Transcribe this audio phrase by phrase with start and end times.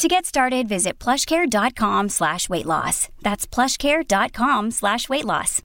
[0.00, 3.10] To get started, visit plushcare.com slash weight loss.
[3.20, 5.60] That's plushcare.com slash weight loss.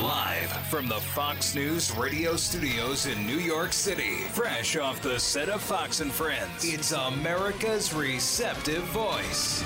[0.00, 5.50] Live from the Fox News radio studios in New York City, fresh off the set
[5.50, 9.62] of Fox and Friends, it's America's receptive voice.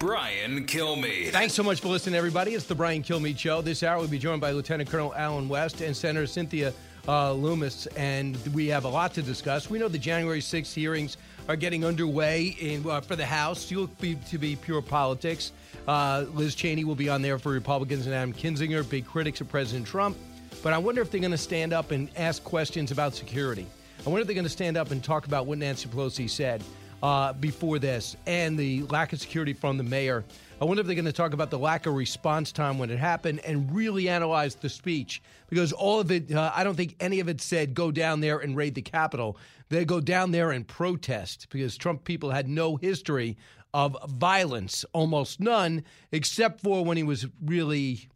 [0.00, 1.30] Brian Kilmeade.
[1.30, 2.54] Thanks so much for listening, everybody.
[2.54, 3.62] It's the Brian Kilmeade Show.
[3.62, 6.72] This hour we'll be joined by Lieutenant Colonel Allen West and Senator Cynthia
[7.08, 9.70] uh, Lummis, and we have a lot to discuss.
[9.70, 11.16] We know the January 6th hearings
[11.48, 13.70] are getting underway in, uh, for the House.
[13.70, 15.52] You'll be to be pure politics.
[15.86, 19.48] Uh, Liz Cheney will be on there for Republicans and Adam Kinzinger, big critics of
[19.48, 20.16] President Trump.
[20.62, 23.66] But I wonder if they're going to stand up and ask questions about security.
[24.04, 26.62] I wonder if they're going to stand up and talk about what Nancy Pelosi said
[27.02, 30.24] uh, before this and the lack of security from the mayor.
[30.58, 32.98] I wonder if they're going to talk about the lack of response time when it
[32.98, 37.20] happened and really analyze the speech because all of it, uh, I don't think any
[37.20, 39.36] of it said go down there and raid the Capitol.
[39.68, 43.36] They go down there and protest because Trump people had no history
[43.74, 48.08] of violence, almost none, except for when he was really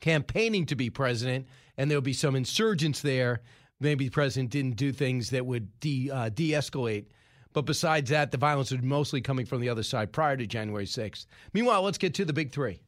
[0.00, 3.42] campaigning to be president and there'll be some insurgents there.
[3.80, 7.04] Maybe the president didn't do things that would de uh, escalate.
[7.52, 10.86] But besides that, the violence was mostly coming from the other side prior to January
[10.86, 11.26] 6th.
[11.52, 12.80] Meanwhile, let's get to the big three.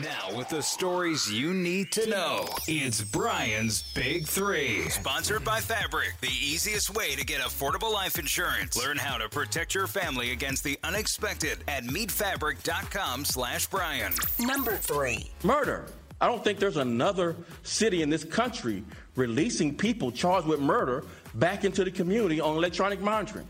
[0.00, 4.88] Now, with the stories you need to know, it's Brian's Big Three.
[4.88, 8.76] Sponsored by Fabric, the easiest way to get affordable life insurance.
[8.78, 14.12] Learn how to protect your family against the unexpected at meetfabric.com slash Brian.
[14.38, 15.30] Number three.
[15.42, 15.86] Murder.
[16.22, 18.84] I don't think there's another city in this country
[19.16, 23.48] releasing people charged with murder back into the community on electronic monitoring.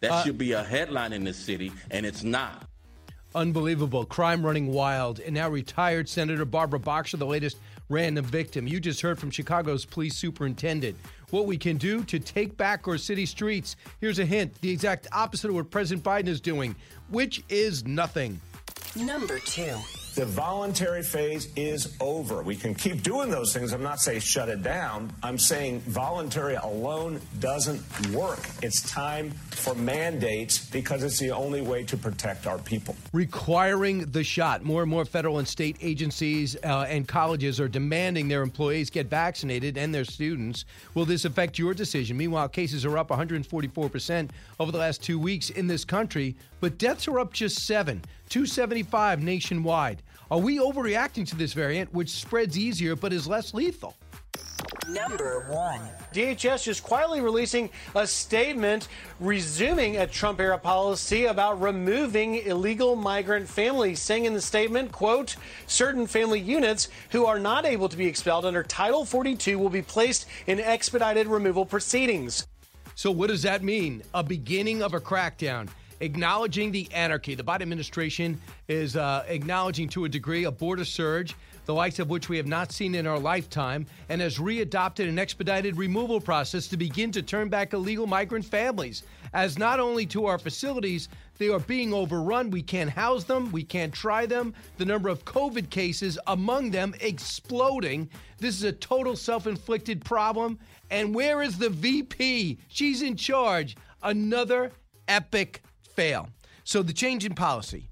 [0.00, 2.66] That uh, should be a headline in this city, and it's not.
[3.34, 4.04] Unbelievable.
[4.06, 5.20] Crime running wild.
[5.20, 7.58] And now retired Senator Barbara Boxer, the latest
[7.88, 8.66] random victim.
[8.66, 10.96] You just heard from Chicago's police superintendent.
[11.30, 13.76] What we can do to take back our city streets.
[14.00, 16.74] Here's a hint the exact opposite of what President Biden is doing,
[17.10, 18.40] which is nothing.
[18.96, 19.76] Number two.
[20.16, 22.42] The voluntary phase is over.
[22.42, 23.74] We can keep doing those things.
[23.74, 25.12] I'm not saying shut it down.
[25.22, 27.82] I'm saying voluntary alone doesn't
[28.12, 28.38] work.
[28.62, 32.96] It's time for mandates because it's the only way to protect our people.
[33.12, 34.64] Requiring the shot.
[34.64, 39.08] More and more federal and state agencies uh, and colleges are demanding their employees get
[39.08, 40.64] vaccinated and their students.
[40.94, 42.16] Will this affect your decision?
[42.16, 47.06] Meanwhile, cases are up 144% over the last two weeks in this country, but deaths
[47.06, 48.02] are up just seven.
[48.30, 50.02] 275 nationwide.
[50.28, 53.96] Are we overreacting to this variant, which spreads easier but is less lethal?
[54.88, 55.80] Number one.
[56.12, 58.88] DHS is quietly releasing a statement
[59.20, 65.36] resuming a Trump era policy about removing illegal migrant families, saying in the statement, quote,
[65.68, 69.82] certain family units who are not able to be expelled under Title 42 will be
[69.82, 72.48] placed in expedited removal proceedings.
[72.96, 74.02] So, what does that mean?
[74.14, 75.68] A beginning of a crackdown
[76.00, 77.34] acknowledging the anarchy.
[77.34, 81.34] The Biden administration is uh, acknowledging to a degree a border surge,
[81.64, 85.18] the likes of which we have not seen in our lifetime, and has readopted an
[85.18, 89.02] expedited removal process to begin to turn back illegal migrant families.
[89.34, 91.08] As not only to our facilities,
[91.38, 92.50] they are being overrun.
[92.50, 93.52] We can't house them.
[93.52, 94.54] We can't try them.
[94.78, 98.08] The number of COVID cases among them exploding.
[98.38, 100.58] This is a total self inflicted problem.
[100.90, 102.58] And where is the VP?
[102.68, 103.76] She's in charge.
[104.02, 104.70] Another
[105.08, 105.62] epic
[105.96, 106.28] fail.
[106.64, 107.90] So the change in policy.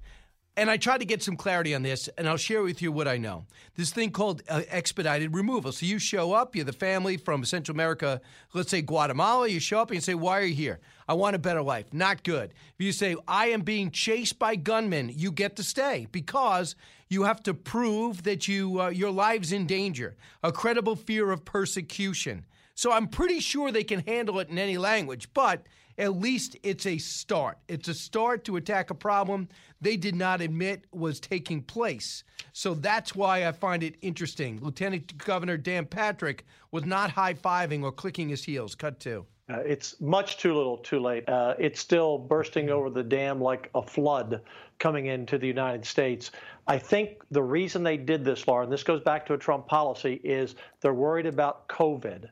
[0.57, 3.09] And I tried to get some clarity on this, and I'll share with you what
[3.09, 3.45] I know.
[3.75, 5.73] This thing called uh, expedited removal.
[5.73, 8.21] So you show up, you're the family from Central America,
[8.53, 10.79] let's say Guatemala, you show up and you say, Why are you here?
[11.09, 11.93] I want a better life.
[11.93, 12.53] Not good.
[12.79, 16.77] If you say, I am being chased by gunmen, you get to stay because
[17.09, 21.43] you have to prove that you, uh, your life's in danger, a credible fear of
[21.43, 22.45] persecution.
[22.75, 25.65] So I'm pretty sure they can handle it in any language, but
[25.97, 27.57] at least it's a start.
[27.67, 29.49] It's a start to attack a problem
[29.81, 32.23] they did not admit was taking place.
[32.53, 34.59] So that's why I find it interesting.
[34.61, 38.75] Lieutenant Governor Dan Patrick was not high fiving or clicking his heels.
[38.75, 39.25] Cut two.
[39.47, 41.27] Uh, it's much too little, too late.
[41.29, 44.41] Uh, it's still bursting over the dam like a flood
[44.79, 46.31] coming into the United States.
[46.67, 49.67] I think the reason they did this, Laura, and this goes back to a Trump
[49.67, 52.27] policy, is they're worried about COVID.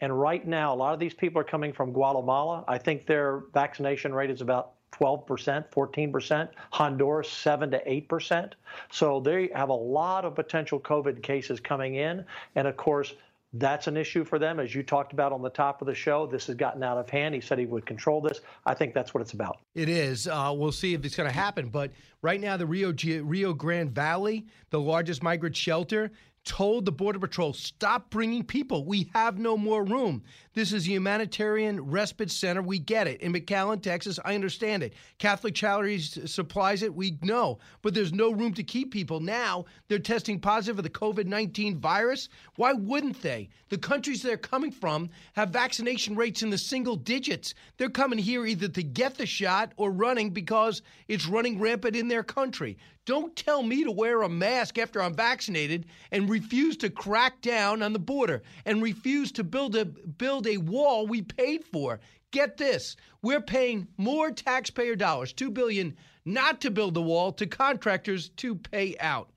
[0.00, 2.64] And right now, a lot of these people are coming from Guatemala.
[2.68, 8.52] I think their vaccination rate is about 12%, 14%, Honduras 7 to 8%.
[8.90, 12.24] So they have a lot of potential COVID cases coming in.
[12.54, 13.14] And of course,
[13.54, 14.60] that's an issue for them.
[14.60, 17.08] As you talked about on the top of the show, this has gotten out of
[17.08, 17.34] hand.
[17.34, 18.40] He said he would control this.
[18.64, 19.58] I think that's what it's about.
[19.74, 20.28] It is.
[20.28, 21.68] Uh, we'll see if it's going to happen.
[21.68, 26.10] But right now, the Rio, Rio Grande Valley, the largest migrant shelter,
[26.46, 28.84] told the Border Patrol, stop bringing people.
[28.84, 30.22] We have no more room.
[30.54, 32.62] This is a humanitarian respite center.
[32.62, 33.20] We get it.
[33.20, 34.94] In McAllen, Texas, I understand it.
[35.18, 36.94] Catholic Charities supplies it.
[36.94, 37.58] We know.
[37.82, 39.20] But there's no room to keep people.
[39.20, 42.28] Now they're testing positive for the COVID 19 virus.
[42.54, 43.50] Why wouldn't they?
[43.68, 47.54] The countries they're coming from have vaccination rates in the single digits.
[47.76, 52.08] They're coming here either to get the shot or running because it's running rampant in
[52.08, 52.78] their country.
[53.06, 57.80] Don't tell me to wear a mask after I'm vaccinated and refuse to crack down
[57.80, 62.00] on the border and refuse to build a build a wall we paid for.
[62.32, 67.46] Get this, we're paying more taxpayer dollars, 2 billion not to build the wall to
[67.46, 69.30] contractors to pay out.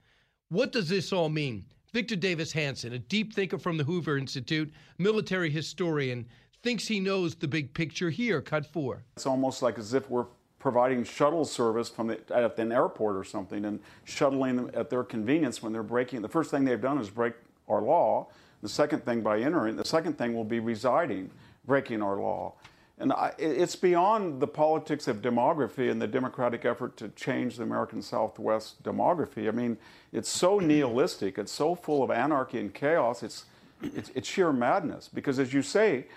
[0.50, 1.66] What does this all mean?
[1.94, 6.26] Victor Davis Hanson, a deep thinker from the Hoover Institute, military historian,
[6.64, 8.42] thinks he knows the big picture here.
[8.42, 9.04] Cut 4.
[9.16, 10.26] It's almost like as if we're
[10.60, 15.04] providing shuttle service from the, at an airport or something and shuttling them at their
[15.04, 16.22] convenience when they're breaking.
[16.22, 17.34] The first thing they've done is break
[17.68, 18.28] our law.
[18.62, 19.78] The second thing by entering.
[19.78, 21.32] The second thing will be residing,
[21.66, 22.56] breaking our law.
[22.98, 27.64] And I, it's beyond the politics of demography and the democratic effort to change the
[27.64, 29.48] American Southwest demography.
[29.48, 29.78] I mean,
[30.12, 31.38] it's so nihilistic.
[31.38, 33.24] It's so full of anarchy and chaos.
[33.24, 33.46] It's,
[33.82, 35.08] it's, it's sheer madness.
[35.08, 36.08] Because as you say,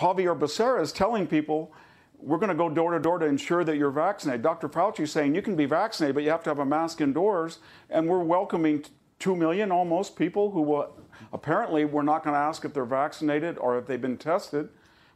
[0.00, 1.74] Xavier Becerra is telling people
[2.22, 4.42] we're going to go door to door to ensure that you're vaccinated.
[4.42, 4.68] Dr.
[4.68, 7.58] Fauci is saying you can be vaccinated, but you have to have a mask indoors.
[7.90, 8.84] And we're welcoming
[9.18, 10.96] 2 million almost people who will,
[11.32, 14.68] apparently we're not going to ask if they're vaccinated or if they've been tested.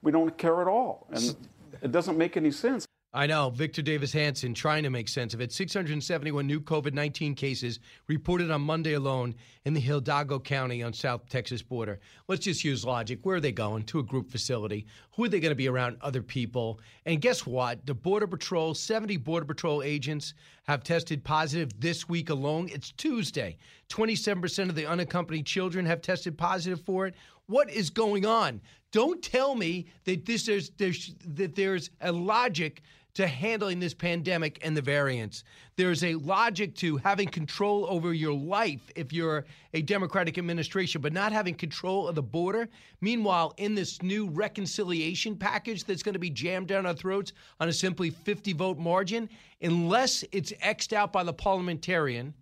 [0.02, 1.06] We don't care at all.
[1.10, 1.36] And
[1.82, 2.85] it doesn't make any sense.
[3.16, 3.48] I know.
[3.48, 5.50] Victor Davis Hanson trying to make sense of it.
[5.50, 9.34] 671 new COVID 19 cases reported on Monday alone
[9.64, 11.98] in the Hidalgo County on South Texas border.
[12.28, 13.20] Let's just use logic.
[13.22, 13.84] Where are they going?
[13.84, 14.84] To a group facility.
[15.12, 15.96] Who are they going to be around?
[16.02, 16.78] Other people.
[17.06, 17.86] And guess what?
[17.86, 20.34] The Border Patrol, 70 Border Patrol agents
[20.64, 22.68] have tested positive this week alone.
[22.70, 23.56] It's Tuesday.
[23.88, 27.14] 27% of the unaccompanied children have tested positive for it.
[27.46, 28.60] What is going on?
[28.92, 32.82] Don't tell me that this there's, there's that there's a logic
[33.16, 35.42] to handling this pandemic and the variants.
[35.76, 41.14] There's a logic to having control over your life if you're a Democratic administration, but
[41.14, 42.68] not having control of the border.
[43.00, 47.70] Meanwhile, in this new reconciliation package that's going to be jammed down our throats on
[47.70, 49.30] a simply 50 vote margin,
[49.62, 52.34] unless it's X'd out by the parliamentarian,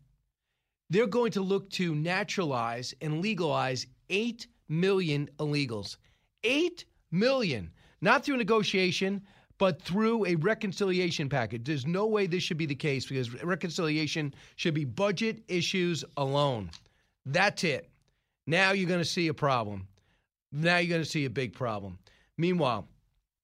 [0.91, 5.99] they're going to look to naturalize and legalize 8 million illegals.
[6.43, 7.71] 8 million.
[8.01, 9.23] Not through negotiation,
[9.59, 11.65] but through a reconciliation package.
[11.65, 16.71] There's no way this should be the case because reconciliation should be budget issues alone.
[17.27, 17.89] That's it.
[18.47, 19.87] Now you're going to see a problem.
[20.53, 21.99] Now you're going to see a big problem.
[22.37, 22.87] Meanwhile,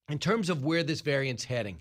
[0.08, 1.78] in terms of where this variant's heading,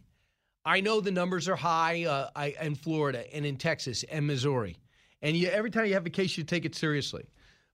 [0.66, 4.78] I know the numbers are high uh, I, in Florida and in Texas and Missouri.
[5.22, 7.26] And you, every time you have a case, you take it seriously.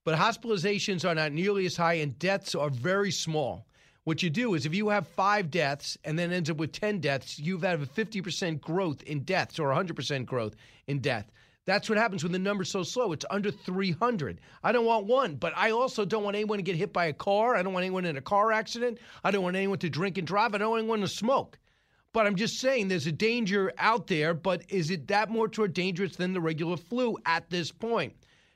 [0.03, 3.67] But hospitalizations are not nearly as high, and deaths are very small.
[4.05, 6.99] What you do is if you have five deaths and then ends up with 10
[6.99, 10.55] deaths, you've had a 50% growth in deaths or 100% growth
[10.85, 11.31] in death.
[11.65, 13.13] That's what happens when the number's so slow.
[13.13, 14.39] It's under 300.
[14.63, 17.13] I don't want one, but I also don't want anyone to get hit by a
[17.13, 17.55] car.
[17.55, 18.99] I don't want anyone in a car accident.
[19.23, 20.53] I don't want anyone to drink and drive.
[20.53, 21.57] I don't want anyone to smoke.
[22.13, 25.73] But I'm just saying there's a danger out there, but is it that more toward
[25.73, 28.13] dangerous than the regular flu at this point?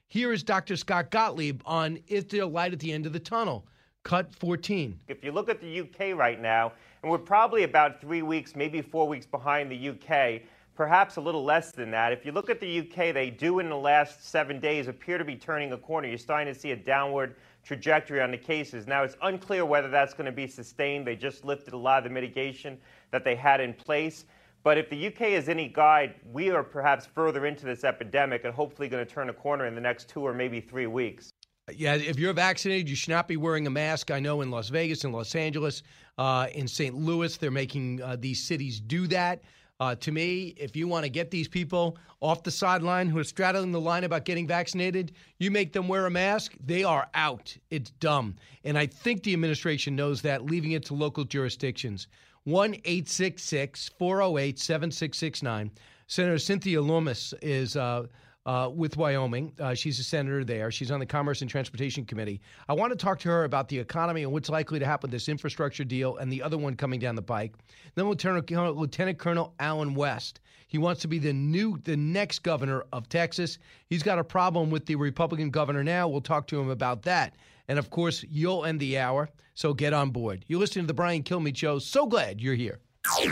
[0.08, 0.76] Here is Dr.
[0.76, 3.66] Scott Gottlieb on Is There Light at the End of the Tunnel?
[4.10, 5.00] Cut 14.
[5.08, 8.82] If you look at the UK right now, and we're probably about three weeks, maybe
[8.82, 10.42] four weeks behind the UK,
[10.76, 12.12] perhaps a little less than that.
[12.12, 15.24] If you look at the UK, they do in the last seven days appear to
[15.24, 16.08] be turning a corner.
[16.08, 18.88] You're starting to see a downward trajectory on the cases.
[18.88, 21.06] Now, it's unclear whether that's going to be sustained.
[21.06, 22.80] They just lifted a lot of the mitigation
[23.12, 24.26] that they had in place.
[24.64, 28.54] But if the UK is any guide, we are perhaps further into this epidemic and
[28.54, 31.32] hopefully going to turn a corner in the next two or maybe three weeks.
[31.76, 34.12] Yeah, if you're vaccinated, you should not be wearing a mask.
[34.12, 35.84] I know in Las Vegas, in Los Angeles,
[36.18, 36.96] uh, in St.
[36.96, 39.42] Louis, they're making uh, these cities do that.
[39.80, 43.24] Uh, to me, if you want to get these people off the sideline who are
[43.24, 47.56] straddling the line about getting vaccinated, you make them wear a mask, they are out.
[47.70, 48.36] It's dumb.
[48.66, 52.08] And I think the administration knows that, leaving it to local jurisdictions.
[52.44, 55.72] 1 866 408 7669.
[56.08, 58.08] Senator Cynthia Lummis is uh,
[58.46, 59.54] uh, with Wyoming.
[59.60, 60.72] Uh, she's a senator there.
[60.72, 62.42] She's on the Commerce and Transportation Committee.
[62.68, 65.12] I want to talk to her about the economy and what's likely to happen with
[65.12, 67.54] this infrastructure deal and the other one coming down the pike.
[67.96, 70.40] Then Lieutenant, Lieutenant Colonel Allen West.
[70.68, 73.58] He wants to be the new, the next governor of Texas.
[73.88, 76.08] He's got a problem with the Republican governor now.
[76.08, 77.36] We'll talk to him about that.
[77.68, 80.46] And of course, you'll end the hour, so get on board.
[80.48, 81.80] You're listening to the Brian Kilmeade Show.
[81.80, 82.80] So glad you're here.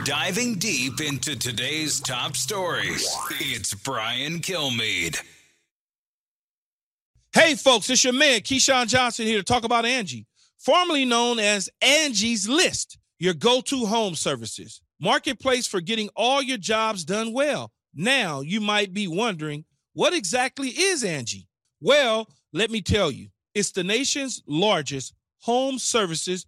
[0.06, 3.08] Diving deep into today's top stories,
[3.40, 5.22] it's Brian Kilmeade.
[7.32, 10.26] Hey, folks, it's your man, Keyshawn Johnson, here to talk about Angie,
[10.58, 14.82] formerly known as Angie's List, your go to home services.
[15.00, 17.72] Marketplace for getting all your jobs done well.
[17.94, 21.48] Now, you might be wondering, what exactly is Angie?
[21.82, 26.48] Well, let me tell you, it's the nation's largest home services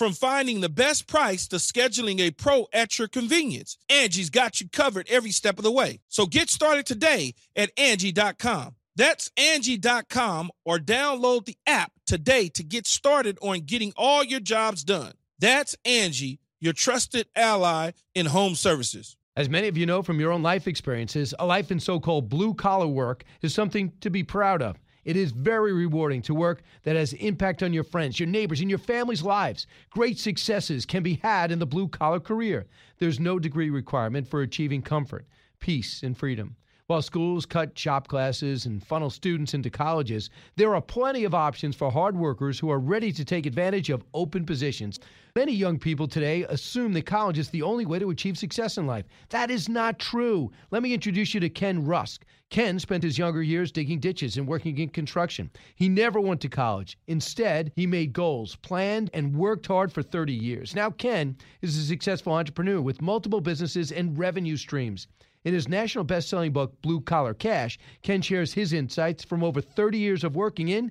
[0.00, 4.66] From finding the best price to scheduling a pro at your convenience, Angie's got you
[4.70, 6.00] covered every step of the way.
[6.08, 8.76] So get started today at Angie.com.
[8.96, 14.84] That's Angie.com or download the app today to get started on getting all your jobs
[14.84, 15.12] done.
[15.38, 19.18] That's Angie, your trusted ally in home services.
[19.36, 22.30] As many of you know from your own life experiences, a life in so called
[22.30, 24.78] blue collar work is something to be proud of.
[25.04, 28.68] It is very rewarding to work that has impact on your friends, your neighbors, and
[28.68, 29.66] your family's lives.
[29.90, 32.66] Great successes can be had in the blue collar career.
[32.98, 35.26] There's no degree requirement for achieving comfort,
[35.58, 36.56] peace, and freedom.
[36.90, 41.76] While schools cut shop classes and funnel students into colleges, there are plenty of options
[41.76, 44.98] for hard workers who are ready to take advantage of open positions.
[45.36, 48.88] Many young people today assume that college is the only way to achieve success in
[48.88, 49.04] life.
[49.28, 50.50] That is not true.
[50.72, 52.24] Let me introduce you to Ken Rusk.
[52.50, 55.48] Ken spent his younger years digging ditches and working in construction.
[55.76, 56.98] He never went to college.
[57.06, 60.74] Instead, he made goals, planned, and worked hard for 30 years.
[60.74, 65.06] Now, Ken is a successful entrepreneur with multiple businesses and revenue streams.
[65.44, 69.60] In his national best selling book, Blue Collar Cash, Ken shares his insights from over
[69.60, 70.90] 30 years of working in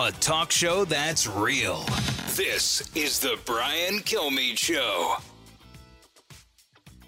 [0.00, 1.82] A talk show that's real.
[2.36, 5.16] This is the Brian Kilmeade Show.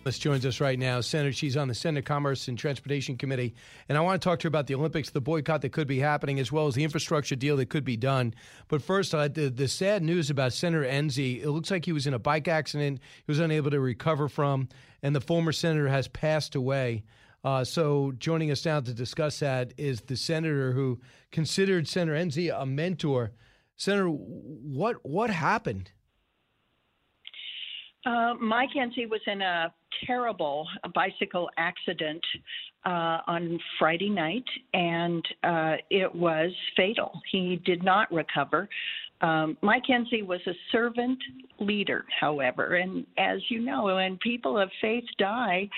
[0.05, 1.01] Liz joins us right now.
[1.01, 3.55] Senator, she's on the Senate Commerce and Transportation Committee,
[3.89, 6.01] and I want to talk to her about the Olympics, the boycott that could be
[6.01, 8.35] happening, as well as the infrastructure deal that could be done.
[8.67, 11.41] But first, uh, the, the sad news about Senator Enzi.
[11.45, 12.99] It looks like he was in a bike accident.
[13.25, 14.69] He was unable to recover from,
[15.01, 17.05] and the former senator has passed away.
[17.43, 21.01] Uh, so joining us now to discuss that is the senator who
[21.33, 23.33] considered Senator Enzi a mentor.
[23.77, 25.91] Senator, what what happened?
[28.05, 29.73] Uh, Mike Enzi was in a
[30.07, 32.23] terrible bicycle accident
[32.85, 37.21] uh, on Friday night, and uh, it was fatal.
[37.31, 38.69] He did not recover.
[39.21, 41.19] Um, Mike Enzi was a servant
[41.59, 45.69] leader, however, and as you know, when people of faith die,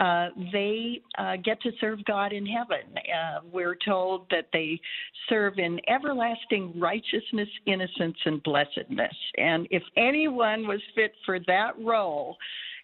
[0.00, 2.80] uh, they uh, get to serve God in heaven.
[2.96, 4.80] Uh, we're told that they
[5.28, 9.14] serve in everlasting righteousness, innocence, and blessedness.
[9.36, 12.36] And if anyone was fit for that role,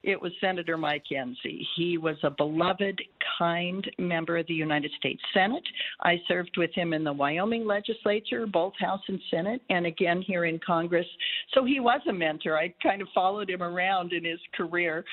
[0.06, 1.66] it was Senator Mike Enzi.
[1.76, 3.02] He was a beloved,
[3.38, 5.64] kind member of the United States Senate.
[6.00, 10.44] I served with him in the Wyoming legislature, both House and Senate, and again here
[10.46, 11.06] in Congress.
[11.52, 12.56] So he was a mentor.
[12.56, 15.04] I kind of followed him around in his career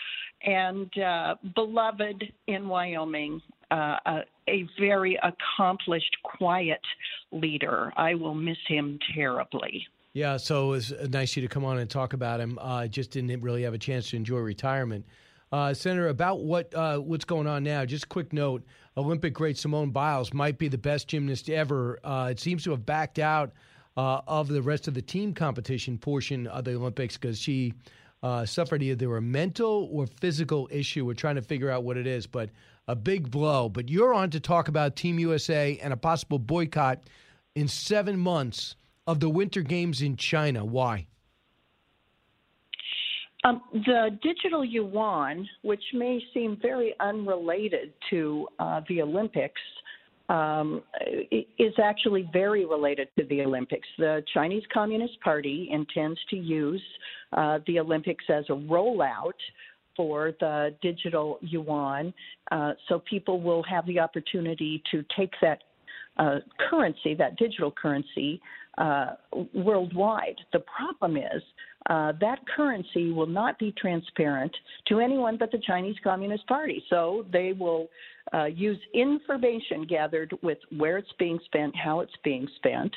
[0.45, 3.41] and uh, beloved in Wyoming.
[3.73, 4.19] uh, a,
[4.49, 6.81] a very accomplished, quiet
[7.31, 7.91] leader.
[7.97, 9.87] I will miss him terribly.
[10.13, 12.59] Yeah, so it was nice of you to come on and talk about him.
[12.61, 15.05] Uh, just didn't really have a chance to enjoy retirement.
[15.51, 17.83] Uh, Senator, about what uh, what's going on now?
[17.83, 18.63] Just a quick note:
[18.95, 21.99] Olympic great Simone Biles might be the best gymnast ever.
[22.03, 23.53] Uh, it seems to have backed out
[23.97, 27.73] uh, of the rest of the team competition portion of the Olympics because she
[28.21, 31.05] uh, suffered either a mental or physical issue.
[31.05, 32.51] We're trying to figure out what it is, but
[32.87, 33.67] a big blow.
[33.67, 37.03] But you're on to talk about Team USA and a possible boycott
[37.55, 38.75] in seven months
[39.07, 40.63] of the Winter Games in China.
[40.63, 41.07] Why?
[43.45, 49.59] Um, the digital yuan, which may seem very unrelated to uh, the Olympics,
[50.29, 50.81] um,
[51.59, 53.87] is actually very related to the Olympics.
[53.97, 56.81] The Chinese Communist Party intends to use
[57.33, 59.33] uh, the Olympics as a rollout
[59.97, 62.13] for the digital yuan,
[62.51, 65.59] uh, so people will have the opportunity to take that
[66.17, 68.41] uh, currency, that digital currency,
[68.77, 69.11] uh,
[69.53, 70.37] worldwide.
[70.51, 71.43] The problem is
[71.89, 74.55] uh, that currency will not be transparent
[74.87, 76.83] to anyone but the Chinese Communist Party.
[76.89, 77.89] So they will
[78.33, 82.93] uh, use information gathered with where it's being spent, how it's being spent,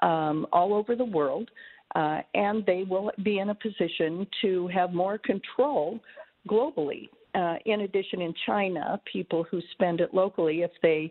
[0.00, 1.50] um, all over the world,
[1.94, 6.00] uh, and they will be in a position to have more control
[6.48, 7.08] globally.
[7.34, 11.10] Uh, in addition, in China, people who spend it locally, if they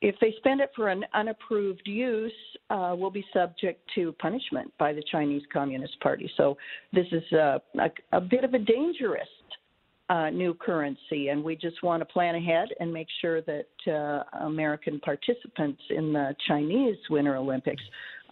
[0.00, 2.32] if they spend it for an unapproved use,
[2.70, 6.30] uh, will be subject to punishment by the Chinese Communist Party.
[6.36, 6.56] So
[6.92, 9.28] this is a, a, a bit of a dangerous
[10.08, 14.44] uh, new currency, and we just want to plan ahead and make sure that uh,
[14.44, 17.82] American participants in the Chinese Winter Olympics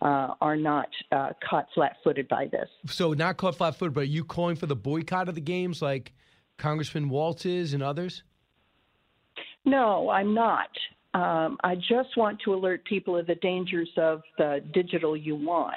[0.03, 2.69] uh, are not uh, caught flat-footed by this.
[2.87, 6.13] So not caught flat-footed, but are you calling for the boycott of the games, like
[6.57, 8.23] Congressman Waltz is and others?
[9.65, 10.71] No, I'm not.
[11.15, 15.73] Um, I just want to alert people of the dangers of the digital yuan.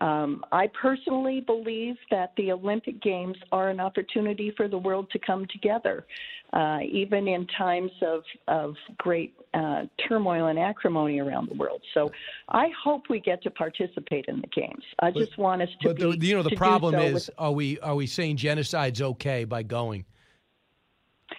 [0.00, 5.18] Um, I personally believe that the Olympic Games are an opportunity for the world to
[5.18, 6.04] come together,
[6.52, 11.80] uh, even in times of, of great uh, turmoil and acrimony around the world.
[11.94, 12.12] So
[12.50, 14.84] I hope we get to participate in the games.
[14.98, 16.16] I but, just want us to but be.
[16.16, 19.44] The, you know, the problem so is, with, are we are we saying genocide's okay
[19.44, 20.04] by going?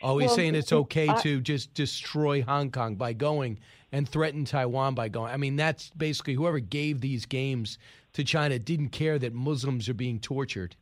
[0.01, 3.59] Are we Well, saying it's okay I- to just destroy Hong Kong by going
[3.91, 5.31] and threaten Taiwan by going?
[5.31, 7.77] I mean, that's basically whoever gave these games
[8.13, 10.75] to China didn't care that Muslims are being tortured.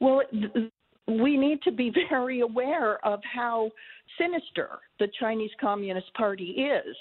[0.00, 0.70] Well, th-
[1.06, 3.70] we need to be very aware of how
[4.18, 6.96] sinister the Chinese Communist Party is.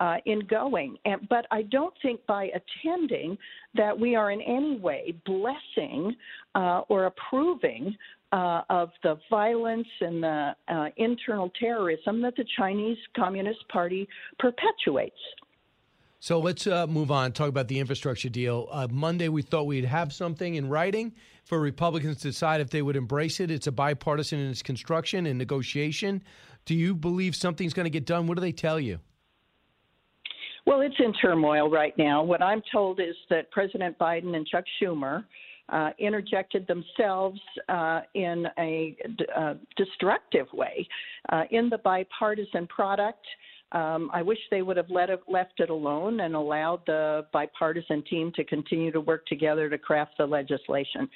[0.00, 3.36] Uh, in going, and, but I don't think by attending
[3.74, 6.14] that we are in any way blessing
[6.54, 7.96] uh, or approving
[8.32, 15.16] uh, of the violence and the uh, internal terrorism that the Chinese Communist Party perpetuates.
[16.20, 17.32] So let's uh, move on.
[17.32, 18.68] Talk about the infrastructure deal.
[18.72, 21.12] Uh, Monday, we thought we'd have something in writing
[21.44, 23.52] for Republicans to decide if they would embrace it.
[23.52, 26.22] It's a bipartisan in its construction and negotiation.
[26.64, 28.26] Do you believe something's going to get done?
[28.26, 28.98] What do they tell you?
[30.66, 32.22] Well, it's in turmoil right now.
[32.22, 35.24] What I'm told is that President Biden and Chuck Schumer
[35.68, 40.86] uh, interjected themselves uh, in a d- uh, destructive way
[41.30, 43.24] uh, in the bipartisan product.
[43.72, 48.02] Um, I wish they would have let it, left it alone and allowed the bipartisan
[48.08, 51.06] team to continue to work together to craft the legislation.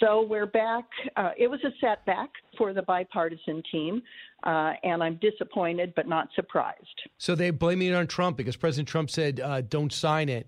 [0.00, 0.84] So we're back.
[1.16, 4.02] Uh, it was a setback for the bipartisan team,
[4.42, 7.08] uh, and I'm disappointed but not surprised.
[7.16, 9.40] So they blaming it on Trump because President Trump said,
[9.70, 10.46] don't sign it.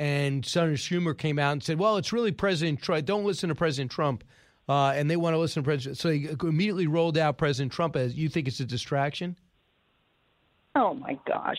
[0.00, 3.04] And Senator Schumer came out and said, well, it's really President Trump.
[3.06, 4.24] Don't listen to President Trump.
[4.68, 5.98] Uh, and they want to listen to President.
[5.98, 9.36] So they immediately rolled out President Trump as you think it's a distraction?
[10.74, 11.58] Oh my gosh.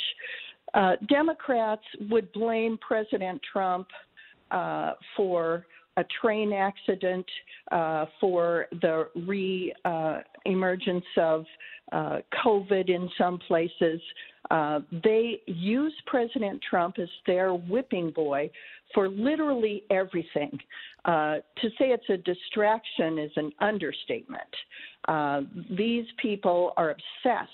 [0.73, 3.87] Uh, Democrats would blame President Trump
[4.51, 5.65] uh, for
[5.97, 7.25] a train accident,
[7.71, 11.45] uh, for the re uh, emergence of
[11.91, 14.01] uh, COVID in some places.
[14.51, 18.49] Uh, they use President Trump as their whipping boy
[18.93, 20.57] for literally everything.
[21.05, 24.41] Uh, to say it's a distraction is an understatement.
[25.07, 25.41] Uh,
[25.77, 27.51] these people are obsessed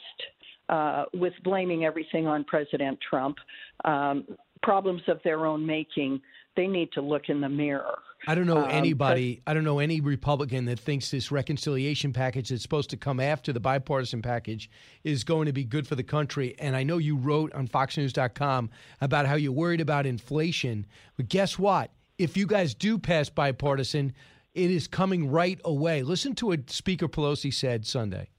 [0.70, 3.38] uh, with blaming everything on President Trump.
[3.86, 4.26] Um,
[4.63, 6.22] problems of their own making.
[6.56, 8.00] They need to look in the mirror.
[8.28, 9.42] I don't know Um, anybody.
[9.48, 13.52] I don't know any Republican that thinks this reconciliation package that's supposed to come after
[13.52, 14.70] the bipartisan package
[15.04, 16.56] is going to be good for the country.
[16.60, 20.86] And I know you wrote on FoxNews.com about how you're worried about inflation.
[21.18, 21.92] But guess what?
[22.20, 24.14] If you guys do pass bipartisan,
[24.54, 26.04] it is coming right away.
[26.04, 28.30] Listen to what Speaker Pelosi said Sunday.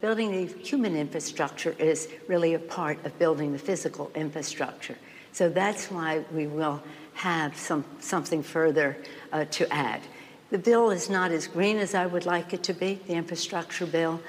[0.00, 4.96] Building the human infrastructure is really a part of building the physical infrastructure.
[5.32, 6.80] So that's why we will
[7.14, 8.96] have some, something further
[9.32, 10.00] uh, to add.
[10.50, 13.86] The bill is not as green as I would like it to be, the infrastructure
[13.86, 14.20] bill,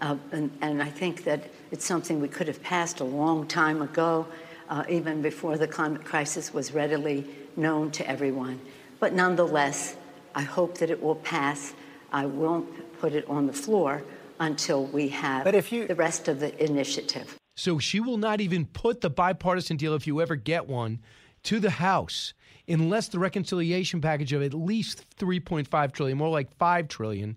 [0.00, 3.80] uh, and, and, I think that it's something we could have passed a long time
[3.80, 4.26] ago,
[4.68, 7.26] uh, even before the climate crisis was readily
[7.56, 8.60] known to everyone.
[9.00, 9.96] But nonetheless,
[10.34, 11.74] I hope that it will pass.
[12.12, 14.02] I won't put it on the floor
[14.40, 17.36] until we have but if you, the rest of the initiative.
[17.56, 20.98] So she will not even put the bipartisan deal, if you ever get one,
[21.44, 22.34] to the House
[22.66, 27.36] unless the reconciliation package of at least 3.5 trillion, more like 5 trillion,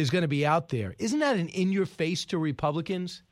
[0.00, 0.94] is going to be out there.
[0.98, 3.22] Isn't that an in your face to Republicans?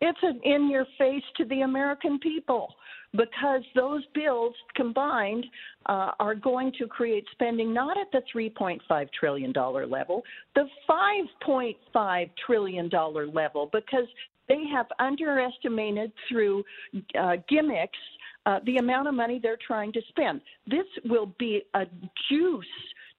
[0.00, 2.74] It's an in your face to the American people
[3.12, 5.44] because those bills combined
[5.86, 10.22] uh, are going to create spending not at the $3.5 trillion level,
[10.54, 12.90] the $5.5 trillion
[13.34, 14.06] level, because
[14.48, 16.62] they have underestimated through
[17.18, 17.98] uh, gimmicks
[18.46, 20.40] uh, the amount of money they're trying to spend.
[20.66, 21.84] This will be a
[22.30, 22.64] juice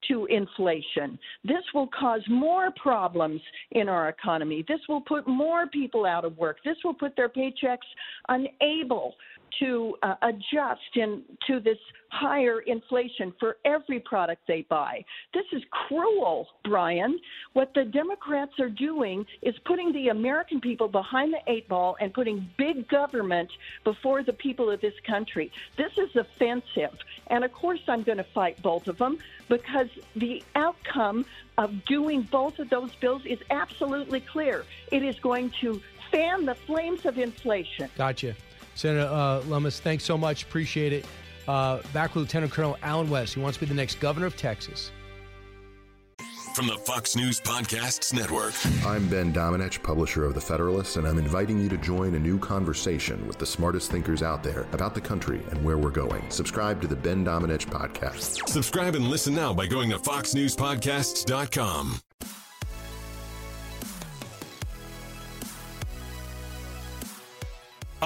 [0.08, 1.18] to inflation.
[1.44, 3.40] This will cause more problems
[3.72, 4.64] in our economy.
[4.66, 6.58] This will put more people out of work.
[6.64, 7.78] This will put their paychecks
[8.28, 9.14] unable
[9.58, 11.78] to uh, adjust in, to this
[12.10, 15.04] higher inflation for every product they buy.
[15.32, 17.18] This is cruel, Brian.
[17.54, 22.12] What the Democrats are doing is putting the American people behind the eight ball and
[22.12, 23.50] putting big government
[23.84, 25.50] before the people of this country.
[25.76, 26.96] This is offensive.
[27.28, 31.24] And of course, I'm going to fight both of them because the outcome
[31.56, 34.64] of doing both of those bills is absolutely clear.
[34.90, 37.88] It is going to fan the flames of inflation.
[37.96, 38.34] Gotcha.
[38.74, 40.42] Senator uh, Lummis, thanks so much.
[40.44, 41.06] Appreciate it.
[41.48, 43.34] Uh, back with Lieutenant Colonel Allen West.
[43.34, 44.92] He wants to be the next governor of Texas.
[46.54, 48.52] From the Fox News Podcasts Network.
[48.86, 52.38] I'm Ben Domenech, publisher of The Federalist, and I'm inviting you to join a new
[52.38, 56.30] conversation with the smartest thinkers out there about the country and where we're going.
[56.30, 58.46] Subscribe to the Ben Domenech Podcast.
[58.50, 62.00] Subscribe and listen now by going to foxnewspodcasts.com.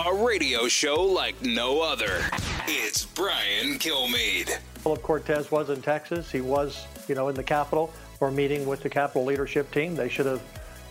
[0.05, 2.21] A radio show like no other.
[2.69, 4.59] It's Brian Kilmeade.
[4.81, 6.31] Philip Cortez was in Texas.
[6.31, 9.95] He was, you know, in the Capitol for a meeting with the Capitol leadership team.
[9.95, 10.43] They should have,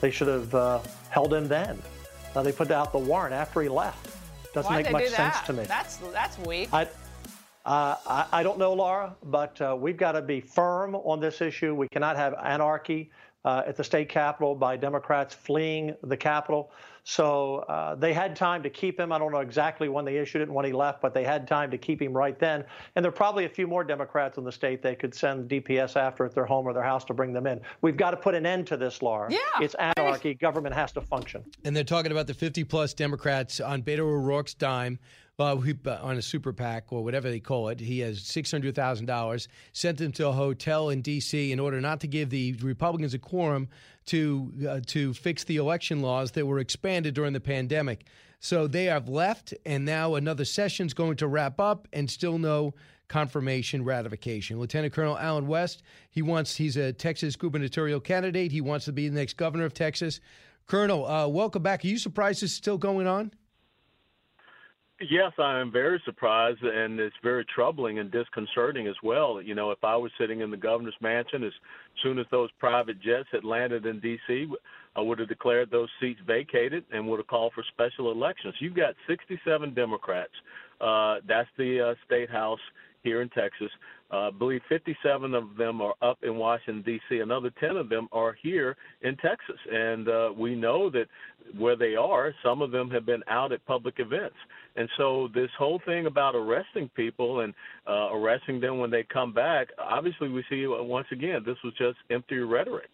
[0.02, 1.80] they should have uh, held him then.
[2.36, 4.10] Now they put out the warrant after he left.
[4.56, 5.65] Doesn't Why'd make much sense to me.
[5.65, 6.70] That's that's weak.
[6.74, 6.86] I,
[7.63, 11.41] uh, I, I, don't know, Laura, but uh, we've got to be firm on this
[11.41, 11.76] issue.
[11.76, 13.12] We cannot have anarchy
[13.46, 16.72] uh, at the state capitol by Democrats fleeing the Capitol.
[17.08, 19.12] So uh, they had time to keep him.
[19.12, 21.48] I don't know exactly when they issued it and when he left, but they had
[21.48, 22.65] time to keep him right then.
[22.96, 25.96] And there are probably a few more Democrats in the state they could send DPS
[25.96, 27.62] after at their home or their house to bring them in.
[27.82, 29.32] We've got to put an end to this, Laura.
[29.32, 29.38] Yeah.
[29.62, 30.34] It's anarchy.
[30.34, 31.44] Government has to function.
[31.63, 34.98] And they're talking about the 50 plus Democrats on Beto O'Rourke's dime
[35.38, 35.58] uh,
[36.02, 37.80] on a super PAC or whatever they call it.
[37.80, 41.52] He has $600,000, sent him to a hotel in D.C.
[41.52, 43.68] in order not to give the Republicans a quorum
[44.08, 48.06] to, uh, to fix the election laws that were expanded during the pandemic.
[48.39, 52.74] So they have left, and now another session's going to wrap up, and still no
[53.08, 54.60] confirmation ratification.
[54.60, 58.52] Lieutenant Colonel Allen West, he wants he's a Texas gubernatorial candidate.
[58.52, 60.20] He wants to be the next governor of Texas.
[60.68, 61.84] Colonel, uh, welcome back.
[61.84, 63.32] Are you surprised this is still going on?
[65.02, 69.42] Yes, I am very surprised, and it's very troubling and disconcerting as well.
[69.42, 71.52] You know, if I was sitting in the governor's mansion, as
[72.02, 74.48] soon as those private jets had landed in D.C.,
[74.96, 78.56] I would have declared those seats vacated and would have called for special elections.
[78.60, 80.32] You've got 67 Democrats.
[80.80, 82.60] Uh, that's the uh, state house
[83.04, 83.70] here in Texas.
[84.12, 87.20] Uh, I believe 57 of them are up in Washington, D.C.
[87.20, 89.58] Another 10 of them are here in Texas.
[89.72, 91.08] And uh, we know that
[91.58, 94.36] where they are, some of them have been out at public events.
[94.76, 97.54] And so this whole thing about arresting people and
[97.88, 101.74] uh, arresting them when they come back, obviously we see uh, once again this was
[101.78, 102.90] just empty rhetoric.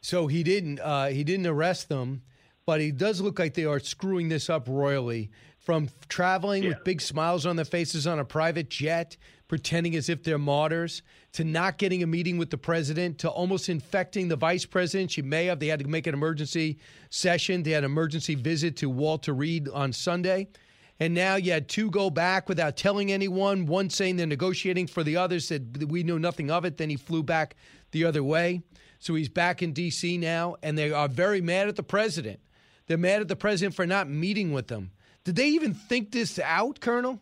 [0.00, 2.22] So he didn't uh, he didn't arrest them
[2.66, 5.30] but he does look like they are screwing this up royally.
[5.60, 9.16] From traveling with big smiles on their faces on a private jet,
[9.48, 13.68] pretending as if they're martyrs, to not getting a meeting with the president, to almost
[13.68, 15.10] infecting the vice president.
[15.10, 15.58] She may have.
[15.58, 16.78] They had to make an emergency
[17.10, 17.64] session.
[17.64, 20.48] They had an emergency visit to Walter Reed on Sunday.
[20.98, 23.66] And now you had two go back without telling anyone.
[23.66, 26.78] One saying they're negotiating for the other, said we knew nothing of it.
[26.78, 27.54] Then he flew back
[27.90, 28.62] the other way.
[28.98, 30.16] So he's back in D.C.
[30.16, 32.40] now, and they are very mad at the president.
[32.86, 34.90] They're mad at the president for not meeting with them.
[35.24, 37.20] Did they even think this out, Colonel?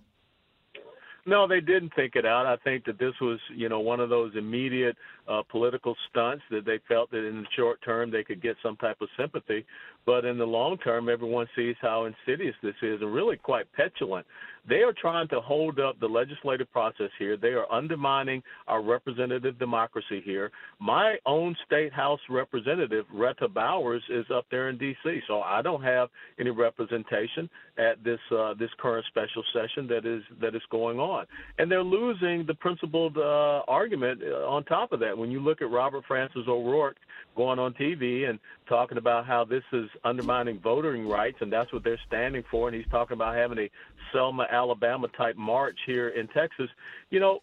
[1.26, 2.44] No, they didn't think it out.
[2.44, 4.96] I think that this was, you know, one of those immediate
[5.28, 8.76] uh, political stunts that they felt that in the short term they could get some
[8.76, 9.64] type of sympathy,
[10.06, 14.26] but in the long term, everyone sees how insidious this is and really quite petulant.
[14.66, 17.36] They are trying to hold up the legislative process here.
[17.36, 20.50] They are undermining our representative democracy here.
[20.78, 25.82] My own state house representative, Rhetta Bowers, is up there in D.C., so I don't
[25.82, 26.08] have
[26.38, 31.26] any representation at this uh, this current special session that is that is going on,
[31.58, 35.13] and they're losing the principled uh, argument uh, on top of that.
[35.16, 36.96] When you look at Robert Francis O'Rourke
[37.36, 41.84] going on TV and talking about how this is undermining voting rights, and that's what
[41.84, 42.68] they're standing for.
[42.68, 43.70] And he's talking about having a
[44.12, 46.70] Selma, Alabama type march here in Texas.
[47.10, 47.40] You know,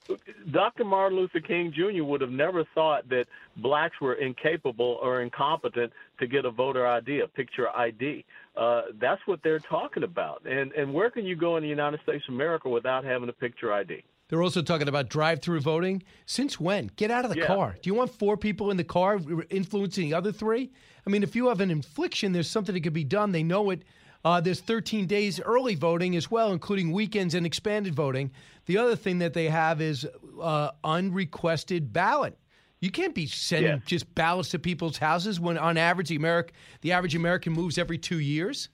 [0.52, 0.86] Dr.
[0.86, 2.04] Martin Luther King Jr.
[2.04, 3.26] would have never thought that
[3.58, 8.26] blacks were incapable or incompetent to get a voter ID, a picture ID.
[8.56, 10.46] Uh, that's what they're talking about.
[10.46, 13.34] And and where can you go in the United States of America without having a
[13.34, 14.04] picture ID?
[14.32, 16.04] They're also talking about drive-through voting.
[16.26, 16.90] Since when?
[16.96, 17.48] Get out of the Yeah.
[17.48, 17.76] car.
[17.82, 20.72] Do you want four people in the car influencing the other three?
[21.06, 23.34] I mean, if you have an infliction, there's something that could be done.
[23.34, 23.84] They know it.
[24.24, 28.32] Uh, there's 13 days early voting as well, including weekends and expanded voting.
[28.68, 30.08] The other thing that they have is
[30.42, 32.38] uh, unrequested ballot.
[32.80, 33.82] You can't be sending Yes.
[33.86, 37.98] just ballots to people's houses when, on average, the American the average American moves every
[37.98, 38.70] two years.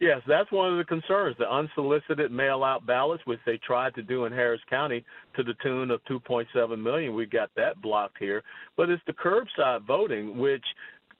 [0.00, 1.36] Yes, that's one of the concerns.
[1.38, 5.04] The unsolicited mail out ballots, which they tried to do in Harris County
[5.36, 7.14] to the tune of 2.7 million.
[7.14, 8.42] We got that blocked here.
[8.78, 10.64] But it's the curbside voting, which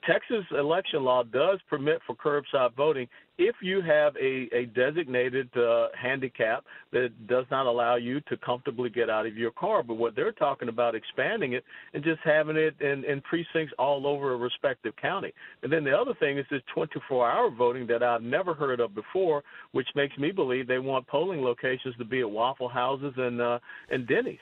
[0.07, 5.87] Texas election law does permit for curbside voting if you have a, a designated uh,
[5.99, 9.83] handicap that does not allow you to comfortably get out of your car.
[9.83, 14.05] But what they're talking about expanding it and just having it in, in precincts all
[14.07, 15.33] over a respective county.
[15.63, 19.43] And then the other thing is this 24-hour voting that I've never heard of before,
[19.71, 23.59] which makes me believe they want polling locations to be at Waffle Houses and uh,
[23.89, 24.39] and Denny's.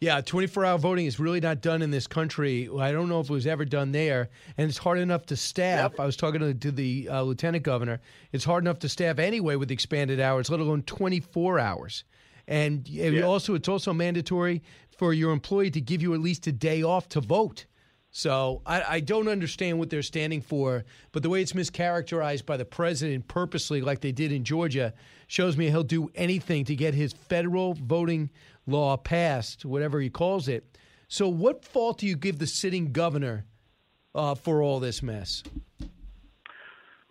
[0.00, 2.70] Yeah, 24 hour voting is really not done in this country.
[2.78, 4.30] I don't know if it was ever done there.
[4.56, 6.00] And it's hard enough to staff.
[6.00, 8.00] I was talking to, to the uh, lieutenant governor.
[8.32, 12.04] It's hard enough to staff anyway with expanded hours, let alone 24 hours.
[12.48, 14.62] And it also, it's also mandatory
[14.96, 17.66] for your employee to give you at least a day off to vote.
[18.10, 22.56] So I, I don't understand what they're standing for, but the way it's mischaracterized by
[22.56, 24.94] the president purposely, like they did in Georgia,
[25.28, 28.30] shows me he'll do anything to get his federal voting
[28.70, 30.78] law passed, whatever he calls it.
[31.08, 33.44] So, what fault do you give the sitting governor
[34.14, 35.42] uh, for all this mess?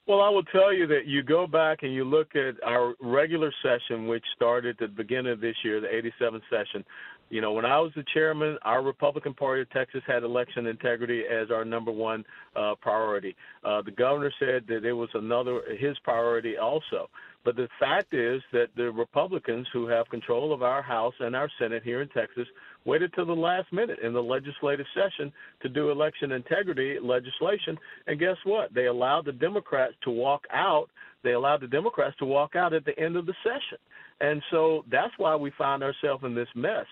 [0.10, 3.54] Well, I will tell you that you go back and you look at our regular
[3.62, 6.84] session, which started at the beginning of this year, the 87th session.
[7.30, 11.26] You know, when I was the chairman, our Republican Party of Texas had election integrity
[11.32, 13.36] as our number one uh, priority.
[13.64, 17.08] Uh, the governor said that it was another his priority also.
[17.46, 21.50] But the fact is that the Republicans who have control of our House and our
[21.58, 22.48] Senate here in Texas
[22.86, 27.78] waited till the last minute in the legislative session to do election integrity legislation.
[28.08, 28.74] And guess what?
[28.74, 30.90] They allowed the Democrats to walk out.
[31.24, 33.78] They allowed the Democrats to walk out at the end of the session.
[34.22, 36.86] And so that's why we find ourselves in this mess.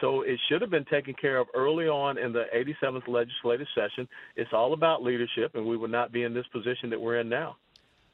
[0.00, 4.06] So it should have been taken care of early on in the 87th legislative session.
[4.36, 7.28] It's all about leadership, and we would not be in this position that we're in
[7.28, 7.56] now.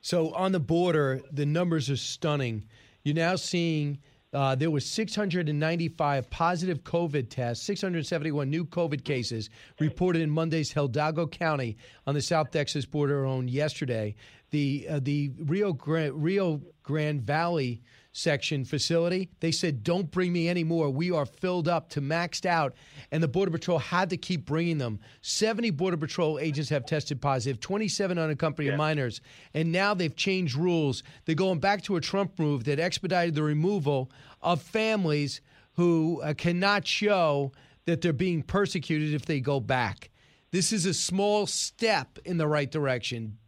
[0.00, 2.64] So on the border, the numbers are stunning.
[3.04, 3.98] You're now seeing
[4.32, 11.26] uh, there was 695 positive COVID tests, 671 new COVID cases reported in Monday's Hidalgo
[11.26, 14.14] County on the South Texas border on yesterday.
[14.50, 20.48] The uh, the Rio Grande, Rio Grande Valley section facility, they said, "Don't bring me
[20.48, 20.90] any more.
[20.90, 22.74] We are filled up to maxed out."
[23.10, 25.00] And the Border Patrol had to keep bringing them.
[25.22, 29.20] 70 Border Patrol agents have tested positive, 27 unaccompanied minors,
[29.54, 31.02] and now they've changed rules.
[31.24, 34.10] They're going back to a Trump move that expedited the removal
[34.42, 35.40] of families
[35.74, 37.52] who uh, cannot show
[37.86, 40.10] that they're being persecuted if they go back.
[40.50, 43.38] This is a small step in the right direction.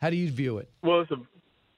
[0.00, 0.70] How do you view it?
[0.82, 1.16] Well, it's a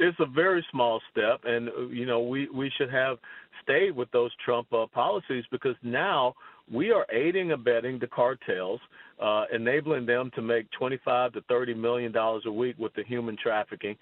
[0.09, 3.19] it's a very small step, and uh, you know we we should have
[3.63, 6.35] stayed with those Trump uh, policies because now
[6.73, 8.81] we are aiding abetting the cartels
[9.21, 13.37] uh, enabling them to make 25 to 30 million dollars a week with the human
[13.41, 13.97] trafficking.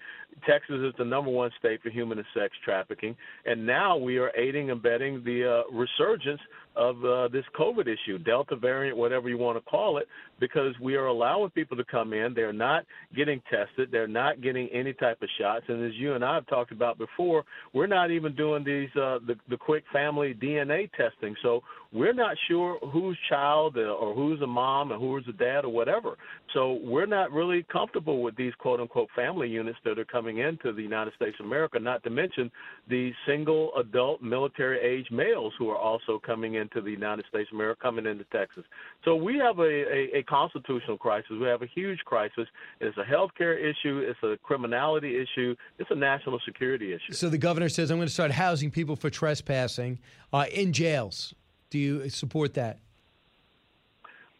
[0.47, 4.31] Texas is the number one state for human and sex trafficking, and now we are
[4.35, 6.41] aiding abetting the uh, resurgence
[6.75, 10.07] of uh, this COVID issue, Delta variant, whatever you want to call it,
[10.39, 12.33] because we are allowing people to come in.
[12.33, 13.89] They're not getting tested.
[13.91, 15.65] They're not getting any type of shots.
[15.67, 19.19] And as you and I have talked about before, we're not even doing these uh,
[19.25, 21.35] the, the quick family DNA testing.
[21.41, 21.61] So
[21.93, 26.17] we're not sure whose child or who's a mom and who's a dad or whatever.
[26.53, 30.73] So we're not really comfortable with these quote unquote family units that are coming into
[30.73, 32.51] the United States of America, not to mention
[32.89, 37.55] the single adult military age males who are also coming into the United States of
[37.55, 38.63] America, coming into Texas.
[39.05, 41.31] So we have a, a, a constitutional crisis.
[41.31, 42.47] We have a huge crisis.
[42.79, 47.13] It's a health care issue, it's a criminality issue, it's a national security issue.
[47.13, 49.99] So the governor says, I'm going to start housing people for trespassing
[50.31, 51.33] uh, in jails.
[51.69, 52.79] Do you support that?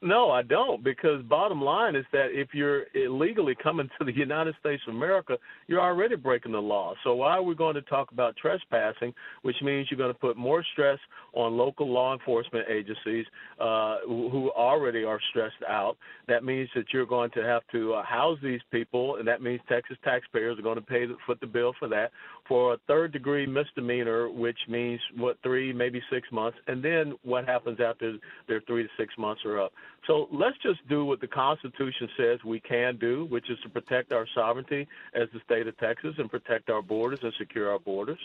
[0.06, 4.54] No, I don't, because bottom line is that if you're illegally coming to the United
[4.60, 5.38] States of America,
[5.68, 6.94] you're already breaking the law.
[7.06, 9.14] So why are we going to talk about trespassing,
[9.44, 11.00] which means you're going to put more stress
[11.32, 13.26] on local law enforcement agencies
[13.62, 15.96] uh, who already are stressed out?
[16.28, 19.62] That means that you're going to have to uh, house these people, and that means
[19.70, 22.12] Texas taxpayers are going to pay foot the bill for that
[22.48, 27.46] for a third degree misdemeanor, which means what three, maybe six months, and then what
[27.46, 28.18] happens after
[28.50, 29.72] their three to six months are up.
[30.08, 34.12] So let's just do what the Constitution says we can do, which is to protect
[34.12, 38.20] our sovereignty as the state of Texas and protect our borders and secure our borders.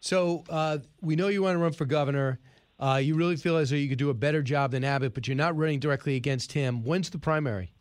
[0.00, 2.40] So uh, we know you want to run for governor.
[2.80, 5.28] Uh, you really feel as though you could do a better job than Abbott, but
[5.28, 6.82] you're not running directly against him.
[6.82, 7.72] When's the primary?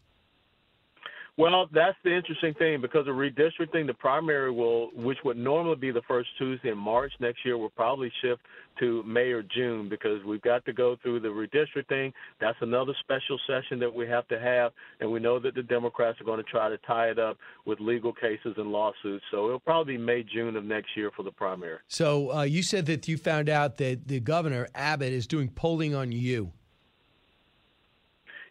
[1.40, 5.90] Well, that's the interesting thing because of redistricting, the primary will, which would normally be
[5.90, 8.42] the first Tuesday in March next year, will probably shift
[8.82, 12.12] to May or June because we've got to go through the redistricting.
[12.42, 16.20] That's another special session that we have to have, and we know that the Democrats
[16.20, 19.24] are going to try to tie it up with legal cases and lawsuits.
[19.32, 21.78] So it'll probably be May, June of next year for the primary.
[21.88, 25.96] So uh, you said that you found out that the governor, Abbott, is doing polling
[25.96, 26.52] on you.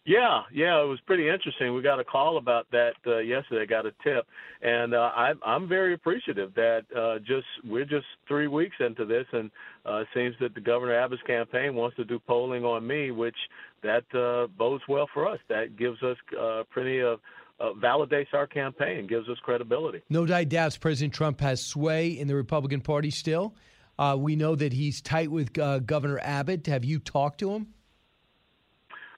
[0.09, 1.71] Yeah, yeah, it was pretty interesting.
[1.75, 3.67] We got a call about that uh, yesterday.
[3.67, 4.25] Got a tip,
[4.59, 9.27] and uh, I, I'm very appreciative that uh, just we're just three weeks into this,
[9.33, 9.51] and
[9.85, 13.35] uh, it seems that the Governor Abbott's campaign wants to do polling on me, which
[13.83, 15.37] that uh, bodes well for us.
[15.47, 17.19] That gives us uh, plenty of
[17.59, 20.01] uh, validates our campaign, gives us credibility.
[20.09, 23.53] No doubts President Trump has sway in the Republican Party still.
[23.99, 26.65] Uh, we know that he's tight with uh, Governor Abbott.
[26.65, 27.67] Have you talked to him?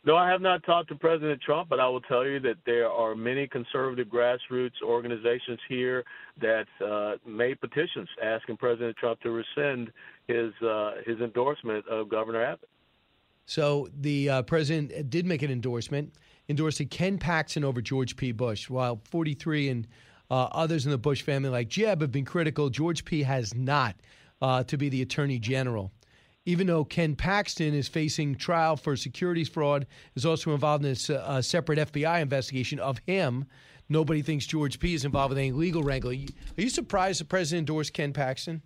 [0.03, 2.89] No, I have not talked to President Trump, but I will tell you that there
[2.89, 6.03] are many conservative grassroots organizations here
[6.39, 9.91] that uh, made petitions asking President Trump to rescind
[10.27, 12.69] his uh, his endorsement of Governor Abbott.
[13.45, 16.13] So the uh, president did make an endorsement,
[16.49, 18.31] endorsing Ken Paxton over George P.
[18.31, 19.87] Bush, while 43 and
[20.31, 22.69] uh, others in the Bush family, like Jeb, have been critical.
[22.69, 23.21] George P.
[23.21, 23.95] has not
[24.41, 25.91] uh, to be the attorney general
[26.45, 31.13] even though Ken Paxton is facing trial for securities fraud, is also involved in a
[31.19, 33.45] uh, separate FBI investigation of him.
[33.89, 34.93] Nobody thinks George P.
[34.93, 36.30] is involved with any legal wrangling.
[36.58, 38.62] Are you surprised the president endorsed Ken Paxton?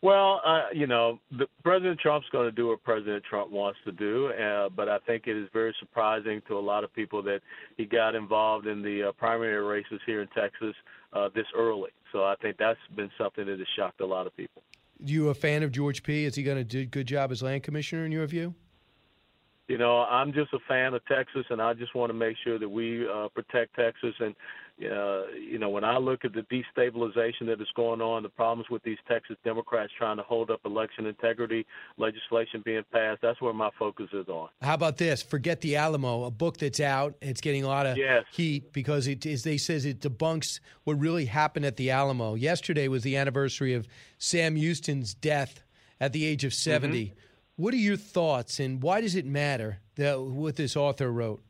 [0.00, 3.92] Well, uh, you know, the, President Trump's going to do what President Trump wants to
[3.92, 7.40] do, uh, but I think it is very surprising to a lot of people that
[7.76, 10.74] he got involved in the uh, primary races here in Texas
[11.12, 11.90] uh, this early.
[12.10, 14.64] So I think that's been something that has shocked a lot of people
[15.08, 16.24] you a fan of George P?
[16.24, 18.54] Is he going to do a good job as land commissioner in your view?
[19.68, 22.58] You know, I'm just a fan of Texas, and I just want to make sure
[22.58, 24.14] that we uh, protect Texas.
[24.18, 24.34] And
[24.80, 28.68] uh, you know, when I look at the destabilization that is going on, the problems
[28.70, 31.66] with these Texas Democrats trying to hold up election integrity
[31.98, 34.48] legislation being passed, that's where my focus is on.
[34.60, 35.22] How about this?
[35.22, 37.14] Forget the Alamo, a book that's out.
[37.20, 38.24] It's getting a lot of yes.
[38.32, 42.34] heat because it, as they says, it debunks what really happened at the Alamo.
[42.34, 43.86] Yesterday was the anniversary of
[44.18, 45.62] Sam Houston's death
[46.00, 47.06] at the age of 70.
[47.06, 47.14] Mm-hmm.
[47.56, 51.42] What are your thoughts, and why does it matter that what this author wrote?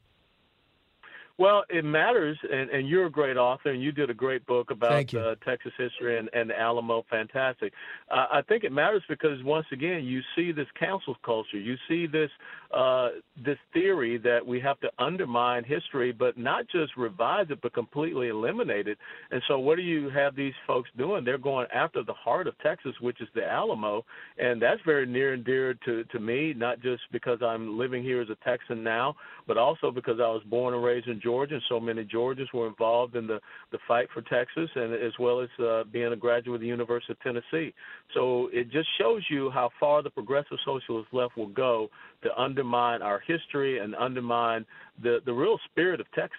[1.38, 4.70] Well, it matters, and, and you're a great author, and you did a great book
[4.70, 7.04] about uh, Texas history and, and the Alamo.
[7.08, 7.72] Fantastic.
[8.10, 11.58] Uh, I think it matters because once again, you see this cancel culture.
[11.58, 12.30] You see this
[12.72, 13.08] uh,
[13.44, 18.28] this theory that we have to undermine history, but not just revise it, but completely
[18.28, 18.98] eliminate it.
[19.30, 21.24] And so, what do you have these folks doing?
[21.24, 24.04] They're going after the heart of Texas, which is the Alamo,
[24.38, 26.54] and that's very near and dear to to me.
[26.54, 30.42] Not just because I'm living here as a Texan now, but also because I was
[30.48, 34.08] born and raised in Georgia, and so many Georgians were involved in the, the fight
[34.12, 37.74] for Texas, and as well as uh, being a graduate of the University of Tennessee.
[38.14, 41.88] So it just shows you how far the progressive socialist left will go
[42.22, 42.30] to
[42.62, 44.64] undermine our history and undermine
[45.02, 46.38] the, the real spirit of Texas.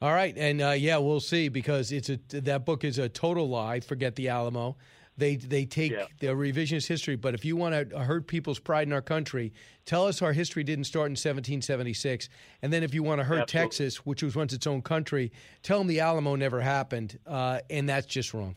[0.00, 3.48] All right, and uh, yeah, we'll see because it's a that book is a total
[3.48, 3.78] lie.
[3.78, 4.76] Forget the Alamo.
[5.16, 6.06] They they take Yeah.
[6.18, 9.52] the revisionist history, but if you want to hurt people's pride in our country,
[9.84, 12.28] tell us our history didn't start in 1776,
[12.62, 13.68] and then if you want to hurt Absolutely.
[13.68, 15.30] Texas, which was once its own country,
[15.62, 18.56] tell them the Alamo never happened, uh, and that's just wrong.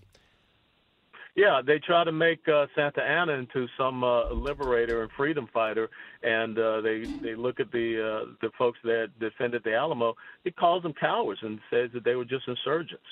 [1.36, 5.90] Yeah, they try to make uh, Santa Anna into some uh, liberator and freedom fighter,
[6.24, 10.16] and uh, they they look at the uh, the folks that defended the Alamo.
[10.46, 13.04] He calls them cowards and says that they were just insurgents.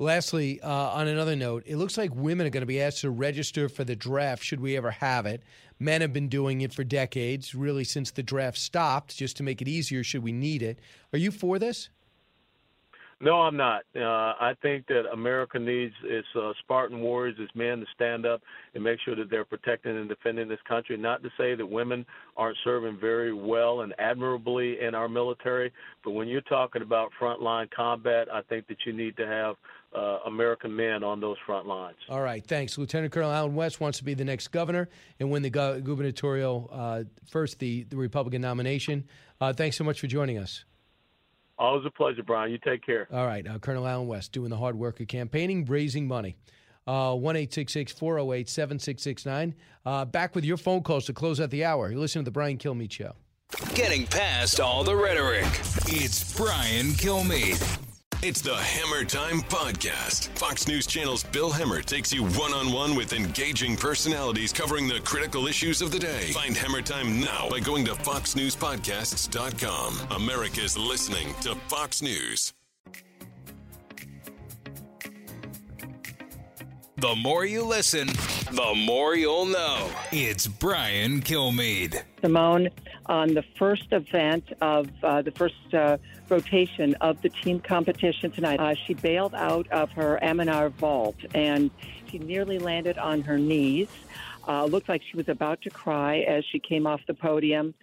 [0.00, 3.10] Lastly, uh, on another note, it looks like women are going to be asked to
[3.10, 5.42] register for the draft should we ever have it.
[5.80, 9.60] Men have been doing it for decades, really since the draft stopped, just to make
[9.60, 10.78] it easier should we need it.
[11.12, 11.88] Are you for this?
[13.20, 13.82] No, I'm not.
[13.96, 14.00] Uh,
[14.40, 18.40] I think that America needs its uh, Spartan warriors, its men to stand up
[18.74, 20.96] and make sure that they're protecting and defending this country.
[20.96, 22.06] Not to say that women
[22.36, 25.72] aren't serving very well and admirably in our military,
[26.04, 29.56] but when you're talking about frontline combat, I think that you need to have
[29.96, 31.96] uh, American men on those front lines.
[32.08, 32.78] All right, thanks.
[32.78, 34.88] Lieutenant Colonel Allen West wants to be the next governor
[35.18, 39.04] and win the gu- gubernatorial, uh, first, the, the Republican nomination.
[39.40, 40.64] Uh, thanks so much for joining us.
[41.58, 42.52] Always a pleasure, Brian.
[42.52, 43.08] You take care.
[43.12, 46.36] All right, uh, Colonel Allen West doing the hard work of campaigning, raising money.
[46.86, 49.54] Uh, One eight six six four zero eight seven six six nine.
[49.84, 51.90] Uh, Back with your phone calls to close out the hour.
[51.90, 53.12] You're listening to the Brian Kilmeade Show.
[53.74, 55.44] Getting past all the rhetoric.
[55.86, 57.78] It's Brian Kilmeade.
[58.20, 60.36] It's the Hemmer Time Podcast.
[60.36, 64.98] Fox News Channel's Bill Hemmer takes you one on one with engaging personalities covering the
[65.04, 66.32] critical issues of the day.
[66.32, 70.20] Find Hemmer Time now by going to FoxNewsPodcasts.com.
[70.20, 72.54] America's listening to Fox News.
[76.96, 78.08] The more you listen,
[78.50, 79.88] the more you'll know.
[80.10, 82.02] It's Brian Kilmeade.
[82.20, 82.68] Simone
[83.06, 85.98] on the first event of uh, the first uh,
[86.30, 88.60] rotation of the team competition tonight.
[88.60, 91.70] Uh, she bailed out of her Amanar vault and
[92.10, 93.88] she nearly landed on her knees.
[94.46, 97.74] Uh, looked like she was about to cry as she came off the podium.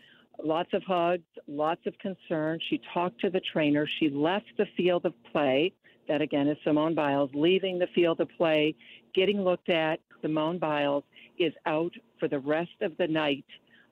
[0.44, 2.60] Lots of hugs, lots of concern.
[2.70, 3.88] She talked to the trainer.
[4.00, 5.74] She left the field of play.
[6.08, 8.76] That again is Simone Biles leaving the field of play,
[9.14, 10.00] getting looked at.
[10.22, 11.04] Simone Biles
[11.38, 13.46] is out for the rest of the night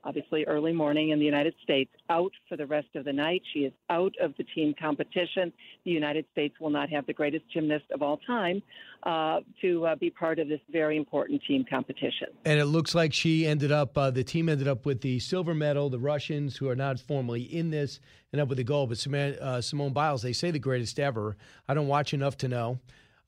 [0.03, 3.41] obviously early morning in the United States, out for the rest of the night.
[3.53, 5.51] She is out of the team competition.
[5.85, 8.61] The United States will not have the greatest gymnast of all time
[9.03, 12.27] uh, to uh, be part of this very important team competition.
[12.45, 15.53] And it looks like she ended up, uh, the team ended up with the silver
[15.53, 15.89] medal.
[15.89, 17.99] The Russians, who are not formally in this,
[18.33, 18.89] ended up with the gold.
[18.89, 21.37] But Simone, uh, Simone Biles, they say the greatest ever.
[21.67, 22.79] I don't watch enough to know.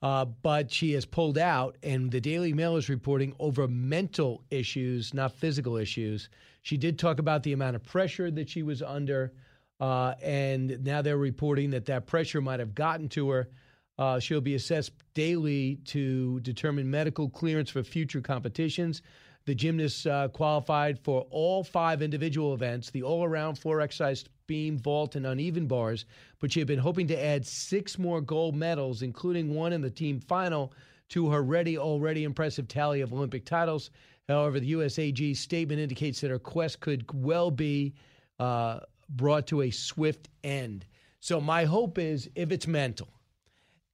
[0.02, 5.14] Uh, but she has pulled out, and the Daily Mail is reporting over mental issues,
[5.14, 6.30] not physical issues.
[6.62, 9.34] She did talk about the amount of pressure that she was under,
[9.80, 13.50] uh, and now they're reporting that that pressure might have gotten to her.
[13.98, 19.02] Uh, she'll be assessed daily to determine medical clearance for future competitions.
[19.46, 24.78] The gymnast uh, qualified for all five individual events the all around floor exercise, beam,
[24.78, 26.06] vault, and uneven bars,
[26.40, 29.90] but she had been hoping to add six more gold medals, including one in the
[29.90, 30.74] team final,
[31.10, 33.92] to her ready, already impressive tally of Olympic titles.
[34.28, 37.94] However, the USAG statement indicates that her quest could well be
[38.40, 38.80] uh,
[39.10, 40.86] brought to a swift end.
[41.20, 43.08] So, my hope is if it's mental,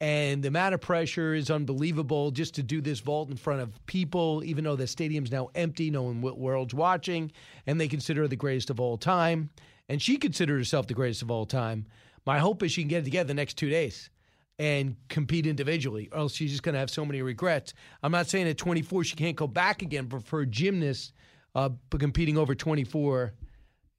[0.02, 3.86] and the amount of pressure is unbelievable just to do this vault in front of
[3.86, 7.32] people, even though the stadium's now empty, no one world's watching,
[7.68, 9.50] and they consider her the greatest of all time.
[9.92, 11.86] And she considered herself the greatest of all time.
[12.26, 14.10] My hope is she can get it together the next two days
[14.58, 17.74] and compete individually, or else she's just going to have so many regrets.
[18.02, 21.12] I'm not saying at 24 she can't go back again, but for a gymnast,
[21.56, 23.34] uh, but competing over 24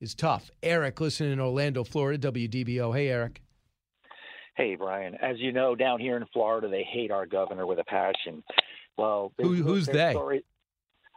[0.01, 0.51] is tough.
[0.63, 2.95] Eric, listening in Orlando, Florida, WDBO.
[2.95, 3.43] Hey, Eric.
[4.57, 5.15] Hey, Brian.
[5.17, 8.43] As you know, down here in Florida, they hate our governor with a passion.
[8.97, 10.13] Well, Who- who's they?
[10.13, 10.45] story-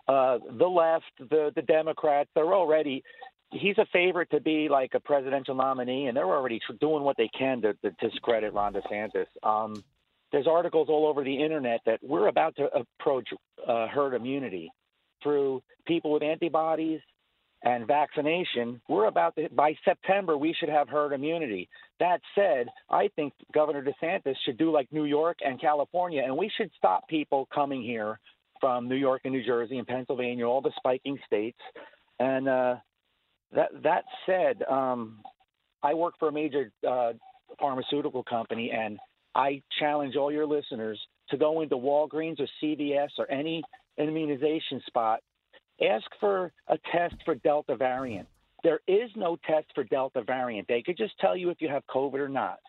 [0.10, 2.30] uh, the left, the the Democrats.
[2.36, 3.04] They're already.
[3.52, 7.30] He's a favorite to be like a presidential nominee, and they're already doing what they
[7.38, 9.28] can to, to discredit Ron DeSantis.
[9.44, 9.84] Um,
[10.32, 13.30] there's articles all over the internet that we're about to approach
[13.66, 14.72] uh, herd immunity
[15.24, 17.00] through people with antibodies
[17.64, 18.82] and vaccination.
[18.90, 21.70] We're about to, by September, we should have herd immunity.
[22.00, 26.52] That said, I think Governor DeSantis should do like New York and California, and we
[26.58, 28.20] should stop people coming here
[28.60, 31.60] from New York and New Jersey and Pennsylvania, all the spiking states.
[32.20, 32.76] And uh,
[33.56, 35.20] that that said, um,
[35.84, 37.14] I work for a major uh,
[37.60, 39.00] pharmaceutical company, and
[39.34, 41.00] I challenge all your listeners
[41.30, 43.64] to go into Walgreens or CVS or any
[43.98, 45.22] immunization spot.
[45.82, 48.28] Ask for a test for Delta variant.
[48.64, 50.68] There is no test for Delta variant.
[50.68, 52.60] They could just tell you if you have COVID or not.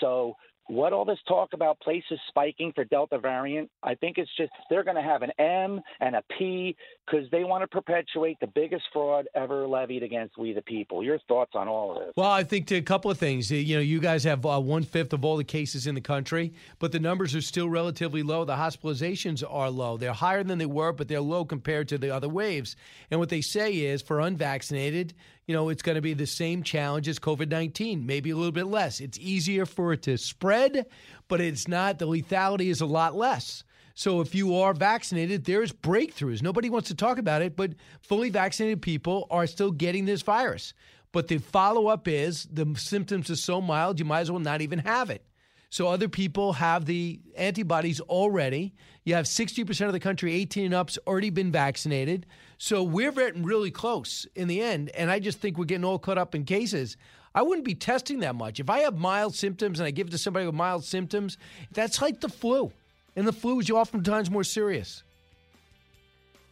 [0.00, 0.34] So
[0.68, 4.84] what all this talk about places spiking for Delta variant, I think it's just they're
[4.84, 6.76] going to have an M and a P
[7.06, 11.02] because they want to perpetuate the biggest fraud ever levied against we the people.
[11.02, 12.12] Your thoughts on all of this?
[12.16, 13.50] Well, I think a couple of things.
[13.50, 16.52] You know, you guys have uh, one fifth of all the cases in the country,
[16.78, 18.44] but the numbers are still relatively low.
[18.44, 19.96] The hospitalizations are low.
[19.96, 22.76] They're higher than they were, but they're low compared to the other waves.
[23.10, 25.14] And what they say is for unvaccinated,
[25.46, 28.52] you know, it's going to be the same challenge as COVID 19, maybe a little
[28.52, 29.00] bit less.
[29.00, 30.86] It's easier for it to spread,
[31.28, 33.62] but it's not, the lethality is a lot less.
[33.96, 36.42] So if you are vaccinated, there's breakthroughs.
[36.42, 37.72] Nobody wants to talk about it, but
[38.02, 40.74] fully vaccinated people are still getting this virus.
[41.12, 44.60] But the follow up is the symptoms are so mild, you might as well not
[44.60, 45.24] even have it.
[45.70, 48.74] So other people have the antibodies already.
[49.04, 52.26] You have 60% of the country, 18 and up's already been vaccinated.
[52.58, 54.90] So we're getting really close in the end.
[54.90, 56.98] And I just think we're getting all caught up in cases.
[57.34, 58.60] I wouldn't be testing that much.
[58.60, 61.38] If I have mild symptoms and I give it to somebody with mild symptoms,
[61.72, 62.72] that's like the flu
[63.16, 65.02] and the flu is oftentimes more serious.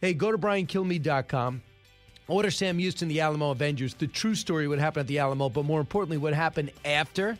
[0.01, 1.61] Hey, go to briankilmeade.com.
[2.27, 5.63] Order Sam Houston, the Alamo Avengers, the true story what happened at the Alamo, but
[5.63, 7.37] more importantly, what happened after.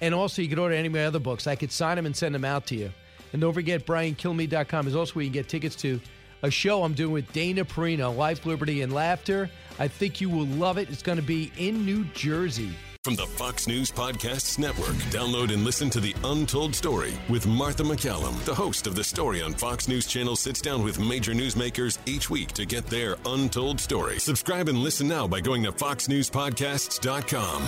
[0.00, 1.46] And also, you can order any of my other books.
[1.46, 2.90] I could sign them and send them out to you.
[3.32, 6.00] And don't forget, briankilmeade.com is also where you can get tickets to
[6.42, 9.50] a show I'm doing with Dana Perino, Life, Liberty, and Laughter.
[9.78, 10.88] I think you will love it.
[10.90, 12.70] It's going to be in New Jersey.
[13.04, 17.84] From the Fox News Podcasts Network, download and listen to The Untold Story with Martha
[17.84, 18.36] MacCallum.
[18.44, 22.28] The host of The Story on Fox News Channel sits down with major newsmakers each
[22.28, 24.18] week to get their untold story.
[24.18, 27.62] Subscribe and listen now by going to foxnewspodcasts.com.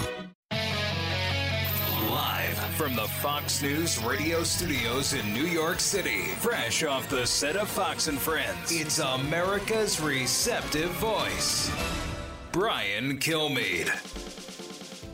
[2.11, 7.55] Live from the Fox News radio studios in New York City, fresh off the set
[7.55, 11.71] of Fox and Friends, it's America's receptive voice,
[12.51, 14.30] Brian Kilmeade.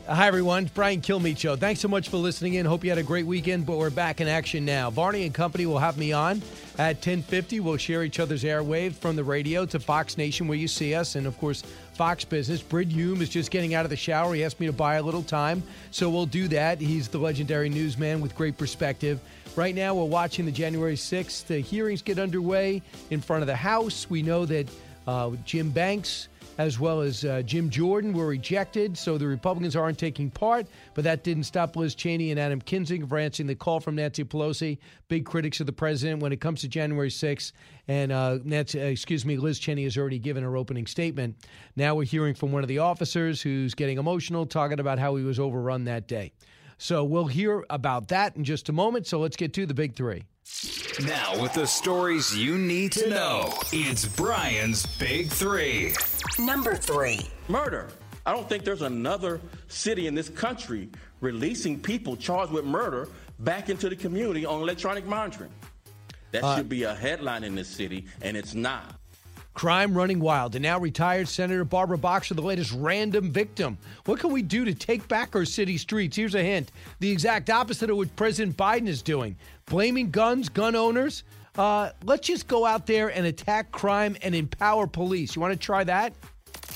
[0.09, 0.71] Hi, everyone.
[0.73, 1.57] Brian Kilmeade Show.
[1.57, 2.65] Thanks so much for listening in.
[2.65, 4.89] Hope you had a great weekend, but we're back in action now.
[4.89, 6.41] Varney and Company will have me on
[6.77, 7.59] at 1050.
[7.59, 11.15] We'll share each other's airwaves from the radio to Fox Nation where you see us,
[11.15, 11.61] and of course,
[11.95, 12.61] Fox Business.
[12.61, 14.33] Brit Hume is just getting out of the shower.
[14.33, 16.79] He asked me to buy a little time, so we'll do that.
[16.79, 19.19] He's the legendary newsman with great perspective.
[19.57, 21.47] Right now, we're watching the January 6th.
[21.47, 24.09] The hearings get underway in front of the House.
[24.09, 24.69] We know that
[25.05, 29.99] uh, Jim Banks as well as uh, Jim Jordan were rejected, so the Republicans aren't
[29.99, 30.67] taking part.
[30.95, 34.23] But that didn't stop Liz Cheney and Adam Kinzinger from answering the call from Nancy
[34.23, 34.77] Pelosi,
[35.07, 37.51] big critics of the president when it comes to January 6th.
[37.87, 41.35] And uh, Nancy, uh, excuse me, Liz Cheney has already given her opening statement.
[41.75, 45.23] Now we're hearing from one of the officers who's getting emotional, talking about how he
[45.23, 46.33] was overrun that day.
[46.77, 49.07] So we'll hear about that in just a moment.
[49.07, 50.23] So let's get to the big three.
[51.05, 55.93] Now, with the stories you need to know, it's Brian's Big Three.
[56.39, 57.19] Number three.
[57.47, 57.87] Murder.
[58.25, 60.89] I don't think there's another city in this country
[61.21, 63.07] releasing people charged with murder
[63.39, 65.51] back into the community on electronic monitoring.
[66.31, 68.96] That Uh, should be a headline in this city, and it's not.
[69.57, 70.53] Crime running wild.
[70.53, 73.79] And now retired Senator Barbara Boxer, the latest random victim.
[74.05, 76.15] What can we do to take back our city streets?
[76.15, 79.35] Here's a hint the exact opposite of what President Biden is doing
[79.65, 81.23] blaming guns, gun owners.
[81.57, 85.35] Uh, let's just go out there and attack crime and empower police.
[85.35, 86.13] You want to try that?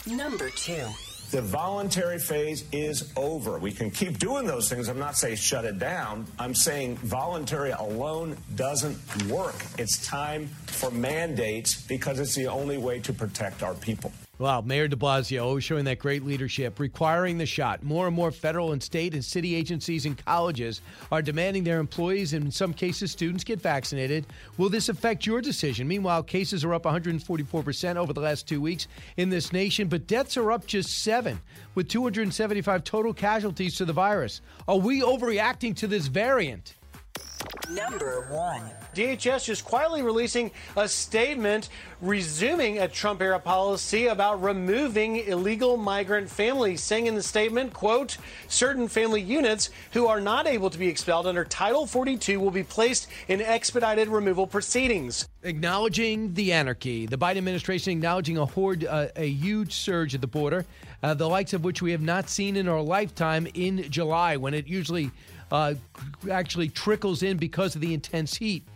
[0.07, 0.87] Number two.
[1.31, 3.57] The voluntary phase is over.
[3.57, 4.89] We can keep doing those things.
[4.89, 6.25] I'm not saying shut it down.
[6.37, 9.55] I'm saying voluntary alone doesn't work.
[9.77, 14.11] It's time for mandates because it's the only way to protect our people.
[14.41, 17.83] Wow, Mayor de Blasio showing that great leadership, requiring the shot.
[17.83, 20.81] More and more federal and state and city agencies and colleges
[21.11, 24.25] are demanding their employees, and in some cases, students, get vaccinated.
[24.57, 25.87] Will this affect your decision?
[25.87, 30.37] Meanwhile, cases are up 144% over the last two weeks in this nation, but deaths
[30.37, 31.39] are up just seven,
[31.75, 34.41] with 275 total casualties to the virus.
[34.67, 36.73] Are we overreacting to this variant?
[37.75, 38.61] Number one.
[38.93, 41.69] DHS just quietly releasing a statement
[42.01, 48.17] resuming a Trump era policy about removing illegal migrant families, saying in the statement, quote,
[48.49, 52.63] certain family units who are not able to be expelled under Title 42 will be
[52.63, 55.29] placed in expedited removal proceedings.
[55.43, 60.27] Acknowledging the anarchy, the Biden administration acknowledging a horde, uh, a huge surge at the
[60.27, 60.65] border,
[61.03, 64.53] uh, the likes of which we have not seen in our lifetime in July, when
[64.53, 65.11] it usually
[65.51, 65.73] uh,
[66.29, 68.67] actually trickles in because of the intense heat.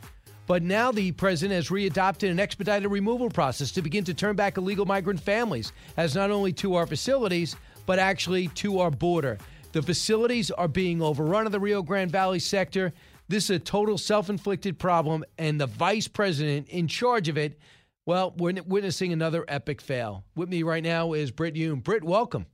[0.47, 4.57] But now the president has readopted an expedited removal process to begin to turn back
[4.57, 7.55] illegal migrant families, as not only to our facilities,
[7.85, 9.37] but actually to our border.
[9.71, 12.93] The facilities are being overrun in the Rio Grande Valley sector.
[13.27, 17.59] This is a total self inflicted problem, and the vice president in charge of it,
[18.05, 20.23] well, we're witnessing another epic fail.
[20.35, 21.79] With me right now is Brit Hume.
[21.79, 22.45] Brit, welcome.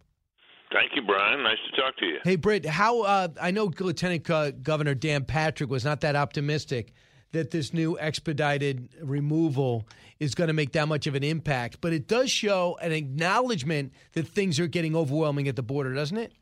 [0.72, 1.43] Thank you, Brian.
[1.43, 2.19] Nice to talk to you.
[2.24, 6.93] Hey, Brit, how uh, I know Lieutenant uh, Governor Dan Patrick was not that optimistic
[7.32, 9.88] that this new expedited removal
[10.19, 13.93] is going to make that much of an impact, but it does show an acknowledgement
[14.13, 16.34] that things are getting overwhelming at the border, doesn't it?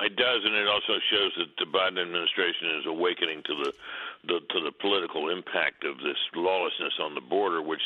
[0.00, 3.72] It does, and it also shows that the Biden administration is awakening to the,
[4.26, 7.82] the to the political impact of this lawlessness on the border, which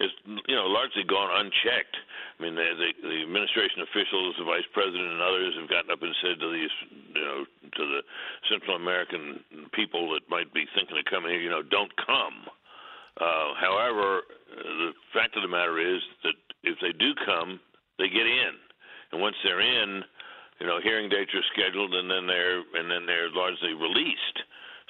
[0.00, 1.96] is you know largely gone unchecked.
[2.38, 6.02] I mean, the, the, the administration officials, the vice president, and others have gotten up
[6.02, 6.74] and said to these
[7.14, 8.00] you know to the
[8.50, 9.40] Central American
[9.72, 12.50] people that might be thinking of coming here, you know, don't come.
[13.16, 14.22] Uh, however,
[14.52, 17.60] the fact of the matter is that if they do come,
[17.98, 18.52] they get in,
[19.12, 20.04] and once they're in
[20.60, 24.40] you know, hearing dates are scheduled and then they're and then they're largely released.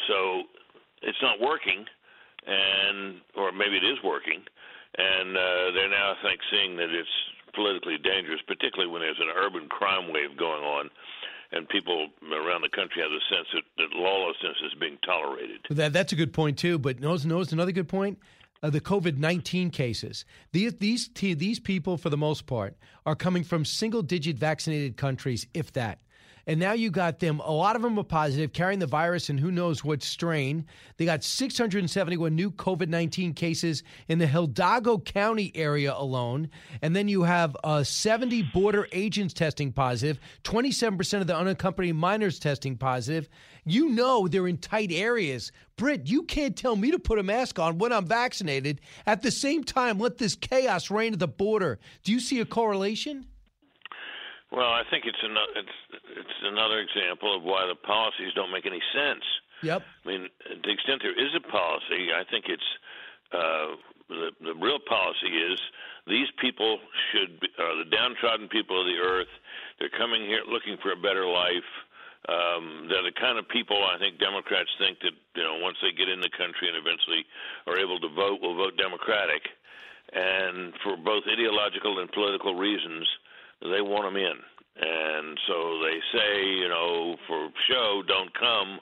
[0.07, 0.42] So
[1.07, 1.86] it's not working,
[2.46, 4.42] and or maybe it is working,
[4.98, 7.16] and uh, they're now I think seeing that it's
[7.54, 10.90] politically dangerous, particularly when there's an urban crime wave going on.
[11.52, 15.61] And people around the country have the sense that, that lawlessness is being tolerated.
[15.70, 16.76] That, that's a good point too.
[16.76, 18.18] But knows knows another good point
[18.62, 20.24] uh, the COVID 19 cases.
[20.52, 25.46] These, these, these people, for the most part, are coming from single digit vaccinated countries,
[25.54, 26.00] if that.
[26.49, 29.40] And now you got them, a lot of them are positive, carrying the virus and
[29.40, 30.64] who knows what strain.
[30.97, 36.49] They got 671 new COVID 19 cases in the Hidalgo County area alone.
[36.82, 42.38] And then you have uh, 70 border agents testing positive, 27% of the unaccompanied minors
[42.38, 43.28] testing positive.
[43.64, 45.51] You know they're in tight areas.
[45.76, 48.80] Brit, you can't tell me to put a mask on when I'm vaccinated.
[49.05, 51.80] At the same time, let this chaos reign at the border.
[52.05, 53.26] Do you see a correlation?
[54.57, 55.78] Well, I think it's another it's
[56.16, 59.20] it's another example of why the policies don't make any sense.
[59.61, 59.84] Yep.
[59.84, 62.70] I mean, to the extent there is a policy, I think it's
[63.36, 63.76] uh,
[64.09, 65.61] the the real policy is
[66.09, 66.80] these people
[67.12, 69.28] should be, are the downtrodden people of the earth.
[69.76, 71.68] They're coming here looking for a better life.
[72.24, 75.92] Um, they're the kind of people I think Democrats think that you know once they
[75.92, 77.28] get in the country and eventually
[77.68, 79.52] are able to vote, will vote Democratic.
[80.16, 83.04] And for both ideological and political reasons,
[83.61, 84.36] they want them in.
[84.78, 88.80] And so they say, you know, for show, don't come.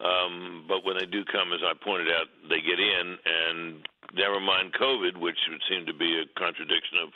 [0.00, 4.40] Um, but when they do come, as I pointed out, they get in, and never
[4.40, 7.10] mind COVID, which would seem to be a contradiction of,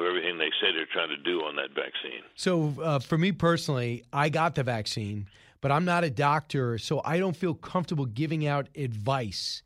[0.00, 2.22] of everything they say they're trying to do on that vaccine.
[2.36, 5.26] So, uh, for me personally, I got the vaccine,
[5.60, 9.62] but I'm not a doctor, so I don't feel comfortable giving out advice.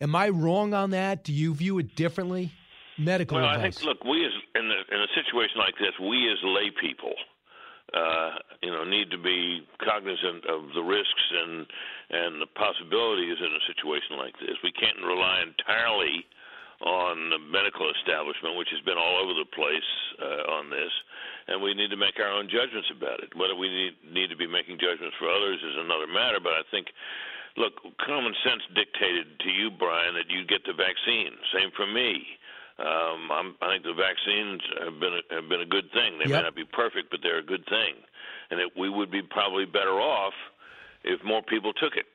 [0.00, 1.24] Am I wrong on that?
[1.24, 2.52] Do you view it differently?
[2.98, 3.58] Medical well, advice.
[3.58, 6.68] I think, look, we as in, the, in a situation like this, we as lay
[6.68, 7.16] people,
[7.96, 11.66] uh, you know, need to be cognizant of the risks and
[12.12, 14.60] and the possibilities in a situation like this.
[14.60, 16.28] We can't rely entirely
[16.84, 19.90] on the medical establishment, which has been all over the place
[20.20, 20.92] uh, on this,
[21.48, 23.32] and we need to make our own judgments about it.
[23.32, 26.64] Whether we need need to be making judgments for others is another matter, but I
[26.68, 26.92] think.
[27.54, 31.36] Look, common sense dictated to you, Brian, that you get the vaccine.
[31.52, 32.24] Same for me.
[32.82, 36.18] Um, I'm, I think the vaccines have been a, have been a good thing.
[36.18, 36.38] They Yep.
[36.38, 37.94] may not be perfect, but they're a good thing,
[38.50, 40.34] and that we would be probably better off
[41.04, 42.06] if more people took it.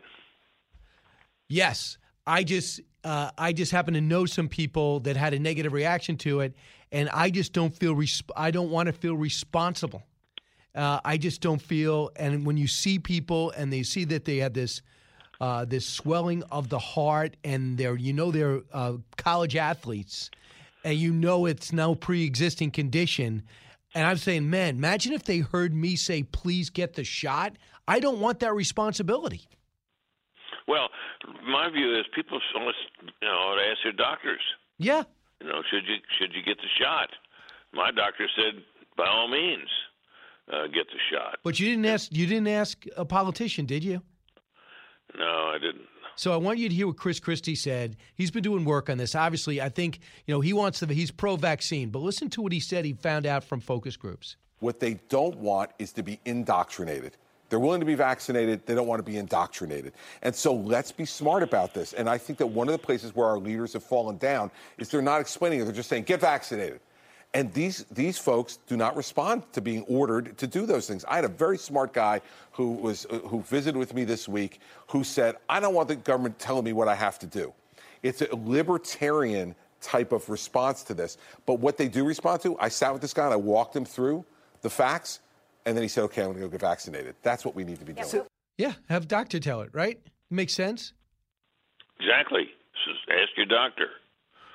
[1.48, 5.72] Yes, I just uh, I just happen to know some people that had a negative
[5.72, 6.54] reaction to it,
[6.92, 10.04] and I just don't feel resp- I don't want to feel responsible.
[10.76, 12.12] Uh, I just don't feel.
[12.18, 14.82] And when you see people and they see that they have this
[15.40, 20.30] uh, this swelling of the heart, and they're you know they're uh, college athletes,
[20.88, 23.44] and you know it's no pre-existing condition.
[23.94, 27.58] And I'm saying, man, imagine if they heard me say, "Please get the shot."
[27.90, 29.50] I don't want that responsibility.
[30.66, 30.88] Well,
[31.46, 34.42] my view is people always, you know, ought to ask their doctors.
[34.78, 35.04] Yeah.
[35.42, 37.10] You know, should you should you get the shot?
[37.74, 38.64] My doctor said,
[38.96, 39.70] by all means,
[40.52, 41.40] uh, get the shot.
[41.44, 42.14] But you didn't ask.
[42.14, 44.02] You didn't ask a politician, did you?
[45.18, 45.88] No, I didn't.
[46.18, 47.96] So I want you to hear what Chris Christie said.
[48.16, 49.14] He's been doing work on this.
[49.14, 50.88] Obviously, I think you know he wants to.
[50.88, 52.86] He's pro-vaccine, but listen to what he said.
[52.86, 54.36] He found out from focus groups.
[54.60, 57.18] What they don't want is to be indoctrinated.
[57.50, 58.66] They're willing to be vaccinated.
[58.66, 59.94] They don't want to be indoctrinated.
[60.24, 61.94] And so let's be smart about this.
[61.94, 64.90] And I think that one of the places where our leaders have fallen down is
[64.90, 65.66] they're not explaining it.
[65.66, 66.82] They're just saying, get vaccinated.
[67.38, 71.06] And these, these folks do not respond to being ordered to do those things.
[71.06, 72.22] I had a very smart guy
[72.54, 75.98] who, was, uh, who visited with me this week who said, I don't want the
[75.98, 77.54] government telling me what I have to do.
[78.02, 81.20] It's a libertarian type of response to this.
[81.46, 83.86] But what they do respond to, I sat with this guy and I walked him
[83.86, 84.26] through
[84.64, 85.20] the facts,
[85.68, 87.78] and then he said, "Okay, I'm going to go get vaccinated." That's what we need
[87.78, 88.24] to be doing.
[88.58, 90.00] Yeah, have doctor tell it, right?
[90.32, 90.94] Makes sense.
[92.00, 92.50] Exactly.
[93.12, 93.90] Ask your doctor.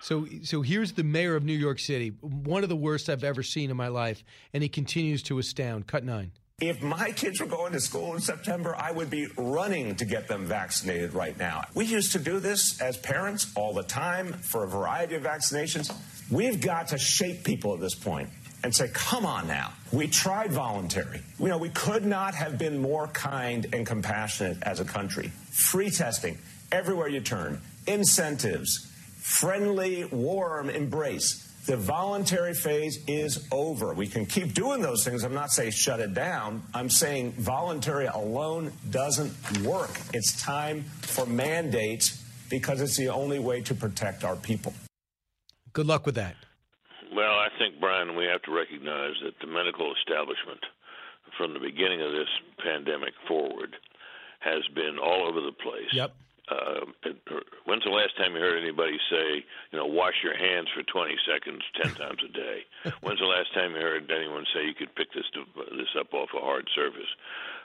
[0.03, 3.44] So, so here's the mayor of New York City, one of the worst I've ever
[3.44, 5.86] seen in my life, and he continues to astound.
[5.86, 6.32] Cut nine.
[6.61, 10.28] If my kids were going to school in September, I would be running to get
[10.28, 11.62] them vaccinated right now.
[11.74, 15.92] We used to do this as parents all the time for a variety of vaccinations.
[16.30, 18.28] We've got to shape people at this point
[18.64, 19.72] and say, come on now.
[19.92, 21.22] We tried voluntary.
[21.38, 25.32] You know, we could not have been more kind and compassionate as a country.
[25.50, 26.38] Free testing
[26.70, 28.88] everywhere you turn, incentives,
[29.23, 31.49] friendly, warm embrace.
[31.66, 33.95] The voluntary phase is over.
[33.95, 35.23] We can keep doing those things.
[35.23, 36.64] I'm not saying shut it down.
[36.75, 39.91] I'm saying voluntary alone doesn't work.
[40.12, 42.20] It's time for mandates
[42.51, 44.75] because it's the only way to protect our people.
[45.73, 46.35] Good luck with that.
[47.14, 50.61] Well, I think, Brian, we have to recognize that the medical establishment,
[51.39, 53.77] from the beginning of this pandemic forward,
[54.41, 55.93] has been all over the place.
[55.93, 56.12] Yep.
[56.53, 56.84] Uh,
[57.64, 61.16] when's the last time you heard anybody say, you know, wash your hands for 20
[61.24, 62.59] seconds 10 times a day?
[63.00, 65.44] When's the last time you heard anyone say you could pick this to,
[65.76, 67.09] this up off a hard surface?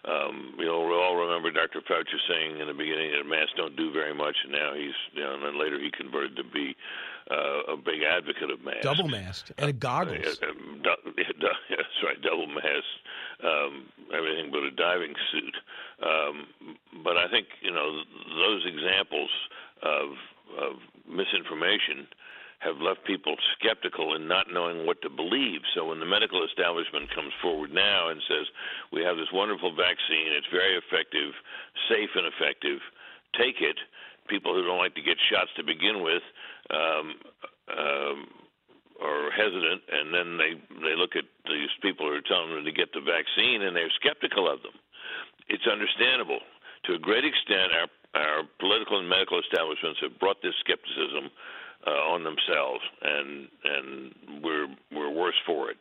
[0.05, 1.81] Um, you know, we all remember Dr.
[1.81, 5.23] Fauci saying in the beginning that masks don't do very much, and now he's, you
[5.23, 6.75] know, and then later he converted to be
[7.29, 8.83] uh, a big advocate of masks.
[8.83, 10.39] Double masked and goggles.
[10.41, 10.47] Uh,
[10.89, 10.95] uh,
[11.69, 12.87] that's right, double mask,
[13.43, 15.55] um, everything but a diving suit.
[16.01, 16.47] Um,
[17.03, 18.01] but I think you know
[18.37, 19.29] those examples
[19.83, 20.09] of,
[20.57, 20.73] of
[21.07, 22.07] misinformation
[22.59, 25.61] have left people skeptical and not knowing what to believe.
[25.75, 28.47] So when the medical establishment comes forward now and says
[28.91, 31.37] we have this wonderful vaccine, it's very effective,
[31.87, 32.79] safe and effective,
[33.37, 33.77] take it.
[34.27, 36.23] People who don't like to get shots to begin with
[36.71, 37.07] um,
[37.71, 38.17] um,
[39.01, 40.51] are hesitant, and then they
[40.81, 43.93] they look at these people who are telling them to get the vaccine, and they're
[43.99, 44.73] skeptical of them.
[45.47, 46.39] It's understandable
[46.85, 47.71] to a great extent.
[47.73, 51.29] Our our political and medical establishments have brought this skepticism
[51.85, 55.77] uh, on themselves, and and we're we're worse for it.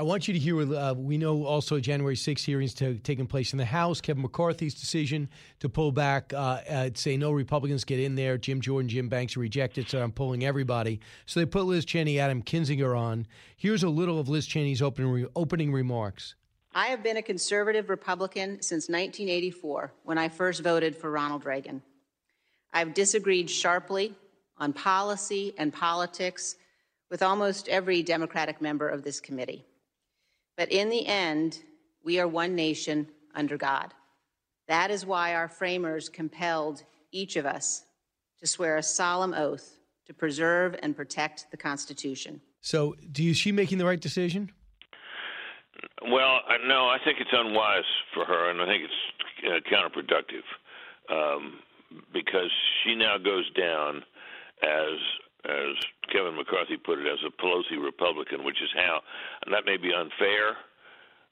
[0.00, 0.58] I want you to hear.
[0.58, 4.00] Uh, we know also January 6 hearings to, taking place in the House.
[4.00, 5.28] Kevin McCarthy's decision
[5.58, 8.38] to pull back, uh, say no Republicans get in there.
[8.38, 11.00] Jim Jordan, Jim Banks rejected, so I'm pulling everybody.
[11.26, 13.26] So they put Liz Cheney, Adam Kinzinger on.
[13.58, 16.34] Here's a little of Liz Cheney's opening re- opening remarks.
[16.74, 21.82] I have been a conservative Republican since 1984 when I first voted for Ronald Reagan.
[22.72, 24.14] I've disagreed sharply
[24.56, 26.56] on policy and politics
[27.10, 29.66] with almost every Democratic member of this committee.
[30.60, 31.58] But in the end,
[32.04, 33.94] we are one nation under God.
[34.68, 36.82] That is why our framers compelled
[37.12, 37.84] each of us
[38.40, 42.42] to swear a solemn oath to preserve and protect the Constitution.
[42.60, 44.52] So, do you she making the right decision?
[46.02, 50.44] Well, no, I think it's unwise for her, and I think it's uh, counterproductive
[51.10, 51.60] um,
[52.12, 52.50] because
[52.84, 54.02] she now goes down
[54.62, 54.98] as
[55.44, 55.76] as
[56.12, 59.00] Kevin McCarthy put it, as a Pelosi Republican, which is how,
[59.44, 60.56] and that may be unfair,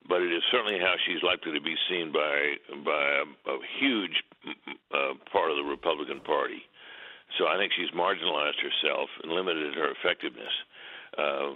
[0.09, 4.24] but it is certainly how she's likely to be seen by by a, a huge
[4.94, 6.62] uh, part of the Republican Party.
[7.36, 10.54] So I think she's marginalized herself and limited her effectiveness.
[11.18, 11.52] Uh,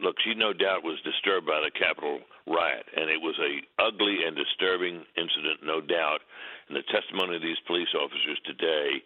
[0.00, 4.24] look, she no doubt was disturbed by the Capitol riot, and it was a ugly
[4.24, 6.24] and disturbing incident, no doubt.
[6.68, 9.04] And the testimony of these police officers today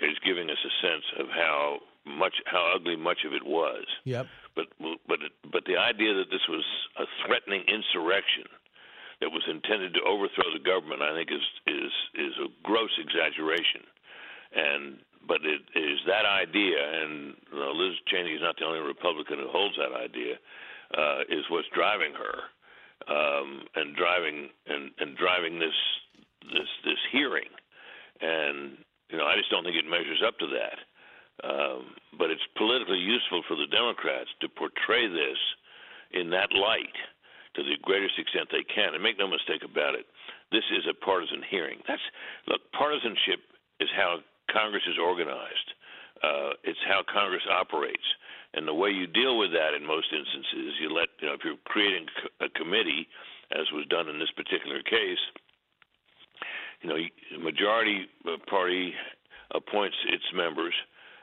[0.00, 3.84] is giving us a sense of how much how ugly much of it was.
[4.04, 4.26] Yep.
[4.54, 5.18] But but
[5.50, 6.64] but the idea that this was
[6.98, 8.44] a threatening insurrection
[9.20, 13.86] that was intended to overthrow the government, I think, is is is a gross exaggeration.
[14.52, 18.80] And but it is that idea, and you know, Liz Cheney is not the only
[18.80, 20.36] Republican who holds that idea,
[20.98, 22.36] uh, is what's driving her,
[23.06, 25.78] um, and driving and and driving this
[26.50, 27.48] this this hearing,
[28.20, 28.76] and
[29.08, 30.82] you know I just don't think it measures up to that.
[31.42, 35.38] Um, but it's politically useful for the Democrats to portray this
[36.12, 36.94] in that light
[37.54, 38.94] to the greatest extent they can.
[38.94, 40.06] And make no mistake about it,
[40.52, 41.80] this is a partisan hearing.
[41.88, 42.02] That's
[42.46, 43.40] look, partisanship
[43.80, 44.20] is how
[44.52, 45.68] Congress is organized.
[46.22, 48.06] Uh, it's how Congress operates,
[48.54, 51.40] and the way you deal with that in most instances, you let you know if
[51.42, 52.06] you're creating
[52.38, 53.08] a committee,
[53.50, 55.18] as was done in this particular case.
[56.80, 58.06] You know, the majority
[58.46, 58.94] party
[59.50, 60.74] appoints its members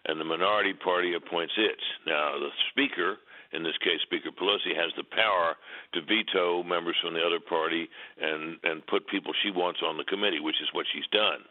[0.05, 1.83] and the minority party appoints its.
[2.05, 3.17] Now, the Speaker,
[3.53, 5.55] in this case Speaker Pelosi, has the power
[5.93, 7.89] to veto members from the other party
[8.21, 11.41] and and put people she wants on the committee, which is what she's done.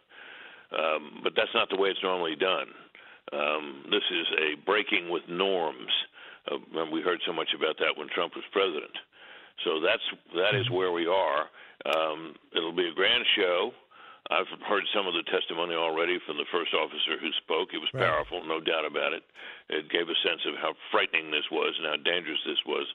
[0.73, 2.69] Um, but that's not the way it's normally done.
[3.33, 5.93] Um, this is a breaking with norms.
[6.51, 8.93] Uh, we heard so much about that when Trump was president.
[9.65, 10.03] So that's
[10.37, 11.49] that is where we are.
[11.85, 13.73] Um, it'll be a grand show.
[14.31, 17.73] I've heard some of the testimony already from the first officer who spoke.
[17.73, 18.05] It was Right.
[18.05, 19.25] powerful, no doubt about it.
[19.71, 22.87] It gave a sense of how frightening this was and how dangerous this was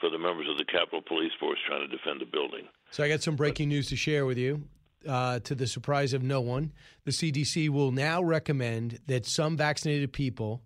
[0.00, 2.68] for the members of the Capitol Police Force trying to defend the building.
[2.90, 4.64] So I got some breaking news to share with you.
[5.06, 6.72] Uh, to the surprise of no one,
[7.04, 10.60] the CDC will now recommend that some vaccinated people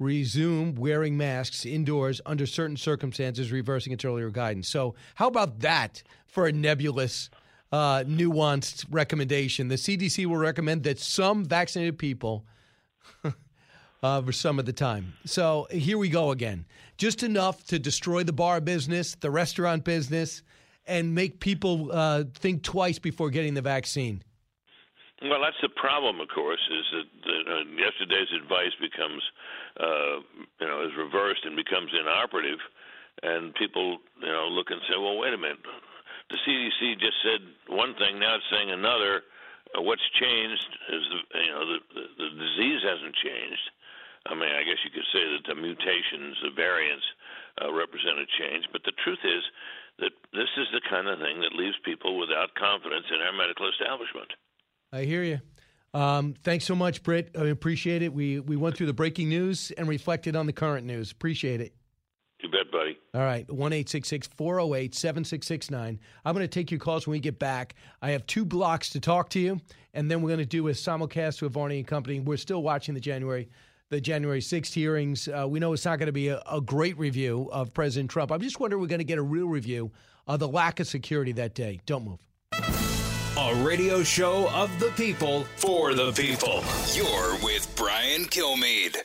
[0.00, 4.68] resume wearing masks indoors under certain circumstances, reversing its earlier guidance.
[4.68, 7.30] So, how about that for a nebulous,
[7.72, 9.68] uh, nuanced recommendation?
[9.68, 12.44] The CDC will recommend that some vaccinated people.
[14.04, 15.12] Uh, for some of the time.
[15.24, 16.66] So here we go again.
[16.98, 20.42] Just enough to destroy the bar business, the restaurant business,
[20.86, 24.24] and make people uh, think twice before getting the vaccine.
[25.22, 27.06] Well, that's the problem, of course, is that
[27.46, 29.22] uh, yesterday's advice becomes,
[29.78, 30.18] uh,
[30.58, 32.58] you know, is reversed and becomes inoperative,
[33.22, 35.62] and people, you know, look and say, well, wait a minute,
[36.32, 39.22] the CDC just said one thing, now it's saying another.
[39.76, 43.66] Uh, what's changed is, the, you know, the, the, the disease hasn't changed.
[44.26, 47.04] I mean, I guess you could say that the mutations, the variants,
[47.60, 49.44] uh, represent a change, but the truth is
[49.98, 53.68] that this is the kind of thing that leaves people without confidence in our medical
[53.68, 54.32] establishment.
[54.92, 55.40] I hear you.
[55.92, 57.36] Um, thanks so much, Brit.
[57.36, 58.14] I appreciate it.
[58.14, 61.10] We we went through the breaking news and reflected on the current news.
[61.10, 61.74] Appreciate it.
[62.40, 62.96] You bet, buddy.
[63.14, 66.00] All right, 1 408 7669.
[66.24, 67.74] I'm going to take your calls when we get back.
[68.00, 69.60] I have two blocks to talk to you,
[69.92, 72.20] and then we're going to do a simulcast with Varney and Company.
[72.20, 73.50] We're still watching the January
[73.90, 75.28] the January 6th hearings.
[75.28, 78.32] Uh, we know it's not going to be a, a great review of President Trump.
[78.32, 79.92] I'm just wondering we're going to get a real review
[80.26, 81.80] of the lack of security that day.
[81.84, 82.18] Don't move.
[82.54, 86.64] A radio show of the people for the people.
[86.94, 88.96] You're with Brian Kilmeade.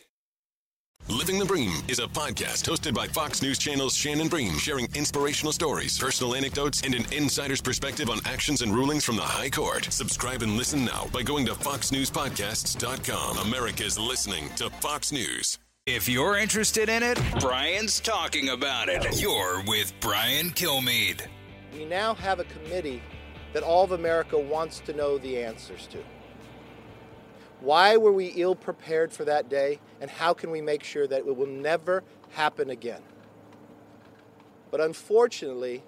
[1.09, 5.53] Living the Bream is a podcast hosted by Fox News Channel's Shannon Bream, sharing inspirational
[5.53, 9.85] stories, personal anecdotes, and an insider's perspective on actions and rulings from the High Court.
[9.85, 13.37] Subscribe and listen now by going to foxnewspodcasts.com.
[13.37, 15.59] America's listening to Fox News.
[15.85, 19.21] If you're interested in it, Brian's talking about it.
[19.21, 21.21] You're with Brian Kilmeade.
[21.73, 23.01] We now have a committee
[23.53, 25.99] that all of America wants to know the answers to.
[27.59, 31.19] Why were we ill prepared for that day, and how can we make sure that
[31.19, 33.01] it will never happen again?
[34.69, 35.83] But unfortunately,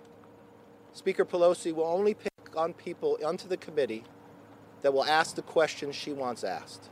[0.94, 4.04] Speaker Pelosi will only pick on people onto the committee
[4.82, 6.90] that will ask the questions she wants asked.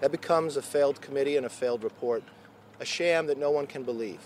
[0.00, 2.22] That becomes a failed committee and a failed report,
[2.78, 4.20] a sham that no one can believe.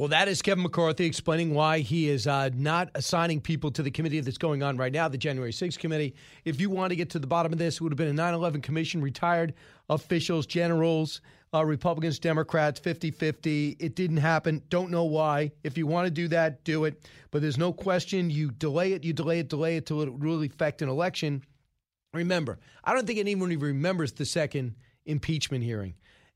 [0.00, 3.90] Well, that is Kevin McCarthy explaining why he is uh, not assigning people to the
[3.90, 6.14] committee that's going on right now, the January 6th committee.
[6.46, 8.14] If you want to get to the bottom of this, it would have been a
[8.14, 9.52] 9 11 commission, retired
[9.90, 11.20] officials, generals,
[11.52, 13.76] uh, Republicans, Democrats, 50 50.
[13.78, 14.62] It didn't happen.
[14.70, 15.52] Don't know why.
[15.64, 17.06] If you want to do that, do it.
[17.30, 20.46] But there's no question you delay it, you delay it, delay it till it really
[20.46, 21.44] affect an election.
[22.14, 25.92] Remember, I don't think anyone even remembers the second impeachment hearing,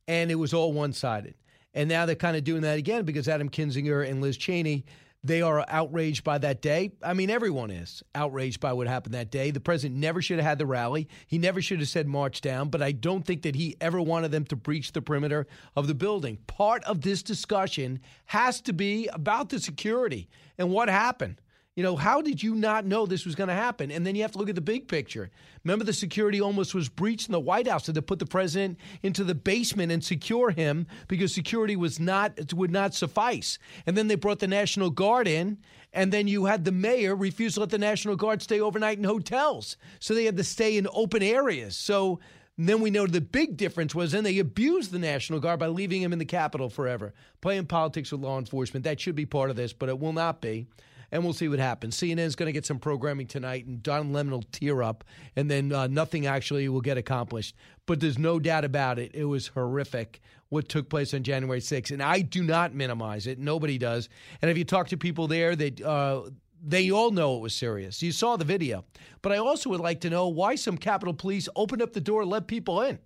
[0.06, 1.34] and it was all one sided.
[1.74, 4.84] And now they're kind of doing that again because Adam Kinzinger and Liz Cheney,
[5.24, 6.92] they are outraged by that day.
[7.02, 9.50] I mean, everyone is outraged by what happened that day.
[9.50, 11.08] The president never should have had the rally.
[11.26, 14.32] He never should have said march down, but I don't think that he ever wanted
[14.32, 16.38] them to breach the perimeter of the building.
[16.46, 21.40] Part of this discussion has to be about the security and what happened.
[21.76, 23.90] You know, how did you not know this was going to happen?
[23.90, 25.30] And then you have to look at the big picture.
[25.64, 27.86] Remember, the security almost was breached in the White House.
[27.86, 32.52] Did they put the president into the basement and secure him because security was not
[32.52, 33.58] would not suffice?
[33.86, 35.58] And then they brought the National Guard in,
[35.92, 39.04] and then you had the mayor refuse to let the National Guard stay overnight in
[39.04, 41.76] hotels, so they had to stay in open areas.
[41.76, 42.20] So.
[42.56, 46.00] then we know the big difference was then they abused the National Guard by leaving
[46.00, 48.84] him in the Capitol forever, playing politics with law enforcement.
[48.84, 50.68] That should be part of this, but it will not be
[51.14, 51.96] and we'll see what happens.
[51.96, 55.04] CNN is going to get some programming tonight, and Don Lemon will tear up,
[55.36, 57.54] and then uh, nothing actually will get accomplished.
[57.86, 59.12] But there's no doubt about it.
[59.14, 63.38] It was horrific what took place on January 6th, and I do not minimize it.
[63.38, 64.08] Nobody does.
[64.42, 66.22] And if you talk to people there, that uh,
[66.60, 68.02] they all know it was serious.
[68.02, 68.84] You saw the video.
[69.22, 72.24] But I also would like to know why some Capitol Police opened up the door
[72.24, 72.98] let people in.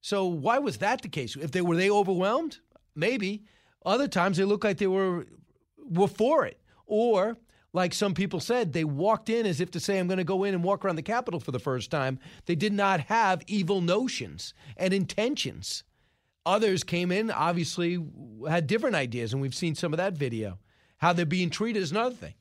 [0.00, 1.36] So why was that the case?
[1.36, 2.58] If they were they overwhelmed?
[2.96, 3.44] Maybe.
[3.84, 5.26] Other times they looked like they were
[5.88, 6.60] were for it.
[6.86, 7.36] Or,
[7.72, 10.44] like some people said, they walked in as if to say, I'm going to go
[10.44, 12.18] in and walk around the Capitol for the first time.
[12.46, 15.84] They did not have evil notions and intentions.
[16.46, 18.02] Others came in, obviously,
[18.48, 20.58] had different ideas, and we've seen some of that video.
[20.98, 22.34] How they're being treated is another thing.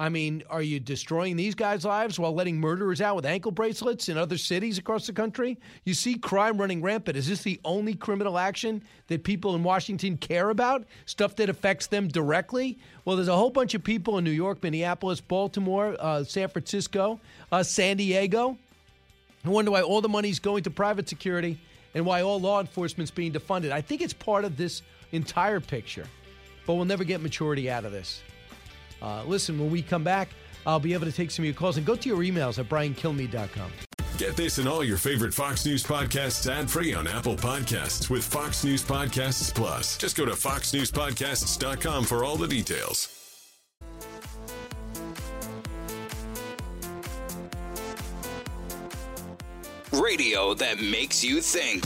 [0.00, 4.08] I mean, are you destroying these guys' lives while letting murderers out with ankle bracelets
[4.08, 5.58] in other cities across the country?
[5.84, 7.16] You see crime running rampant.
[7.16, 10.84] Is this the only criminal action that people in Washington care about?
[11.06, 12.78] Stuff that affects them directly?
[13.04, 17.18] Well, there's a whole bunch of people in New York, Minneapolis, Baltimore, uh, San Francisco,
[17.50, 18.56] uh, San Diego.
[19.44, 21.58] I wonder why all the money's going to private security
[21.94, 23.72] and why all law enforcement's being defunded.
[23.72, 26.06] I think it's part of this entire picture,
[26.68, 28.22] but we'll never get maturity out of this.
[29.02, 30.28] Uh, listen, when we come back,
[30.66, 32.68] I'll be able to take some of your calls and go to your emails at
[32.68, 33.70] briankilmeade.com.
[34.18, 38.24] Get this and all your favorite Fox News podcasts ad free on Apple Podcasts with
[38.24, 39.96] Fox News Podcasts Plus.
[39.96, 43.14] Just go to foxnewspodcasts.com for all the details.
[49.92, 51.82] Radio that makes you think.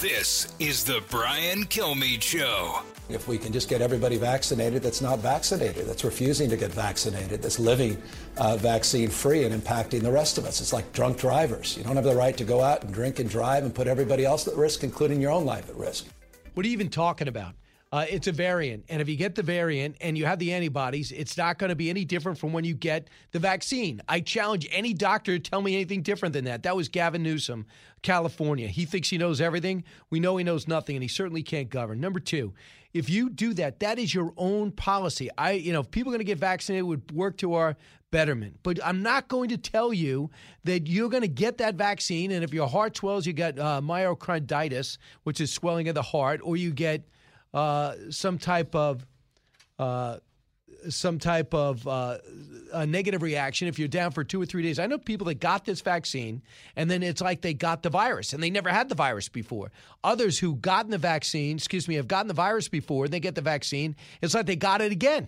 [0.00, 2.80] This is the Brian Kilmeade Show.
[3.08, 7.40] If we can just get everybody vaccinated that's not vaccinated, that's refusing to get vaccinated,
[7.40, 8.02] that's living
[8.36, 10.60] uh, vaccine free and impacting the rest of us.
[10.60, 11.76] It's like drunk drivers.
[11.76, 14.24] You don't have the right to go out and drink and drive and put everybody
[14.24, 16.06] else at risk, including your own life at risk.
[16.54, 17.54] What are you even talking about?
[17.92, 18.84] Uh, it's a variant.
[18.88, 21.76] And if you get the variant and you have the antibodies, it's not going to
[21.76, 24.02] be any different from when you get the vaccine.
[24.08, 26.64] I challenge any doctor to tell me anything different than that.
[26.64, 27.64] That was Gavin Newsom,
[28.02, 28.66] California.
[28.66, 29.84] He thinks he knows everything.
[30.10, 32.00] We know he knows nothing, and he certainly can't govern.
[32.00, 32.54] Number two,
[32.92, 35.30] if you do that, that is your own policy.
[35.38, 37.76] I, you know, if people are going to get vaccinated, it would work to our
[38.10, 38.58] betterment.
[38.64, 40.30] But I'm not going to tell you
[40.64, 43.80] that you're going to get that vaccine, and if your heart swells, you get uh,
[43.80, 47.06] myocarditis, which is swelling of the heart, or you get
[47.56, 49.06] uh, some type of
[49.78, 50.18] uh,
[50.90, 52.18] some type of uh,
[52.74, 54.78] a negative reaction if you're down for two or three days.
[54.78, 56.42] I know people that got this vaccine
[56.76, 59.72] and then it's like they got the virus and they never had the virus before.
[60.04, 63.34] Others who gotten the vaccine, excuse me, have gotten the virus before and they get
[63.34, 65.26] the vaccine, it's like they got it again.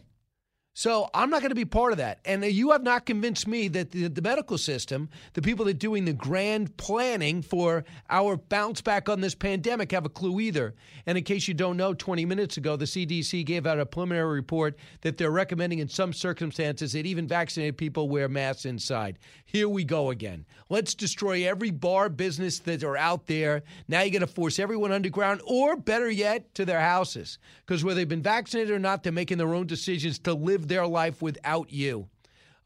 [0.78, 2.20] So I'm not going to be part of that.
[2.24, 5.76] And you have not convinced me that the, the, medical system, the people that are
[5.76, 10.76] doing the grand planning for our bounce back on this pandemic, have a clue either.
[11.04, 14.32] And in case you don't know, 20 minutes ago, the CDC gave out a preliminary
[14.32, 19.18] report that they're recommending in some circumstances that even vaccinated people wear masks inside.
[19.46, 20.46] Here we go again.
[20.68, 23.64] Let's destroy every bar business that are out there.
[23.88, 27.38] Now you're going to force everyone underground, or better yet, to their houses.
[27.66, 30.86] Because whether they've been vaccinated or not, they're making their own decisions to live their
[30.86, 32.08] life without you.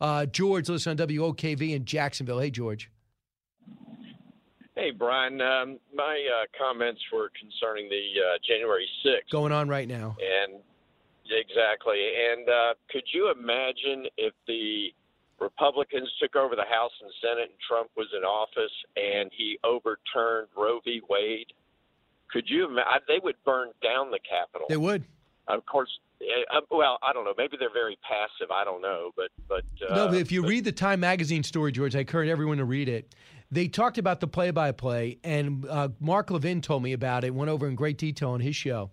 [0.00, 2.40] Uh, George, listen on WOKV in Jacksonville.
[2.40, 2.90] Hey, George.
[4.74, 5.40] Hey, Brian.
[5.40, 9.30] Um, my uh, comments were concerning the uh, January 6th.
[9.30, 10.16] Going on right now.
[10.18, 10.60] And
[11.30, 12.00] exactly.
[12.32, 14.88] And uh, could you imagine if the
[15.40, 20.48] Republicans took over the House and Senate and Trump was in office and he overturned
[20.56, 21.00] Roe v.
[21.08, 21.52] Wade?
[22.32, 23.02] Could you imagine?
[23.06, 24.66] They would burn down the Capitol.
[24.68, 25.04] They would.
[25.48, 25.90] Of course,
[26.22, 27.34] uh, well, I don't know.
[27.36, 28.50] Maybe they're very passive.
[28.50, 30.08] I don't know, but but uh, no.
[30.08, 32.88] But if you but, read the Time magazine story, George, I encourage everyone to read
[32.88, 33.14] it.
[33.50, 37.34] They talked about the play-by-play, and uh, Mark Levin told me about it.
[37.34, 38.90] Went over in great detail on his show.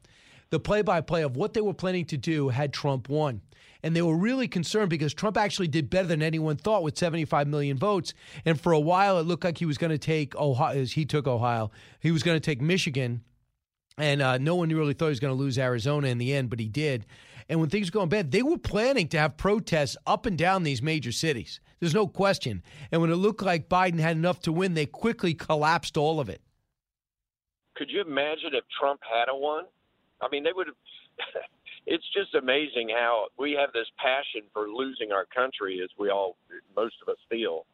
[0.50, 3.41] The play-by-play of what they were planning to do had Trump won.
[3.82, 7.47] And they were really concerned because Trump actually did better than anyone thought with 75
[7.47, 8.14] million votes.
[8.43, 10.84] And for a while, it looked like he was going to take Ohio.
[10.84, 11.72] He took Ohio.
[12.02, 13.24] He was going to take Michigan
[14.00, 16.50] and uh, no one really thought he was going to lose Arizona in the end,
[16.50, 17.06] but he did.
[17.50, 20.64] And when things were going bad, they were planning to have protests up and down
[20.64, 21.60] these major cities.
[21.80, 22.62] There's no question.
[22.91, 26.30] And when it looked like Biden had enough to win, they quickly collapsed all of
[26.30, 26.41] it.
[27.76, 29.66] Could you imagine if Trump had a won?
[30.22, 30.76] I mean, they would have.
[31.86, 36.38] it's just amazing how we have this passion for losing our country, as we all,
[36.76, 37.66] most of us feel,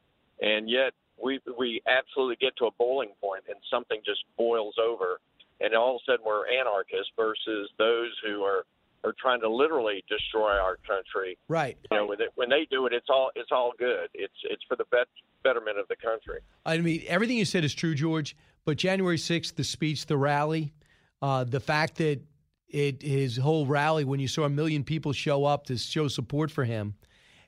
[0.42, 5.20] and yet we we absolutely get to a boiling point and something just boils over
[5.62, 8.66] and all of a sudden we're anarchists versus those who are
[9.04, 11.38] are trying to literally destroy our country.
[11.48, 11.78] Right.
[11.92, 14.10] You know, when they, when they do it, it's all it's all good.
[14.14, 15.08] It's it's for the bet,
[15.44, 16.40] betterment of the country.
[16.66, 18.36] I mean, everything you said is true, George.
[18.66, 20.74] But January sixth, the speech, the rally,
[21.22, 22.22] uh, the fact that
[22.68, 26.50] it his whole rally, when you saw a million people show up to show support
[26.50, 26.96] for him,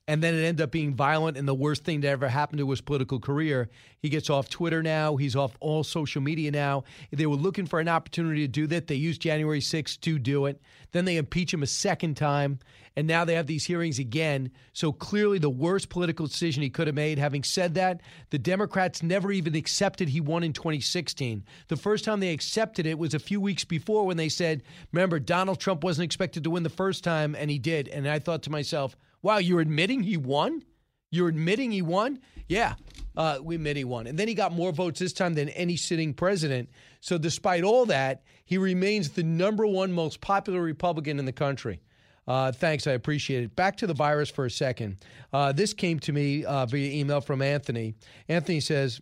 [0.08, 2.70] and then it ended up being violent and the worst thing that ever happened to
[2.70, 3.70] his political career.
[3.99, 5.18] He gets off Twitter now.
[5.18, 6.86] He's off all social media now.
[7.12, 8.88] They were looking for an opportunity to do that.
[8.88, 10.62] They used January 6th to do it.
[10.93, 12.60] Then they impeach him a second time,
[12.95, 14.51] and now they have these hearings again.
[14.72, 17.20] So clearly, the worst political decision he could have made.
[17.20, 17.99] Having said that,
[18.30, 21.43] the Democrats never even accepted he won in 2016.
[21.68, 25.20] The first time they accepted it was a few weeks before when they said, remember,
[25.20, 27.89] Donald Trump wasn't expected to win the first time, and he did.
[27.89, 30.63] And I thought to myself, Wow, you're admitting he won?
[31.09, 32.20] You're admitting he won?
[32.47, 32.76] Yeah,
[33.15, 34.07] uh, we admit he won.
[34.07, 36.70] And then he got more votes this time than any sitting president.
[37.01, 41.82] So, despite all that, he remains the number one most popular Republican in the country.
[42.28, 43.55] Uh, thanks, I appreciate it.
[43.55, 44.97] Back to the virus for a second.
[45.32, 47.95] Uh, this came to me uh, via email from Anthony.
[48.28, 48.99] Anthony says,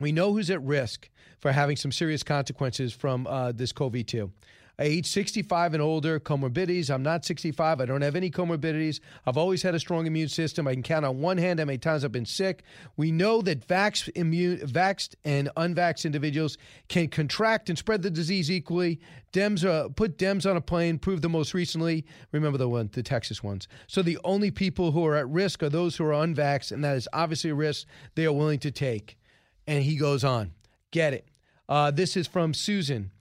[0.00, 4.32] We know who's at risk for having some serious consequences from uh, this COVID 2
[4.80, 6.90] age 65 and older, comorbidities.
[6.90, 7.80] I'm not 65.
[7.80, 9.00] I don't have any comorbidities.
[9.26, 10.66] I've always had a strong immune system.
[10.66, 12.62] I can count on one hand how many times I've been sick.
[12.96, 16.56] We know that vax, immune, vaxxed and unvaxxed individuals
[16.88, 19.00] can contract and spread the disease equally.
[19.32, 22.04] Dems uh, put Dems on a plane, proved the most recently.
[22.32, 23.68] Remember the one, the Texas ones.
[23.86, 26.96] So the only people who are at risk are those who are unvaxxed, and that
[26.96, 29.18] is obviously a risk they are willing to take.
[29.66, 30.52] And he goes on.
[30.90, 31.28] Get it.
[31.68, 33.12] Uh, this is from Susan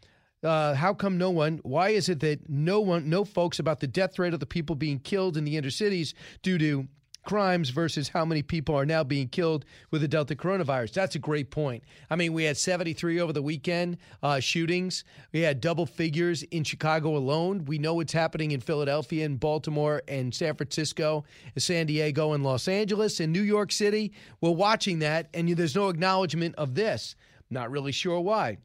[0.44, 1.60] uh, how come no one?
[1.64, 4.76] Why is it that no one, no folks about the death rate of the people
[4.76, 6.88] being killed in the inner cities due to
[7.26, 10.94] crimes versus how many people are now being killed with the Delta coronavirus?
[10.94, 11.84] That's a great point.
[12.10, 15.04] I mean, we had 73 over the weekend uh, shootings.
[15.32, 17.66] We had double figures in Chicago alone.
[17.66, 21.26] We know what's happening in Philadelphia and Baltimore and San Francisco,
[21.58, 24.14] San Diego and Los Angeles and New York City.
[24.42, 27.16] We're watching that, and there's no acknowledgement of this.
[27.52, 28.58] Not really sure why.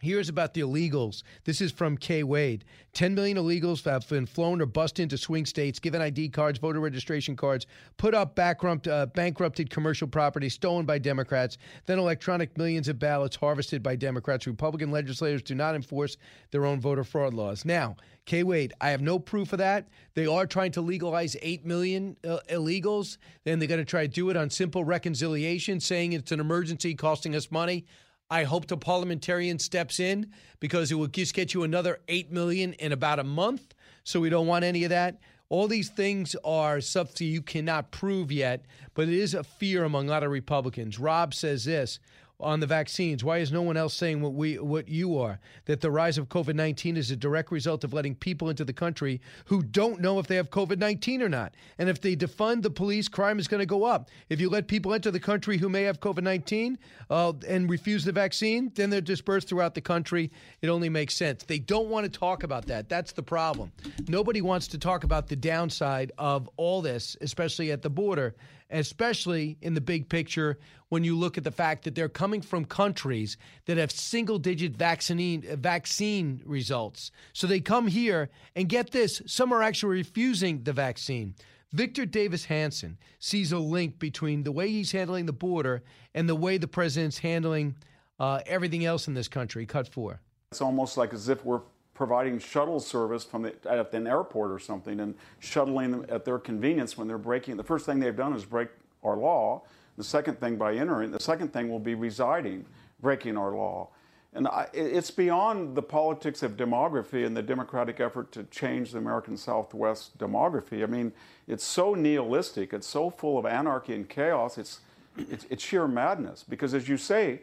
[0.00, 1.22] Here's about the illegals.
[1.44, 2.64] This is from Kay Wade.
[2.92, 6.80] 10 million illegals have been flown or bussed into swing states, given ID cards, voter
[6.80, 12.88] registration cards, put up bankrupt, uh, bankrupted commercial property stolen by Democrats, then electronic millions
[12.88, 14.46] of ballots harvested by Democrats.
[14.46, 16.16] Republican legislators do not enforce
[16.50, 17.64] their own voter fraud laws.
[17.64, 19.88] Now, Kay Wade, I have no proof of that.
[20.14, 24.08] They are trying to legalize 8 million uh, illegals, and they're going to try to
[24.08, 27.86] do it on simple reconciliation, saying it's an emergency costing us money.
[28.30, 32.74] I hope the parliamentarian steps in because it will just get you another 8 million
[32.74, 33.74] in about a month.
[34.04, 35.18] So we don't want any of that.
[35.48, 40.08] All these things are stuff you cannot prove yet, but it is a fear among
[40.08, 40.98] a lot of Republicans.
[40.98, 42.00] Rob says this
[42.40, 43.24] on the vaccines.
[43.24, 45.40] Why is no one else saying what we what you are?
[45.64, 49.20] That the rise of COVID-19 is a direct result of letting people into the country
[49.46, 51.54] who don't know if they have COVID-19 or not.
[51.78, 54.08] And if they defund the police, crime is going to go up.
[54.28, 56.76] If you let people enter the country who may have COVID-19
[57.10, 60.30] uh, and refuse the vaccine, then they're dispersed throughout the country.
[60.62, 61.42] It only makes sense.
[61.42, 62.88] They don't want to talk about that.
[62.88, 63.72] That's the problem.
[64.06, 68.34] Nobody wants to talk about the downside of all this, especially at the border
[68.70, 70.58] especially in the big picture
[70.88, 73.36] when you look at the fact that they're coming from countries
[73.66, 77.10] that have single digit vaccine, vaccine results.
[77.32, 81.34] So they come here and get this, some are actually refusing the vaccine.
[81.72, 85.82] Victor Davis Hanson sees a link between the way he's handling the border
[86.14, 87.74] and the way the president's handling
[88.18, 89.66] uh, everything else in this country.
[89.66, 90.20] Cut four.
[90.50, 91.60] It's almost like as if we're
[91.92, 96.38] providing shuttle service from the, at an airport or something and shuttling them at their
[96.38, 97.56] convenience when they're breaking.
[97.56, 98.68] The first thing they've done is break
[99.02, 99.62] our law.
[99.98, 101.10] The second thing by entering.
[101.10, 102.64] The second thing will be residing,
[103.02, 103.88] breaking our law.
[104.32, 108.98] And I, it's beyond the politics of demography and the democratic effort to change the
[108.98, 110.84] American Southwest demography.
[110.84, 111.12] I mean,
[111.48, 112.72] it's so nihilistic.
[112.72, 114.56] It's so full of anarchy and chaos.
[114.56, 114.80] It's,
[115.16, 116.44] it's, it's sheer madness.
[116.48, 117.40] Because as you say,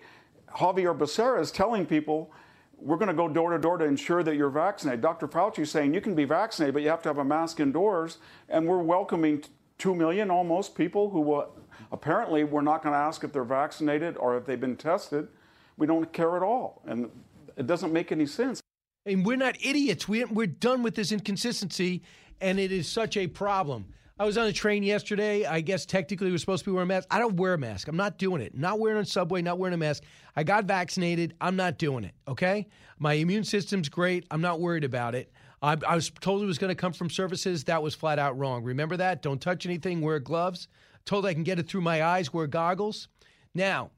[0.58, 2.32] Xavier Becerra is telling people
[2.78, 5.02] we're going to go door to door to ensure that you're vaccinated.
[5.02, 5.28] Dr.
[5.28, 8.20] Fauci is saying you can be vaccinated, but you have to have a mask indoors.
[8.48, 9.44] And we're welcoming
[9.78, 11.52] 2 million almost people who will,
[11.96, 15.30] apparently we're not going to ask if they're vaccinated or if they've been tested.
[15.78, 16.82] We don't care at all.
[16.86, 17.10] And
[17.56, 18.62] it doesn't make any sense.
[19.06, 20.06] And we're not idiots.
[20.08, 22.04] We, we're done with this inconsistency,
[22.42, 23.86] and it is such a problem.
[24.20, 25.46] I was on a train yesterday.
[25.46, 27.08] I guess technically we're supposed to be wearing masks.
[27.10, 27.88] I don't wear a mask.
[27.88, 28.58] I'm not doing it.
[28.58, 30.04] Not wearing a subway, not wearing a mask.
[30.36, 31.34] I got vaccinated.
[31.40, 32.14] I'm not doing it.
[32.28, 32.68] Okay?
[33.00, 34.26] My immune system's great.
[34.32, 35.32] I'm not worried about it.
[35.62, 37.64] I, I was told it was going to come from services.
[37.66, 38.64] That was flat out wrong.
[38.64, 39.22] Remember that?
[39.22, 40.02] Don't touch anything.
[40.02, 40.68] Wear gloves.
[41.06, 42.34] Told I can get it through my eyes.
[42.34, 43.08] Wear goggles.
[43.54, 43.92] Now,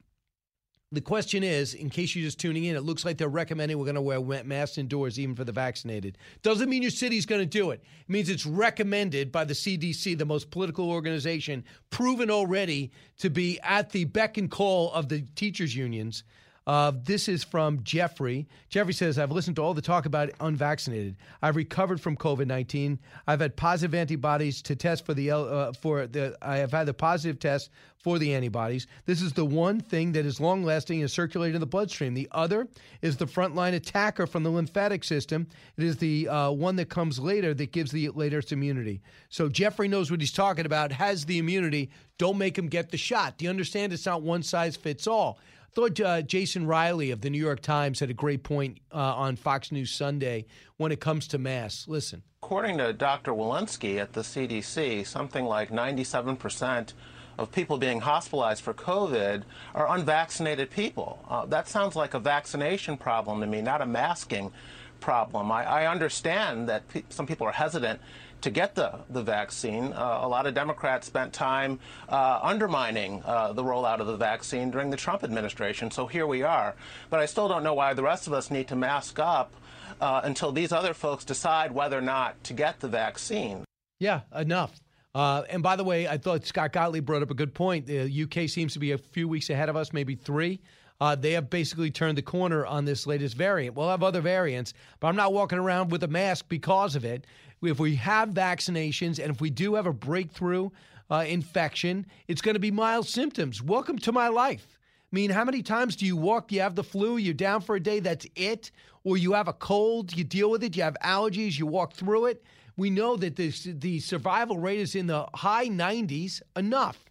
[0.91, 3.91] the question is, in case you're just tuning in, it looks like they're recommending we're
[3.91, 6.17] going to wear masks indoors, even for the vaccinated.
[6.43, 7.83] Doesn't mean your city's going to do it.
[8.07, 13.59] It means it's recommended by the CDC, the most political organization, proven already to be
[13.63, 16.23] at the beck and call of the teachers' unions
[16.67, 18.45] uh, this is from Jeffrey.
[18.67, 21.15] Jeffrey says, I've listened to all the talk about unvaccinated.
[21.41, 22.99] I've recovered from COVID 19.
[23.25, 26.93] I've had positive antibodies to test for the, uh, for the, I have had the
[26.93, 28.85] positive test for the antibodies.
[29.05, 32.13] This is the one thing that is long lasting and circulating in the bloodstream.
[32.13, 32.67] The other
[33.01, 35.47] is the frontline attacker from the lymphatic system.
[35.77, 39.01] It is the uh, one that comes later that gives the latest immunity.
[39.29, 41.91] So Jeffrey knows what he's talking about, has the immunity.
[42.17, 43.37] Don't make him get the shot.
[43.37, 43.93] Do you understand?
[43.93, 45.39] It's not one size fits all
[45.73, 49.35] thought uh, Jason Riley of the New York Times had a great point uh, on
[49.35, 50.45] Fox News Sunday
[50.77, 51.87] when it comes to masks.
[51.87, 52.23] Listen.
[52.41, 53.31] According to Dr.
[53.33, 56.93] Walensky at the CDC, something like 97%
[57.37, 59.43] of people being hospitalized for COVID
[59.75, 61.19] are unvaccinated people.
[61.29, 64.51] Uh, that sounds like a vaccination problem to me, not a masking
[64.99, 65.51] problem.
[65.51, 67.99] I, I understand that pe- some people are hesitant
[68.41, 69.93] to get the, the vaccine.
[69.93, 74.71] Uh, a lot of Democrats spent time uh, undermining uh, the rollout of the vaccine
[74.71, 76.75] during the Trump administration, so here we are.
[77.09, 79.53] But I still don't know why the rest of us need to mask up
[79.99, 83.63] uh, until these other folks decide whether or not to get the vaccine.
[83.99, 84.79] Yeah, enough.
[85.15, 87.87] Uh, and by the way, I thought Scott Gottlieb brought up a good point.
[87.87, 90.59] The UK seems to be a few weeks ahead of us, maybe three.
[90.99, 93.75] Uh, they have basically turned the corner on this latest variant.
[93.75, 97.25] We'll have other variants, but I'm not walking around with a mask because of it.
[97.61, 100.69] If we have vaccinations and if we do have a breakthrough
[101.09, 103.63] uh, infection, it's going to be mild symptoms.
[103.63, 104.77] Welcome to my life.
[105.11, 106.51] I mean, how many times do you walk?
[106.51, 108.71] You have the flu, you're down for a day, that's it.
[109.03, 112.27] Or you have a cold, you deal with it, you have allergies, you walk through
[112.27, 112.43] it.
[112.75, 116.41] We know that this, the survival rate is in the high 90s.
[116.55, 117.06] Enough.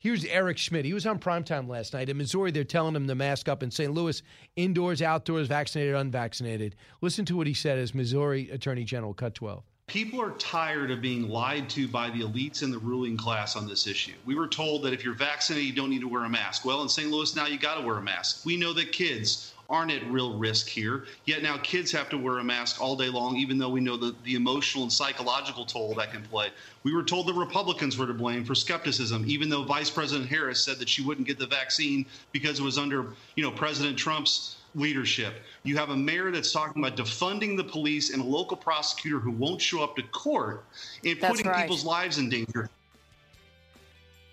[0.00, 0.84] Here's Eric Schmitt.
[0.84, 2.08] He was on primetime last night.
[2.08, 3.64] In Missouri, they're telling him to mask up.
[3.64, 3.92] In St.
[3.92, 4.22] Louis,
[4.54, 6.76] indoors, outdoors, vaccinated, unvaccinated.
[7.00, 9.64] Listen to what he said as Missouri Attorney General, cut 12.
[9.88, 13.66] People are tired of being lied to by the elites and the ruling class on
[13.66, 14.12] this issue.
[14.24, 16.64] We were told that if you're vaccinated, you don't need to wear a mask.
[16.64, 17.10] Well, in St.
[17.10, 18.46] Louis now, you got to wear a mask.
[18.46, 21.04] We know that kids aren't at real risk here.
[21.26, 23.96] Yet now kids have to wear a mask all day long, even though we know
[23.96, 26.48] the, the emotional and psychological toll that can play.
[26.84, 30.62] We were told the Republicans were to blame for skepticism, even though Vice President Harris
[30.62, 34.56] said that she wouldn't get the vaccine because it was under, you know, President Trump's
[34.74, 35.34] leadership.
[35.64, 39.30] You have a mayor that's talking about defunding the police and a local prosecutor who
[39.32, 40.64] won't show up to court
[41.04, 41.62] and That's putting right.
[41.62, 42.70] people's lives in danger.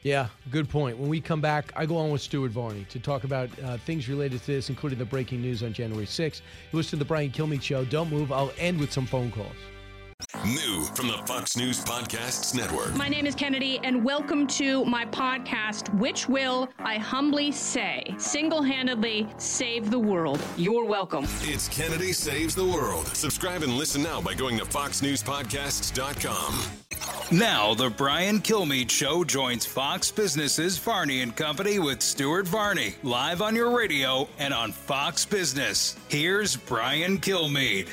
[0.06, 1.00] Yeah, good point.
[1.00, 4.08] When we come back, I go on with Stuart Varney to talk about uh, things
[4.08, 6.42] related to this, including the breaking news on January 6th.
[6.72, 7.86] You listen to the Brian Kilmeade Show.
[7.86, 8.32] Don't move.
[8.32, 9.56] I'll end with some phone calls.
[10.46, 12.96] New from the Fox News Podcasts Network.
[12.96, 18.62] My name is Kennedy, and welcome to my podcast, which will, I humbly say, single
[18.62, 20.40] handedly save the world.
[20.56, 21.26] You're welcome.
[21.42, 23.08] It's Kennedy Saves the World.
[23.08, 27.38] Subscribe and listen now by going to foxnewspodcasts.com.
[27.38, 33.42] Now, the Brian Kilmeade Show joins Fox Business's Varney and Company with Stuart Varney, live
[33.42, 35.98] on your radio and on Fox Business.
[36.08, 37.90] Here's Brian Kilmeade.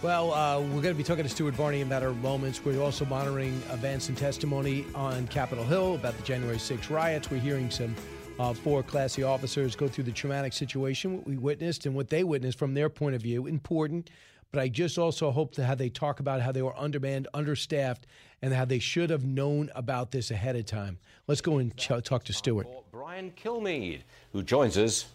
[0.00, 2.64] Well, uh, we're going to be talking to Stuart Varney in matter of moments.
[2.64, 7.32] We're also monitoring events and testimony on Capitol Hill about the January 6 riots.
[7.32, 7.96] We're hearing some
[8.38, 12.22] uh, four classy officers go through the traumatic situation, what we witnessed and what they
[12.22, 13.48] witnessed from their point of view.
[13.48, 14.08] Important.
[14.52, 18.06] But I just also hope to how they talk about how they were undermanned, understaffed,
[18.40, 20.98] and how they should have known about this ahead of time.
[21.26, 22.68] Let's go and ch- talk to Stuart.
[22.92, 24.02] Brian Kilmeade,
[24.32, 25.06] who joins us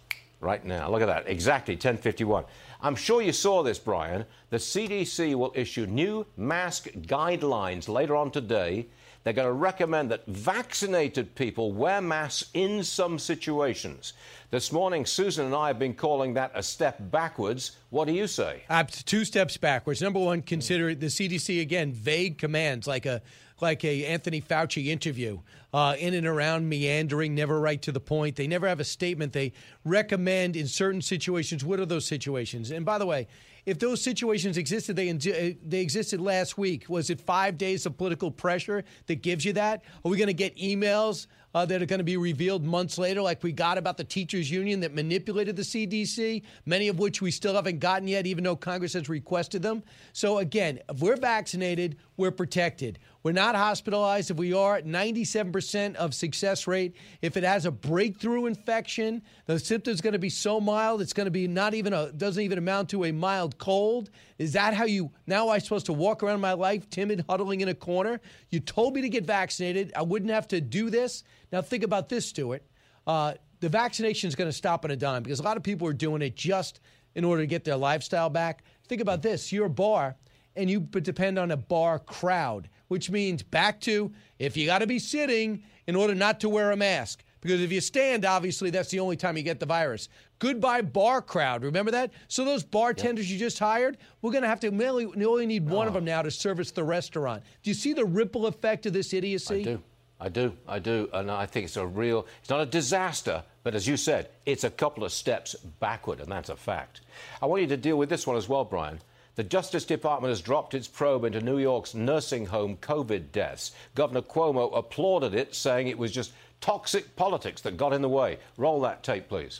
[0.44, 0.90] right now.
[0.90, 2.46] Look at that, exactly 1051.
[2.82, 4.26] I'm sure you saw this, Brian.
[4.50, 8.88] The CDC will issue new mask guidelines later on today.
[9.24, 14.14] They're going to recommend that vaccinated people wear masks in some situations.
[14.52, 17.78] This morning, Susan and I have been calling that a step backwards.
[17.90, 18.64] What do you say?
[18.70, 20.02] Uh, two steps backwards.
[20.02, 23.22] Number one, consider the CDC again vague commands like a
[23.64, 25.40] like a Anthony Fauci interview,
[25.74, 28.36] uh, in and around meandering, never right to the point.
[28.36, 29.34] They never have a statement.
[29.34, 29.54] They
[29.84, 31.66] recommend in certain situations.
[31.66, 32.70] What are those situations?
[32.70, 33.28] And by the way,
[33.66, 36.90] if those situations existed, they uh, they existed last week.
[36.90, 39.84] Was it five days of political pressure that gives you that?
[40.04, 43.22] Are we going to get emails uh, that are going to be revealed months later,
[43.22, 47.32] like we got about the teachers' union that manipulated the CDC, many of which we
[47.32, 49.84] still haven't gotten yet, even though Congress has requested them?
[50.14, 53.00] So again, if we're vaccinated, we're protected.
[53.24, 54.32] We're not hospitalized.
[54.32, 56.96] If we are, 97% of success rate.
[57.22, 61.26] If it has a breakthrough infection, the symptom's going to be so mild, it's going
[61.26, 64.10] to be not even a, doesn't even amount to a mild cold.
[64.38, 67.70] Is that how you, now I'm supposed to walk around my life timid, huddling in
[67.70, 68.20] a corner?
[68.50, 69.94] You told me to get vaccinated.
[69.96, 71.24] I wouldn't have to do this.
[71.54, 72.64] Now think about this, Stuart.
[73.06, 75.88] Uh, the vaccination is going to stop on a dime because a lot of people
[75.88, 76.82] are doing it just
[77.14, 78.64] in order to get their lifestyle back.
[78.88, 79.52] Think about this.
[79.52, 80.16] You're a bar
[80.56, 84.88] and you depend on a bar crowd, which means back to if you got to
[84.88, 87.24] be sitting in order not to wear a mask.
[87.40, 90.08] Because if you stand, obviously, that's the only time you get the virus.
[90.40, 91.64] Goodbye, bar crowd.
[91.64, 92.12] Remember that?
[92.30, 95.70] So, those bartenders you just hired, we're going to have to, we only, only need
[95.70, 97.44] one of them now to service the restaurant.
[97.62, 99.60] Do you see the ripple effect of this idiocy?
[99.60, 99.84] I do.
[100.24, 100.54] I do.
[100.66, 101.10] I do.
[101.12, 104.64] And I think it's a real, it's not a disaster, but as you said, it's
[104.64, 107.02] a couple of steps backward, and that's a fact.
[107.42, 109.02] I want you to deal with this one as well, Brian.
[109.36, 113.74] The Justice Department has dropped its probe into New York's nursing home COVID deaths.
[113.96, 116.32] Governor Cuomo applauded it, saying it was just
[116.62, 118.38] toxic politics that got in the way.
[118.56, 119.60] Roll that tape, please.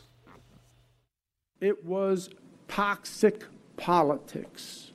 [1.60, 2.30] It was
[2.70, 3.44] toxic
[3.76, 4.92] politics.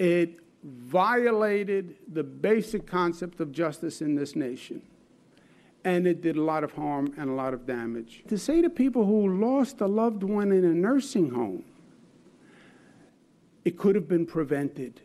[0.00, 4.82] It violated the basic concept of justice in this nation.
[5.84, 8.24] And it did a lot of harm and a lot of damage.
[8.28, 11.64] To say to people who lost a loved one in a nursing home
[13.64, 15.02] It could have been prevented.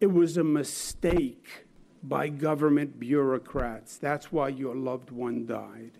[0.00, 1.66] It was a mistake
[2.02, 3.98] by government bureaucrats.
[3.98, 5.92] That's why your loved one died.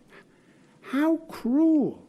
[0.81, 2.03] How cruel.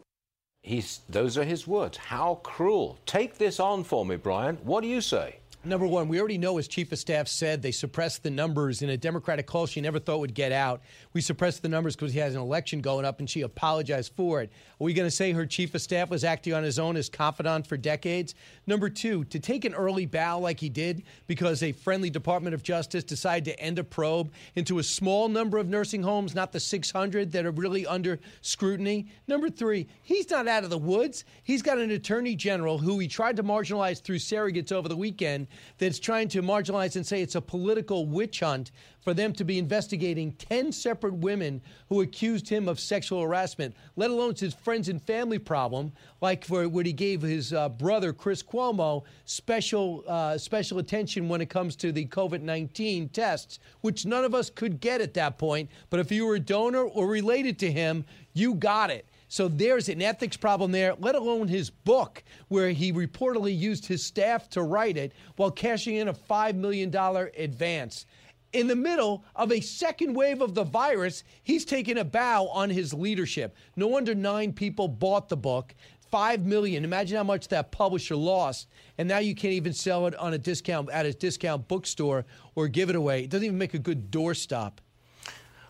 [0.64, 1.98] He's, those are his words.
[1.98, 3.00] How cruel.
[3.06, 4.58] Take this on for me, Brian.
[4.64, 5.41] What do you say?
[5.64, 8.90] Number one, we already know, as Chief of Staff said, they suppressed the numbers in
[8.90, 10.82] a Democratic call she never thought would get out.
[11.14, 14.42] We suppressed the numbers because he has an election going up and she apologized for
[14.42, 14.50] it.
[14.50, 17.10] Are we going to say her Chief of Staff was acting on his own as
[17.10, 18.34] confidant for decades?
[18.66, 22.64] Number two, to take an early bow like he did because a friendly Department of
[22.64, 26.60] Justice decided to end a probe into a small number of nursing homes, not the
[26.60, 29.10] 600 that are really under scrutiny.
[29.28, 31.24] Number three, he's not out of the woods.
[31.44, 35.50] He's got an attorney general who he tried to marginalize through surrogates over the weekend
[35.78, 38.72] that's trying to marginalize and say it's a political witch hunt
[39.02, 44.12] for them to be investigating 10 separate women who accused him of sexual harassment, let
[44.12, 45.92] alone it's his friends and family problem,
[46.22, 51.42] like for what he gave his uh, brother, Chris Cuomo, special, uh, special attention when
[51.42, 55.38] it comes to the COVID 19 tests, which none of us could get at that
[55.38, 55.70] point.
[55.90, 59.06] But if you were a donor or related to him, you got it.
[59.32, 64.04] So there's an ethics problem there, let alone his book, where he reportedly used his
[64.04, 66.94] staff to write it while cashing in a $5 million
[67.38, 68.06] advance.
[68.52, 72.70] In the middle of a second wave of the virus, he's taking a bow on
[72.70, 73.56] his leadership.
[73.78, 75.76] No wonder nine people bought the book.
[76.10, 76.84] Five million.
[76.84, 78.68] Imagine how much that publisher lost.
[78.98, 82.26] And now you can't even sell it on a discount at a discount bookstore
[82.56, 83.24] or give it away.
[83.24, 84.80] It doesn't even make a good doorstop.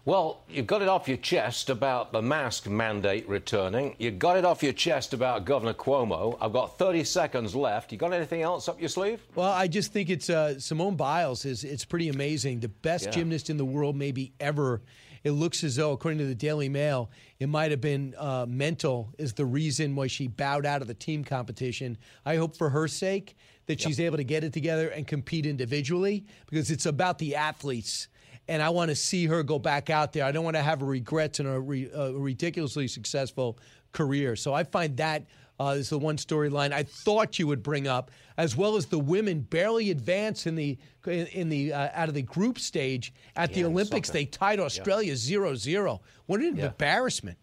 [0.04, 3.96] Well, you've got it off your chest about the mask mandate returning.
[4.00, 6.38] You got it off your chest about Governor Cuomo.
[6.42, 7.92] I've got 30 seconds left.
[7.92, 9.22] You got anything else up your sleeve?
[9.36, 12.62] Well, I just think it's uh, Simone Biles is it's pretty amazing.
[12.62, 13.12] The best Yeah.
[13.12, 14.82] gymnast in the world, maybe ever.
[15.24, 19.14] It looks as though, according to the Daily Mail, it might have been uh, mental
[19.20, 21.96] is the reason why she bowed out of the team competition.
[22.26, 23.38] I hope for her sake
[23.68, 28.08] that she's able to get it together and compete individually because it's about the athletes
[28.48, 30.26] and I want to see her go back out there.
[30.26, 33.58] I don't want to have regrets in a, re, a ridiculously successful
[33.92, 34.36] career.
[34.36, 35.26] So I find that
[35.60, 38.98] uh, is the one storyline I thought you would bring up, as well as the
[38.98, 43.54] women barely advance in the in, in the uh, out of the group stage at
[43.54, 44.08] the Olympics.
[44.08, 44.18] soccer.
[44.18, 46.00] They tied Australia 0-0.
[46.26, 46.68] What an Yeah.
[46.68, 47.38] embarrassment!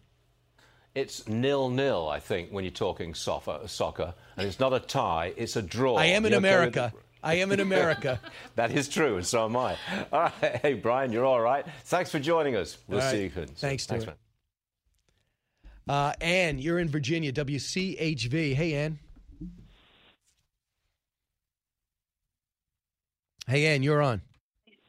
[0.95, 5.33] It's nil nil, I think, when you're talking soccer, soccer, and it's not a tie;
[5.37, 5.95] it's a draw.
[5.95, 6.93] I am in okay America.
[7.21, 8.19] I am in America.
[8.55, 9.75] that is true, and so am I.
[10.11, 11.65] All right, hey Brian, you're all right.
[11.85, 12.77] Thanks for joining us.
[12.87, 13.23] We'll All see right.
[13.23, 13.47] you soon.
[13.47, 14.15] Thanks, Thanks, man.
[15.87, 18.53] Uh, Ann, you're in Virginia, WCHV.
[18.53, 18.99] Hey, Ann.
[23.47, 24.21] Hey, Ann, you're on.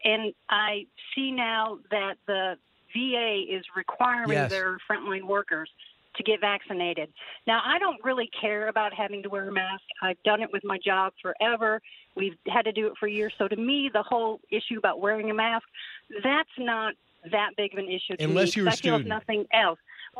[0.04, 2.56] and I see now that the
[2.94, 4.50] VA is requiring Yes.
[4.50, 5.70] their frontline workers
[6.20, 7.08] to get vaccinated.
[7.46, 9.82] Now, I don't really care about having to wear a mask.
[10.02, 11.80] I've done it with my job forever.
[12.14, 13.32] We've had to do it for years.
[13.38, 15.66] So to me, the whole issue about wearing a mask,
[16.22, 16.94] that's not
[17.30, 18.62] that big of an issue to Unless me.
[18.62, 19.08] you're a I feel if student.
[19.08, 19.78] nothing else.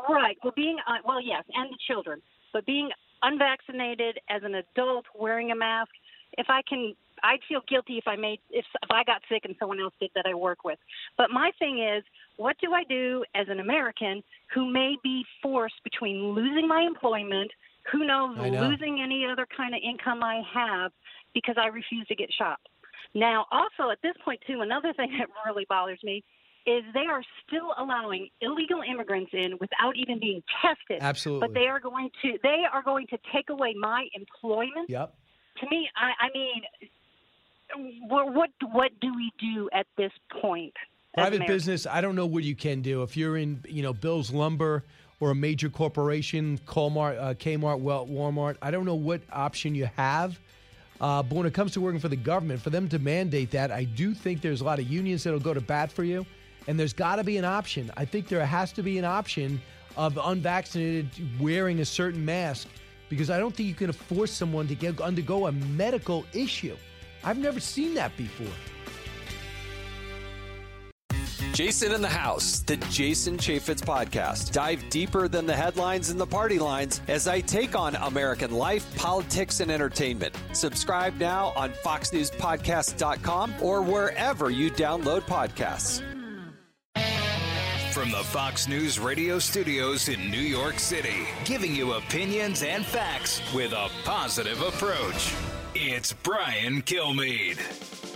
[0.09, 0.37] Right.
[0.43, 2.21] Well, being uh, well, yes, and the children,
[2.53, 2.89] but being
[3.21, 5.91] unvaccinated as an adult wearing a mask,
[6.37, 9.55] if I can, I'd feel guilty if I made if if I got sick and
[9.59, 10.79] someone else did that I work with.
[11.17, 12.03] But my thing is,
[12.41, 14.23] what do I do as an American
[14.53, 17.51] who may be forced between losing my employment,
[17.91, 18.67] who knows, know.
[18.67, 20.91] losing any other kind of income I have
[21.35, 22.59] because I refuse to get shot?
[23.13, 26.23] Now, also at this point too, another thing that really bothers me
[26.65, 30.97] is they are still allowing illegal immigrants in without even being tested.
[31.01, 31.47] Absolutely.
[31.47, 34.89] But they are going to they are going to take away my employment.
[34.89, 35.13] Yep.
[35.59, 40.11] To me, I, I mean, what what what do we do at this
[40.41, 40.73] point?
[41.13, 43.03] Private business, I don't know what you can do.
[43.03, 44.85] If you're in, you know, Bill's Lumber
[45.19, 49.89] or a major corporation, Walmart, uh, Kmart, well, Walmart, I don't know what option you
[49.97, 50.39] have.
[51.01, 53.71] Uh, but when it comes to working for the government, for them to mandate that,
[53.71, 56.25] I do think there's a lot of unions that'll go to bat for you.
[56.67, 57.91] And there's got to be an option.
[57.97, 59.61] I think there has to be an option
[59.97, 61.09] of unvaccinated
[61.41, 62.69] wearing a certain mask
[63.09, 66.77] because I don't think you can force someone to get, undergo a medical issue.
[67.23, 68.53] I've never seen that before.
[71.63, 74.51] Jason in the House, the Jason Chaffetz podcast.
[74.51, 78.97] Dive deeper than the headlines and the party lines as I take on American life,
[78.97, 80.35] politics, and entertainment.
[80.53, 86.01] Subscribe now on FoxNewsPodcast.com or wherever you download podcasts.
[87.93, 93.39] From the Fox News radio studios in New York City, giving you opinions and facts
[93.53, 95.31] with a positive approach.
[95.75, 98.10] It's Brian Kilmeade.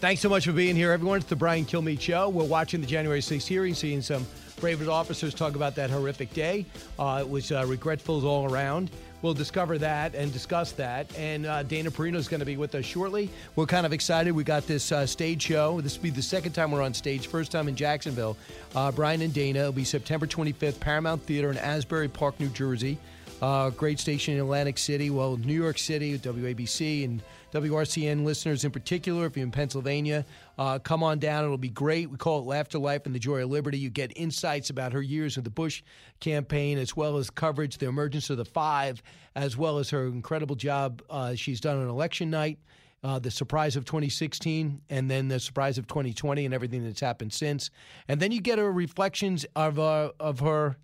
[0.00, 1.18] Thanks so much for being here, everyone.
[1.18, 2.30] It's the Brian Kilmeade Show.
[2.30, 4.26] We're watching the January 6th hearing, seeing some
[4.58, 6.64] brave officers talk about that horrific day.
[6.98, 8.90] Uh, it was uh, regretful all around.
[9.20, 11.14] We'll discover that and discuss that.
[11.18, 13.28] And uh, Dana Perino is going to be with us shortly.
[13.56, 14.32] We're kind of excited.
[14.32, 15.82] We got this uh, stage show.
[15.82, 18.38] This will be the second time we're on stage, first time in Jacksonville.
[18.74, 19.58] Uh, Brian and Dana.
[19.58, 22.96] It'll be September 25th, Paramount Theater in Asbury Park, New Jersey.
[23.42, 25.10] Uh, great station in Atlantic City.
[25.10, 27.22] Well, New York City, WABC, and
[27.52, 30.24] WRCN listeners in particular, if you're in Pennsylvania,
[30.58, 31.44] uh, come on down.
[31.44, 32.10] It'll be great.
[32.10, 33.78] We call it Laughter Life and the Joy of Liberty.
[33.78, 35.82] You get insights about her years of the Bush
[36.20, 39.02] campaign, as well as coverage, the emergence of the five,
[39.34, 42.58] as well as her incredible job uh, she's done on election night.
[43.02, 47.32] Uh, the surprise of 2016, and then the surprise of 2020, and everything that's happened
[47.32, 47.70] since.
[48.08, 50.76] And then you get her reflections of uh, of her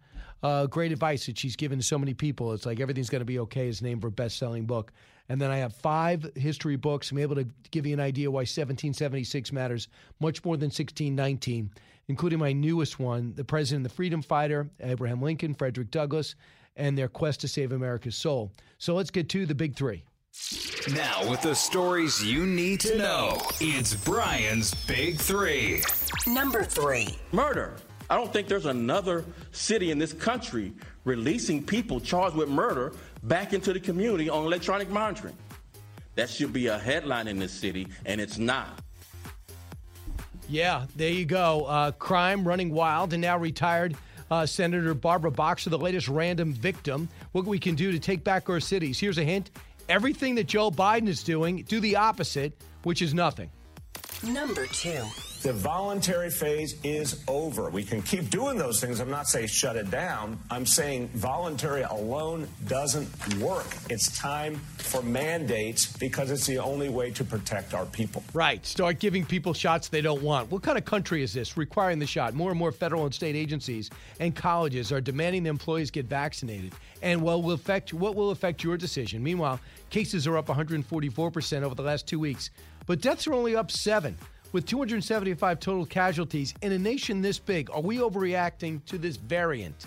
[0.42, 2.52] uh, great advice that she's given to so many people.
[2.52, 4.92] It's like everything's going to be okay is named for best selling book.
[5.28, 7.10] And then I have five history books.
[7.10, 9.88] I'm able to give you an idea why 1776 matters
[10.20, 11.70] much more than 1619,
[12.08, 16.34] including my newest one, The President and the Freedom Fighter, Abraham Lincoln, Frederick Douglass,
[16.76, 18.52] and their quest to save America's soul.
[18.78, 20.04] So let's get to the big three.
[20.94, 25.82] Now, with the stories you need to know, it's Brian's Big Three.
[26.26, 27.16] Number three.
[27.32, 27.76] Murder.
[28.08, 30.72] I don't think there's another city in this country
[31.04, 32.92] releasing people charged with murder
[33.26, 35.36] back into the community on electronic monitoring.
[36.14, 38.80] That should be a headline in this city, and it's not.
[40.48, 41.64] Yeah, there you go.
[41.64, 43.96] Uh, crime running wild, and now retired
[44.30, 47.08] uh, Senator Barbara Boxer, the latest random victim.
[47.32, 48.98] What we can do to take back our cities.
[48.98, 49.50] Here's a hint
[49.88, 53.50] everything that Joe Biden is doing, do the opposite, which is nothing.
[54.24, 55.04] Number two.
[55.46, 57.70] The voluntary phase is over.
[57.70, 58.98] We can keep doing those things.
[58.98, 60.40] I'm not saying shut it down.
[60.50, 63.64] I'm saying voluntary alone doesn't work.
[63.88, 68.24] It's time for mandates because it's the only way to protect our people.
[68.34, 68.66] Right.
[68.66, 70.50] Start giving people shots they don't want.
[70.50, 72.34] What kind of country is this requiring the shot?
[72.34, 76.72] More and more federal and state agencies and colleges are demanding the employees get vaccinated.
[77.02, 79.22] And what will affect what will affect your decision?
[79.22, 79.60] Meanwhile,
[79.90, 82.50] cases are up 144% over the last 2 weeks,
[82.86, 84.18] but deaths are only up 7
[84.52, 87.70] with 275 total casualties in a nation this big.
[87.70, 89.86] Are we overreacting to this variant?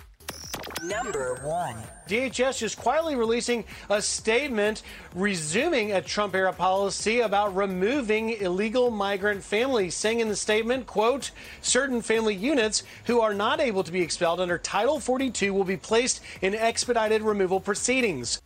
[0.83, 1.75] Number one.
[2.07, 4.83] DHS is quietly releasing a statement
[5.13, 11.31] resuming a Trump era policy about removing illegal migrant families, saying in the statement, quote,
[11.61, 15.77] certain family units who are not able to be expelled under Title 42 will be
[15.77, 18.41] placed in expedited removal proceedings.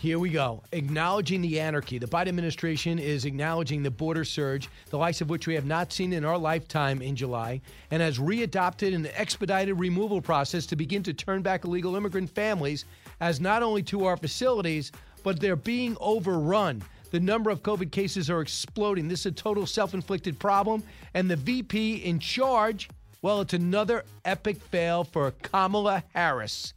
[0.00, 0.62] Here we go.
[0.72, 1.98] Acknowledging the anarchy.
[1.98, 5.92] The Biden administration is acknowledging the border surge, the likes of which we have not
[5.92, 7.60] seen in our lifetime in July,
[7.90, 12.86] and has readopted an expedited removal process to begin to turn back illegal immigrant families
[13.20, 14.90] as not only to our facilities,
[15.22, 16.82] but they're being overrun.
[17.10, 19.06] The number of COVID cases are exploding.
[19.06, 20.82] This is a total self inflicted problem.
[21.12, 22.88] And the VP in charge,
[23.20, 26.72] well, it's another epic fail for Kamala Harris.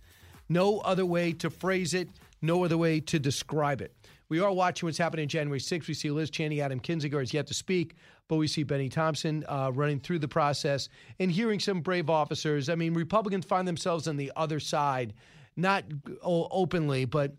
[0.49, 2.09] No other way to phrase it
[2.43, 3.95] no other way to describe it.
[4.29, 5.87] We are watching what's happening January 6th.
[5.87, 7.95] We see Liz Cheney, Adam Kinzinger is yet to speak,
[8.27, 10.89] but we see Bennie Thompson uh, running through the process
[11.19, 12.69] and hearing some brave officers.
[12.69, 15.13] I mean, Republicans find themselves on the other side,
[15.55, 15.83] not
[16.23, 17.33] openly, but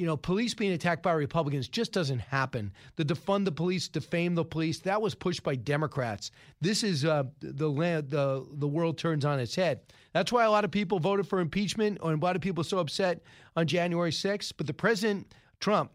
[0.00, 2.72] you know, police being attacked by Republicans just doesn't happen.
[2.96, 6.30] The defund the police, defame the police, that was pushed by Democrats.
[6.58, 9.80] This is uh, the land, the the world turns on its head.
[10.14, 12.78] That's why a lot of people voted for impeachment, and a lot of people so
[12.78, 13.22] upset
[13.56, 14.54] on January 6th.
[14.56, 15.92] But the president Trump,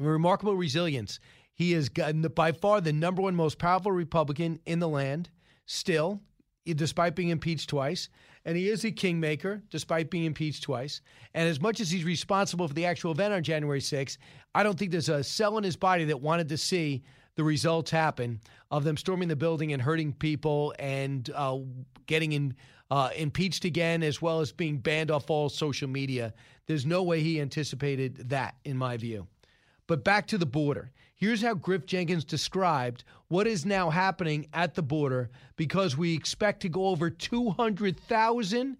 [0.00, 1.20] remarkable resilience.
[1.54, 5.30] He has gotten the, by far the number one most powerful Republican in the land.
[5.66, 6.20] Still,
[6.66, 8.08] despite being impeached twice
[8.44, 11.00] and he is a kingmaker despite being impeached twice.
[11.34, 14.18] And as much as he's responsible for the actual event on January 6th,
[14.54, 17.02] I don't think there's a cell in his body that wanted to see
[17.36, 18.40] the results happen
[18.70, 21.58] of them storming the building and hurting people and uh,
[22.06, 22.54] getting in,
[22.90, 26.34] uh, impeached again, as well as being banned off all social media.
[26.66, 29.26] There's no way he anticipated that, in my view.
[29.86, 30.92] But back to the border.
[31.20, 36.62] Here's how Griff Jenkins described what is now happening at the border because we expect
[36.62, 38.78] to go over 200,000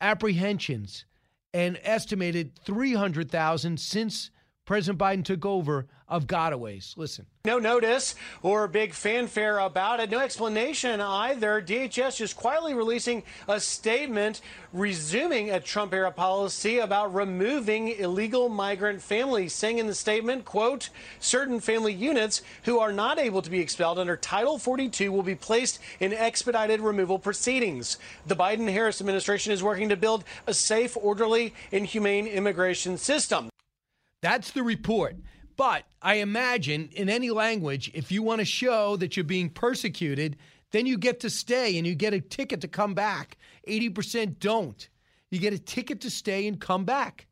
[0.00, 1.04] apprehensions
[1.52, 4.30] and estimated 300,000 since
[4.64, 6.96] President Biden took over of gotaways.
[6.96, 7.24] Listen.
[7.44, 10.10] No notice or big fanfare about it.
[10.10, 11.62] No explanation either.
[11.62, 14.42] DHS just quietly releasing a statement
[14.72, 20.90] resuming a Trump era policy about removing illegal migrant families, saying in the statement, quote,
[21.18, 25.34] certain family units who are not able to be expelled under Title 42 will be
[25.34, 27.98] placed in expedited removal proceedings.
[28.26, 33.50] The Biden Harris administration is working to build a safe, orderly, and humane immigration system.
[34.22, 35.16] That's the report.
[35.60, 40.38] But I imagine in any language, if you want to show that you're being persecuted,
[40.70, 43.36] then you get to stay and you get a ticket to come back.
[43.68, 44.88] 80% don't.
[45.30, 47.26] You get a ticket to stay and come back.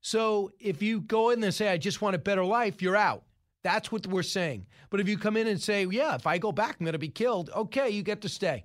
[0.00, 3.22] So if you go in and say, I just want a better life, you're out.
[3.62, 4.66] That's what we're saying.
[4.90, 6.98] But if you come in and say, yeah, if I go back, I'm going to
[6.98, 8.64] be killed, okay, you get to stay.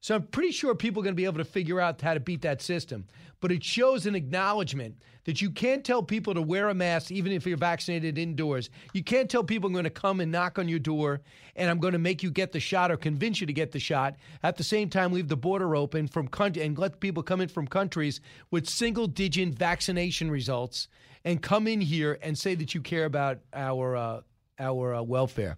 [0.00, 2.20] So I'm pretty sure people are going to be able to figure out how to
[2.20, 3.04] beat that system.
[3.40, 7.32] But it shows an acknowledgement that you can't tell people to wear a mask even
[7.32, 8.70] if you're vaccinated indoors.
[8.92, 11.20] You can't tell people I'm going to come and knock on your door
[11.56, 13.80] and I'm going to make you get the shot or convince you to get the
[13.80, 14.16] shot.
[14.42, 17.48] At the same time, leave the border open from country and let people come in
[17.48, 18.20] from countries
[18.50, 20.88] with single digit vaccination results
[21.24, 24.20] and come in here and say that you care about our uh,
[24.60, 25.56] our uh, welfare.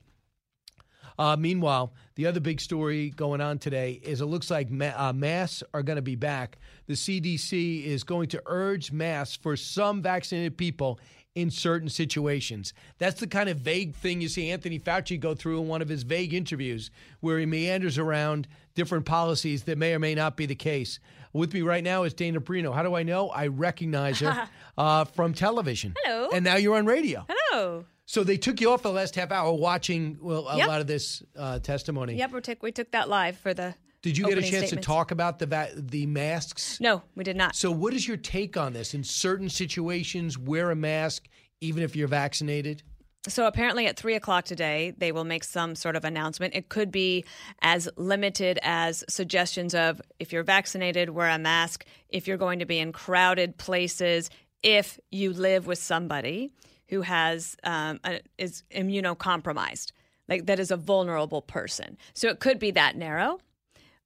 [1.21, 5.13] Uh, meanwhile, the other big story going on today is it looks like ma- uh,
[5.13, 6.57] masks are going to be back.
[6.87, 10.99] The CDC is going to urge masks for some vaccinated people
[11.35, 12.73] in certain situations.
[12.97, 15.91] That's the kind of vague thing you see Anthony Fauci go through in one of
[15.91, 16.91] his vague interviews
[17.21, 21.01] where he meanders around different policies that may or may not be the case.
[21.35, 22.75] With me right now is Dana Perino.
[22.75, 23.29] How do I know?
[23.29, 24.49] I recognize her
[24.79, 25.95] uh, from television.
[26.03, 26.31] Hello.
[26.33, 27.27] And now you're on radio.
[27.29, 27.85] Hello.
[28.11, 30.67] So they took you off the last half hour watching well, a Yep.
[30.67, 32.17] lot of this uh, testimony.
[32.17, 33.73] Yep, we took we took that live for the.
[34.03, 34.71] Did you get a chance statements.
[34.73, 36.81] to talk about the va- the masks?
[36.81, 37.55] No, we did not.
[37.55, 38.95] So what is your take on this?
[38.95, 41.29] In certain situations, wear a mask
[41.61, 42.83] even if you're vaccinated.
[43.29, 46.57] So apparently, at three o'clock today, they will make some sort of announcement.
[46.57, 47.25] It could be
[47.63, 51.85] as limited as suggestions of if you're vaccinated, wear a mask.
[52.09, 54.31] If you're going to be in crowded places,
[54.65, 56.51] if you live with somebody
[56.91, 59.93] who has um, a, is immunocompromised,
[60.29, 61.97] like that is a vulnerable person.
[62.15, 63.39] So it could be that narrow,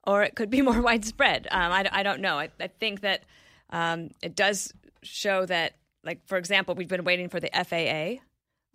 [0.06, 1.48] or it could be more widespread.
[1.50, 2.38] Um, I, I don't know.
[2.38, 3.24] I, I think that
[3.70, 5.74] um, it does show that,
[6.04, 8.22] like for example, we've been waiting for the FAA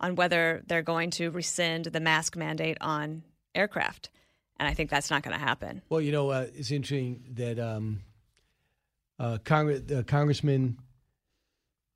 [0.00, 3.22] on whether they're going to rescind the mask mandate on
[3.54, 4.10] aircraft.
[4.58, 5.82] And I think that's not going to happen.
[5.88, 8.00] Well, you know, uh, it's interesting that um,
[9.18, 10.78] uh, uh, Congressman,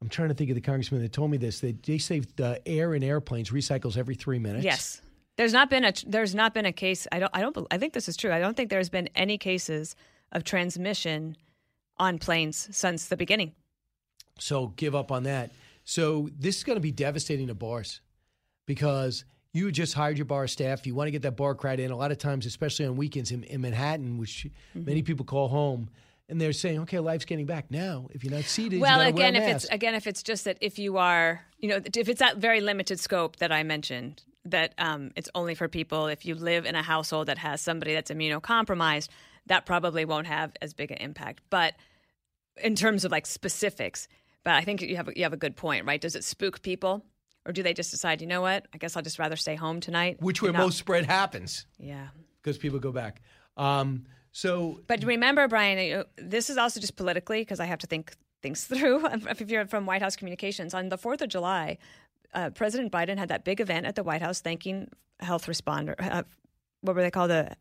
[0.05, 1.61] I'm trying to think of the congressman that told me this.
[1.61, 4.63] That they save the air in airplanes recycles every three minutes.
[4.63, 5.01] Yes.
[5.37, 7.07] There's not been a there's not been a case.
[7.11, 8.31] I don't I don't I think this is true.
[8.31, 9.97] I don't think there's been any cases
[10.31, 11.39] of transmission
[11.97, 13.53] on planes since the beginning.
[14.39, 15.53] So give up on that.
[15.85, 18.03] So this is going to be devastating to bars
[18.67, 19.25] because
[19.55, 20.87] you just hired your bar staff.
[20.87, 21.91] You want to get that bar crowd in.
[21.93, 24.85] A lot of times, especially on weekends in, in Manhattan, which Mm-hmm.
[24.85, 25.89] many people call home,
[26.29, 28.09] and they're saying, "Okay, life's getting back now.
[28.13, 30.23] If you're not seated, well, you gotta wear a again, if it's again if it's
[30.23, 33.63] just that if you are, you know, if it's that very limited scope that I
[33.63, 37.61] mentioned, that um, it's only for people if you live in a household that has
[37.61, 39.09] somebody that's immunocompromised,
[39.47, 41.43] that probably won't have as big an impact.
[41.51, 41.75] But
[42.63, 44.09] in terms of like specifics,
[44.45, 46.01] but I think you have you have a good point, right?
[46.01, 47.05] Does it spook people,
[47.47, 49.81] or do they just decide, you know what, I guess I'll just rather stay home
[49.81, 50.19] tonight?
[50.21, 52.09] which way not- most spread happens yeah.
[52.43, 53.23] because people go back.
[53.57, 58.15] Um, so But remember, Brian, this is also just politically because I have to think
[58.43, 59.06] things through.
[59.06, 61.78] If you're from White House communications, on the 4th of July,
[62.35, 64.90] uh, President Biden had that big event at the White House thanking
[65.20, 65.94] health responder.
[65.98, 66.24] Uh,
[66.81, 67.31] what were they called?
[67.31, 67.56] The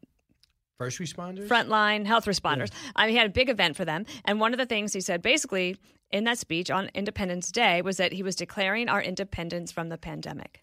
[0.79, 2.71] first responders, frontline health responders.
[2.95, 4.07] I mean, he had a big event for them.
[4.25, 5.77] And one of the things he said basically
[6.11, 9.97] in that speech on Independence Day was that he was declaring our independence from the
[9.99, 10.62] pandemic.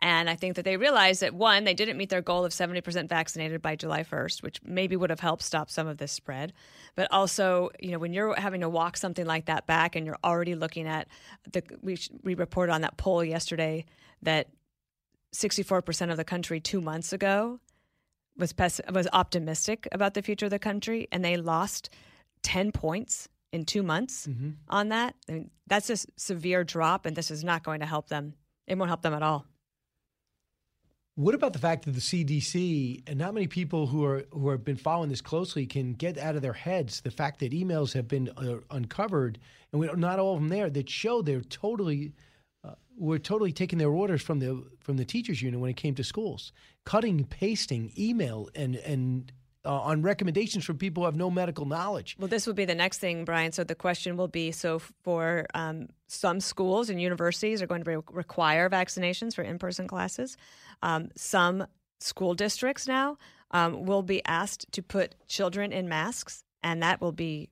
[0.00, 3.08] And I think that they realized that one, they didn't meet their goal of 70%
[3.08, 6.52] vaccinated by July 1st, which maybe would have helped stop some of this spread.
[6.94, 10.18] But also, you know, when you're having to walk something like that back and you're
[10.22, 11.08] already looking at
[11.52, 13.84] the, we, we reported on that poll yesterday
[14.22, 14.48] that
[15.34, 17.60] 64% of the country two months ago
[18.36, 21.90] was pes- was optimistic about the future of the country, and they lost
[22.42, 24.50] 10 points in two months Mm-hmm.
[24.68, 25.16] on that.
[25.28, 28.34] I mean, that's a severe drop, and this is not going to help them.
[28.66, 29.44] It won't help them at all.
[31.18, 34.62] What about the fact that the CDC and not many people who are who have
[34.64, 38.06] been following this closely can get out of their heads the fact that emails have
[38.06, 39.40] been uh, uncovered
[39.72, 42.12] and we not all of them there that show they're totally
[42.62, 45.96] uh, were totally taking their orders from the from the teachers union when it came
[45.96, 46.52] to schools,
[46.84, 49.32] cutting pasting email and and
[49.64, 52.16] uh, on recommendations from people who have no medical knowledge.
[52.18, 53.52] Well, this will be the next thing, Brian.
[53.52, 57.90] So the question will be: so for um, some schools and universities are going to
[57.90, 60.36] re- require vaccinations for in-person classes.
[60.82, 61.66] Um, some
[62.00, 63.18] school districts now
[63.50, 67.50] um, will be asked to put children in masks, and that will be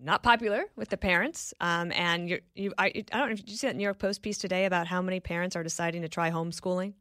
[0.00, 1.52] not popular with the parents.
[1.60, 3.34] Um, and you're, you, I, I don't know.
[3.34, 6.02] Did you see that New York Post piece today about how many parents are deciding
[6.02, 6.94] to try homeschooling?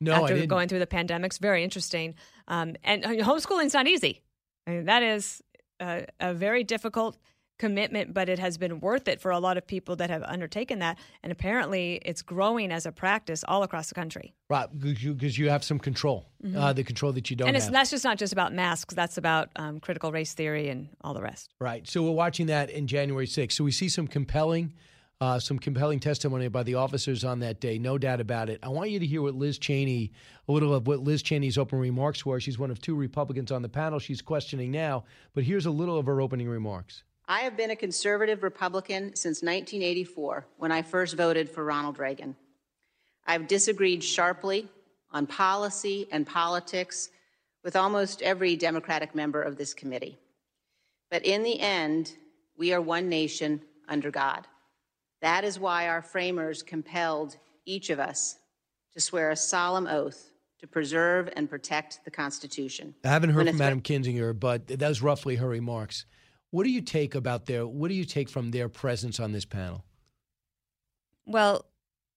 [0.00, 0.48] No, I after didn't.
[0.48, 1.30] going through the pandemic.
[1.30, 2.14] It's very interesting.
[2.48, 4.22] Um, and uh, homeschooling's not easy.
[4.66, 5.42] I mean, that is
[5.78, 7.18] a, a very difficult
[7.60, 10.78] commitment, but it has been worth it for a lot of people that have undertaken
[10.80, 10.98] that.
[11.22, 14.34] And apparently, it's growing as a practice all across the country.
[14.48, 16.56] Right, because you, you have some control, Mhm.
[16.56, 17.72] uh, the control that you don't and it's, have.
[17.74, 21.20] that's just not just about masks, that's about um, critical race theory and all the
[21.22, 21.50] rest.
[21.60, 21.86] Right.
[21.86, 23.52] So we're watching that in January 6th.
[23.52, 24.72] So we see some compelling,
[25.20, 28.58] uh, some compelling testimony by the officers on that day, no doubt about it.
[28.62, 30.12] I want you to hear what Liz Cheney,
[30.48, 32.40] a little of what Liz Cheney's open remarks were.
[32.40, 33.98] She's one of two Republicans on the panel.
[33.98, 35.04] She's questioning now,
[35.34, 37.04] but here's a little of her opening remarks.
[37.30, 42.34] I have been a conservative Republican since 1984 when I first voted for Ronald Reagan.
[43.24, 44.68] I've disagreed sharply
[45.12, 47.08] on policy and politics
[47.62, 50.18] with almost every Democratic member of this committee.
[51.08, 52.12] But in the end,
[52.58, 54.48] we are one nation under God.
[55.22, 58.40] That is why our framers compelled each of us
[58.94, 62.96] to swear a solemn oath to preserve and protect the Constitution.
[63.04, 66.06] I haven't heard When from Adam Kinzinger, but that was roughly her remarks.
[66.50, 67.66] What do you take about their?
[67.66, 69.84] What do you take from their presence on this panel?
[71.26, 71.64] Well,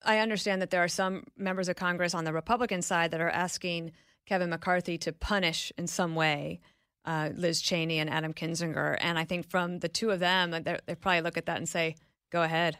[0.04, 3.30] I understand that there are some members of Congress on the Republican side that are
[3.30, 3.92] asking
[4.26, 6.60] Kevin McCarthy to punish in some way
[7.04, 8.96] uh, Liz Cheney and Adam Kinzinger.
[9.00, 11.96] And I think from the two of them, they probably look at that and say,
[12.30, 12.78] go ahead.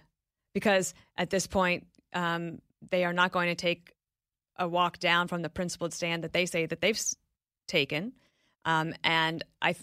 [0.55, 2.60] Because at this point, um,
[2.90, 3.93] they are not going to take
[4.56, 7.01] a walk down from the principled stand that they say that they've
[7.66, 8.12] taken.
[8.64, 9.74] Um, and I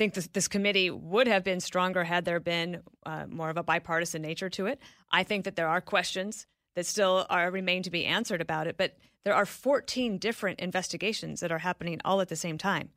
[0.00, 3.62] think this, this committee would have been stronger had there been uh, more of a
[3.62, 4.80] bipartisan nature to it.
[5.12, 8.78] I think that there are questions that still are remain to be answered about it,
[8.78, 12.88] but there are 14 different investigations that are happening all at the same time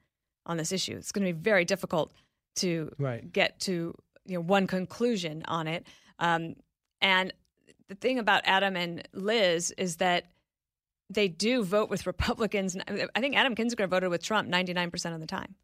[0.46, 0.96] on this issue.
[0.96, 2.14] It's going to be very difficult
[2.58, 3.30] to Right.
[3.34, 3.94] get to
[4.26, 5.86] you know one conclusion on it.
[6.20, 6.56] Um,
[7.02, 7.34] and
[7.90, 10.28] the thing about Adam and Liz is that
[11.10, 12.78] they do vote with Republicans.
[12.88, 15.56] I think Adam Kinzinger voted with Trump 99% of the time.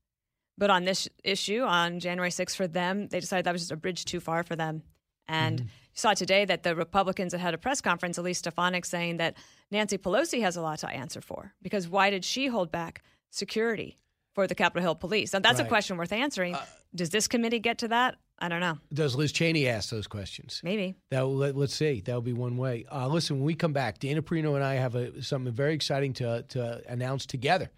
[0.60, 3.78] But on this issue, on January 6th, for them, they decided that was just a
[3.78, 4.84] bridge too far for them.
[5.28, 9.18] And you saw today that the Republicans had had a press conference, Elise Stefanik, saying
[9.18, 9.38] that
[9.72, 13.98] Nancy Pelosi has a lot to answer for because why did she hold back security
[14.34, 15.34] for the Capitol Hill police?
[15.34, 16.58] And that's a question worth answering.
[16.94, 18.18] Does this committee get to that?
[18.42, 18.78] I don't know.
[18.94, 20.62] Does Liz Cheney ask those questions?
[20.64, 20.96] Maybe.
[21.12, 22.02] That let, us see.
[22.02, 22.86] That would be one way.
[22.92, 26.14] Uh, listen, when we come back, Dana Perino and I have a, something very exciting
[26.14, 27.70] to to announce together.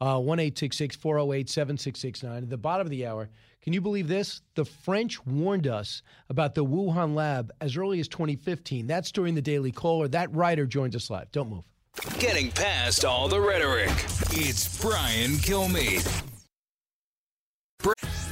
[0.00, 2.42] Uh, One eight six six four zero eight seven six six nine.
[2.42, 3.28] At the bottom of the hour,
[3.62, 4.40] can you believe this?
[4.54, 8.86] The French warned us about the Wuhan lab as early as 2015.
[8.86, 10.08] That's during the Daily Caller.
[10.08, 11.30] That writer joins us live.
[11.32, 11.64] Don't move.
[12.18, 13.90] Getting past all the rhetoric.
[14.30, 16.06] It's Brian Kilmeade.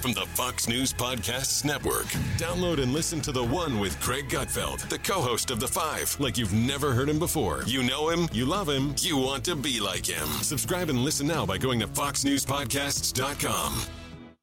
[0.00, 2.06] From the Fox News Podcasts Network.
[2.36, 6.16] Download and listen to The One with Greg Gutfeld, the co host of The Five,
[6.20, 7.64] like you've never heard him before.
[7.66, 10.26] You know him, you love him, you want to be like him.
[10.42, 13.80] Subscribe and listen now by going to FoxNewsPodcasts.com.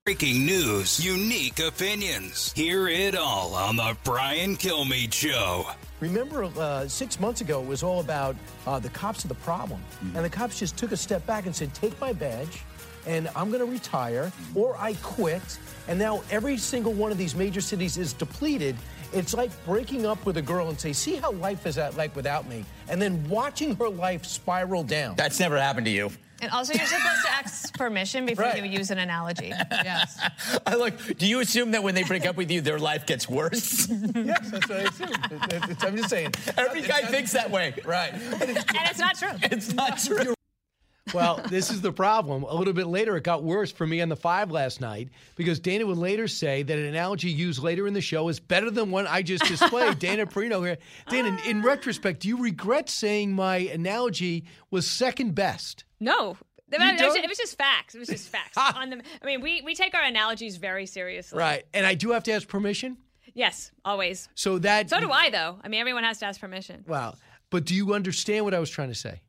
[0.06, 2.52] Breaking news, unique opinions.
[2.54, 5.66] Hear it all on The Brian Kilmeade Show.
[6.02, 8.36] Remember, uh, six months ago, it was all about
[8.68, 9.82] uh, the cops are the problem.
[10.14, 12.62] And the cops just took a step back and said, take my badge,
[13.08, 15.42] and I'm going to retire, or I quit.
[15.88, 18.76] And now every single one of these major cities is depleted.
[19.14, 22.16] It's like breaking up with a girl and say, see how life is at, like
[22.16, 25.16] without me, and then watching her life spiral down.
[25.16, 26.10] That's never happened to you.
[26.42, 28.62] And also, you're supposed to ask permission before Right.
[28.62, 29.54] you use an analogy.
[29.72, 30.20] Yes.
[30.66, 30.94] I look.
[31.18, 33.88] Do you assume that when they break up with you, their life gets worse?
[34.16, 35.10] yes, that's what I assume.
[35.10, 36.34] It- it- it's- I'm just saying.
[36.58, 37.74] Every guy thinks that way.
[37.86, 38.12] Right.
[38.14, 39.30] and it's not true.
[39.44, 40.35] It's not true.
[41.14, 42.44] Well, this is the problem.
[42.44, 45.60] A little bit later, it got worse for me on the five last night because
[45.60, 48.92] Dana would later say that an analogy used later in the show is better than
[48.92, 50.00] one I just displayed.
[50.00, 50.78] Dana Perino here.
[51.10, 55.84] Dana, in, in retrospect, do you regret saying my analogy was second best?
[56.00, 56.38] No.
[56.72, 57.24] It was, don't?
[57.24, 57.96] it was just facts.
[57.96, 58.58] It was just facts.
[58.76, 61.38] On the, I mean, we, we take our analogies very seriously.
[61.38, 61.64] Right.
[61.74, 62.98] And I do have to ask permission.
[63.34, 64.30] Yes, always.
[64.34, 64.90] So that.
[64.90, 65.60] So do I, though.
[65.64, 66.86] I mean, everyone has to ask permission.
[66.88, 67.16] Wow.
[67.50, 69.22] But do you understand what I was trying to say?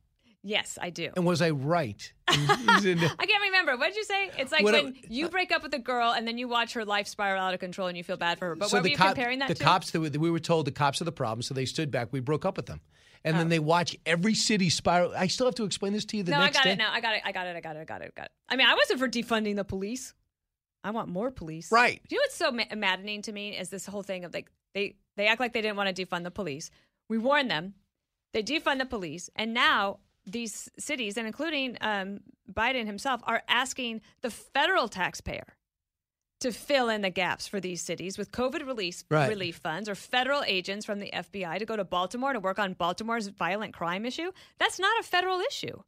[0.49, 1.11] Yes, I do.
[1.17, 2.13] And was I right?
[2.29, 3.77] I can't remember.
[3.77, 4.31] What did you say?
[4.39, 6.47] It's like What I- when you uh, break up with a girl and then you
[6.47, 8.55] watch her life spiral out of control and you feel bad for her.
[8.55, 9.65] But what were you cop- comparing that the to?
[9.65, 12.09] cops that we, we were told the cops are the problem, so they stood back.
[12.13, 12.81] We broke up with them,
[13.25, 13.39] and Oh.
[13.39, 15.13] then they watch every city spiral.
[15.17, 16.73] I still have to explain this to you the no, I got day.
[16.73, 16.79] it.
[16.79, 17.23] No, I got it.
[17.25, 17.57] I got it.
[17.57, 17.81] I got it.
[17.81, 18.13] I got it.
[18.17, 18.33] I got it.
[18.49, 20.15] I mean, I wasn't for defunding the police.
[20.85, 21.73] I want more police.
[21.73, 22.01] Right.
[22.09, 24.49] Do you know what's so ma- maddening to me is this whole thing of like
[24.75, 26.71] they they act like they didn't want to defund the police.
[27.09, 27.75] We warned them.
[28.33, 32.21] They defund the police, and now these cities, and including um,
[32.53, 35.57] Biden himself, are asking the federal taxpayer
[36.41, 39.29] to fill in the gaps for these cities with COVID relief Right.
[39.29, 42.75] relief funds or federal agents from the FBI to go to Baltimore to work on
[42.75, 44.31] Baltimore's violent crime issue.
[44.59, 45.83] That's not a federal issue.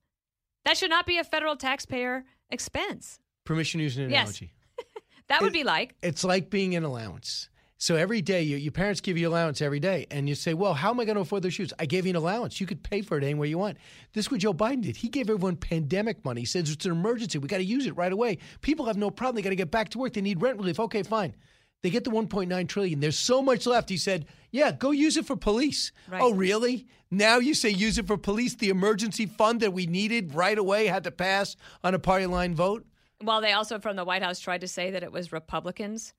[0.64, 3.18] That should not be a federal taxpayer expense.
[3.44, 4.20] Permission to use an Yes.
[4.22, 4.52] analogy.
[5.28, 5.94] That would be like.
[6.02, 7.50] It's like being an allowance.
[7.80, 10.74] So every day, your, your parents give you allowance every day, and you say, "Well,
[10.74, 11.72] how am I going to afford those shoes?
[11.78, 12.60] I gave you an allowance.
[12.60, 13.78] You could pay for it anywhere you want."
[14.12, 14.96] This is what Joe Biden did.
[14.96, 16.40] He gave everyone pandemic money.
[16.40, 17.38] He says it's an emergency.
[17.38, 18.38] We got to use it right away.
[18.62, 19.36] People have no problem.
[19.36, 20.12] They got to get back to work.
[20.12, 20.80] They need rent relief.
[20.80, 21.36] Okay, fine.
[21.82, 22.98] They get the 1.9 trillion.
[22.98, 23.88] There's so much left.
[23.88, 26.20] He said, "Yeah, go use it for police." Right.
[26.20, 26.88] Oh, really?
[27.12, 28.56] Now you say use it for police?
[28.56, 32.56] The emergency fund that we needed right away had to pass on a party line
[32.56, 32.84] vote.
[33.20, 36.12] While they also from the White House tried to say that it was Republicans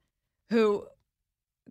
[0.50, 0.88] who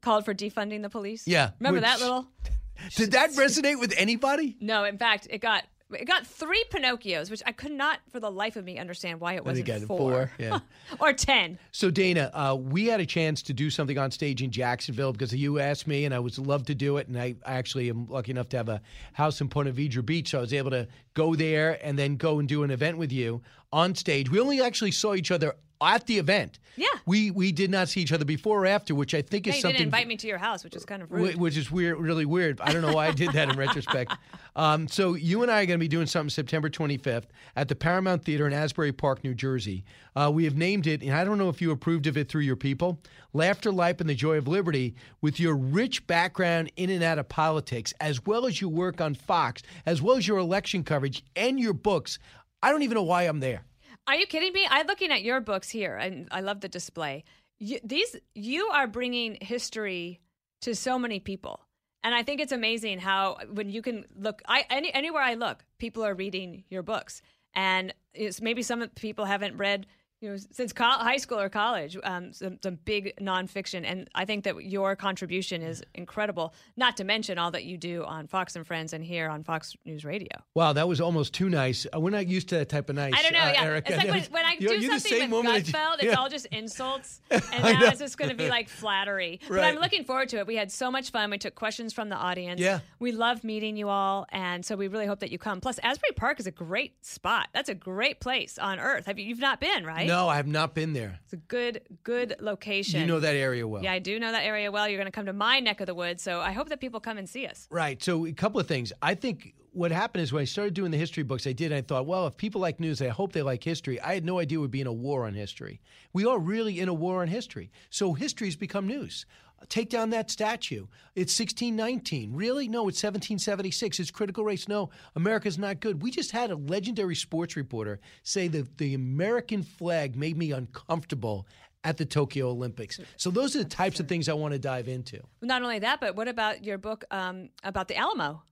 [0.03, 1.27] called for defunding the police.
[1.27, 2.27] Yeah, Remember which- that little?
[2.95, 4.57] Did that resonate with anybody?
[4.61, 8.31] No, in fact, it got it got three Pinocchios, which I could not for the
[8.31, 9.99] life of me understand why it wasn't four.
[9.99, 10.59] Four, yeah.
[11.01, 11.59] or ten.
[11.73, 15.35] So Dana, uh, we had a chance to do something on stage in Jacksonville because
[15.35, 17.09] you asked me, and I would love to do it.
[17.09, 18.83] And I actually am lucky enough to have a
[19.15, 22.39] house in Ponte Vedra Beach, so I was able to go there and then go
[22.39, 23.43] and do an event with you
[23.73, 24.31] on stage.
[24.31, 26.59] We only actually saw each other at the event.
[26.77, 26.87] Yeah.
[27.07, 29.63] We we did not see each other before or after, which I think is you
[29.63, 29.79] something.
[29.79, 31.37] didn't invite me to your house, which is kind of rude.
[31.37, 32.61] Which is weird, really weird.
[32.61, 34.15] I don't know why I did that in retrospect.
[34.55, 37.25] Um, so you and I are going to be doing something September 25th
[37.57, 39.85] at the Paramount Theater in Asbury Park, New Jersey.
[40.15, 42.43] Uh, we have named it, and I don't know if you approved of it through
[42.43, 43.01] your people,
[43.33, 44.95] Laughter, Life, and the Joy of Liberty.
[45.21, 49.15] With your rich background in and out of politics, as well as your work on
[49.15, 52.19] Fox, as well as your election coverage and your books,
[52.63, 53.65] I don't even know why I'm there.
[54.09, 54.67] Are you kidding me?
[54.71, 57.25] I'm looking at your books here, and I love the display.
[57.59, 60.21] You, these you are bringing history
[60.63, 61.61] to so many people,
[62.03, 64.41] and I think it's amazing how when you can look.
[64.49, 67.21] I any, anywhere I look, people are reading your books,
[67.55, 67.93] and
[68.41, 69.87] maybe some of the people haven't read.
[70.21, 74.25] You know, since col- high school or college, um, some, some big nonfiction, and I
[74.25, 76.55] think that your contribution is incredible.
[76.77, 79.77] Not to mention all that you do on Fox and Friends and here on Fox
[79.85, 80.29] News Radio.
[80.55, 81.87] Wow, that was almost too nice.
[81.95, 83.15] Uh, We're not used to that type of nice.
[83.17, 83.39] I don't know.
[83.39, 83.93] uh, yeah, Erica.
[83.95, 86.47] it's like when, when I you're- do you're the something with Gutfeld, it's all just
[86.47, 89.39] insults, and now it's just going to be like flattery.
[89.49, 90.47] But I'm looking forward to it.
[90.49, 91.31] We had so much fun.
[91.31, 92.61] We took questions from the audience.
[92.61, 92.81] Yeah.
[92.99, 95.61] we love meeting you all, and so we really hope that you come.
[95.61, 97.47] Plus, Asbury Park is a great spot.
[97.55, 99.07] That's a great place on Earth.
[99.07, 99.25] Have you?
[99.25, 100.08] You've not been, right?
[100.09, 101.21] No, I have not been there.
[101.25, 103.01] It's a good, good location.
[103.01, 103.83] You know that area well.
[103.83, 104.89] Yeah, I do know that area well.
[104.89, 107.01] You're going to come to my neck of the woods, so I hope that people
[107.01, 107.69] come and see us.
[107.71, 108.03] Right.
[108.03, 108.93] So a couple of things.
[109.03, 111.73] I think what happened is when I started doing the history books, I did.
[111.73, 114.01] I thought, well, if people like news, I hope they like history.
[114.01, 115.81] I had no idea we'd be in a war on history.
[116.13, 117.71] We are really in a war on history.
[117.91, 119.27] So history's become news.
[119.69, 120.87] Take down that statue.
[121.15, 122.33] It's 1619.
[122.33, 122.69] Really?
[122.69, 124.01] No, it's 1776.
[124.01, 124.69] It's critical race.
[124.69, 126.03] No, America's not good.
[126.03, 131.47] We just had a legendary sports reporter say that the American flag made me uncomfortable
[131.85, 133.01] at the Tokyo Olympics.
[133.17, 135.21] So those are the types of things I want to dive into.
[135.43, 138.43] Not only that, but what about your book um, about the Alamo?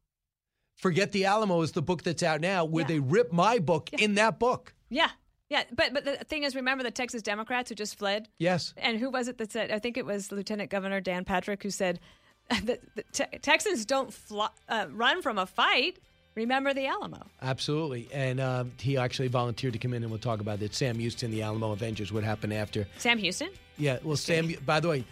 [0.77, 4.15] Forget the Alamo is the book that's out now, where they rip my book in
[4.17, 4.75] that book.
[4.91, 5.11] Yeah,
[5.49, 5.65] yeah.
[5.73, 8.29] But but the thing is, remember the Texas Democrats who just fled?
[8.39, 8.75] Yes.
[8.77, 9.71] And who was it that said?
[9.71, 12.01] I think it was Lieutenant Governor Dan Patrick who said
[12.65, 15.99] that the te- Texans don't fly, uh, run from a fight.
[16.35, 17.27] Remember the Alamo.
[17.41, 18.09] Absolutely.
[18.13, 20.75] And um, he actually volunteered to come in and we'll talk about it.
[20.75, 22.87] Sam Houston, the Alamo Avengers, what happened after.
[22.99, 23.49] Sam Houston.
[23.79, 25.05] Yeah, well, Sam, by the way,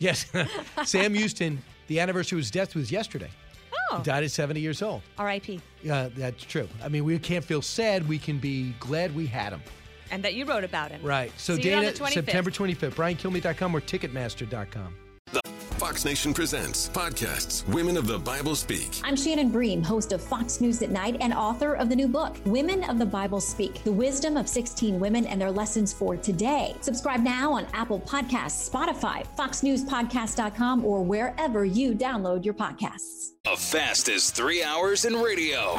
[0.00, 0.26] yes,
[0.84, 3.30] Sam Houston, the anniversary of his death was yesterday.
[3.92, 3.98] Oh.
[3.98, 5.02] He died at 70 years old.
[5.18, 5.60] R.I.P.
[5.84, 6.68] Yeah, that's true.
[6.82, 8.08] I mean, we can't feel sad.
[8.08, 9.62] We can be glad we had him.
[10.12, 11.02] And that you wrote about him.
[11.02, 11.32] Right.
[11.38, 12.12] So, See you on Dana, the 25th.
[12.12, 14.94] September 25th, BrianKilmeade.com or Ticketmaster.com.
[15.32, 15.40] The
[15.78, 19.00] Fox Nation presents podcasts Women of the Bible Speak.
[19.02, 22.36] I'm Shannon Bream, host of Fox News at Night and author of the new book,
[22.44, 26.76] Women of the Bible Speak The Wisdom of 16 Women and Their Lessons for Today.
[26.82, 33.30] Subscribe now on Apple Podcasts, Spotify, FoxNewsPodcast.com, or wherever you download your podcasts.
[33.44, 35.76] The fastest three hours in radio.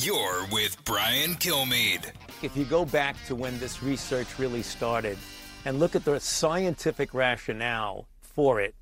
[0.00, 2.12] You're with Brian Kilmeade.
[2.42, 5.16] If you go back to when this research really started
[5.64, 8.74] and look at the scientific rationale for it,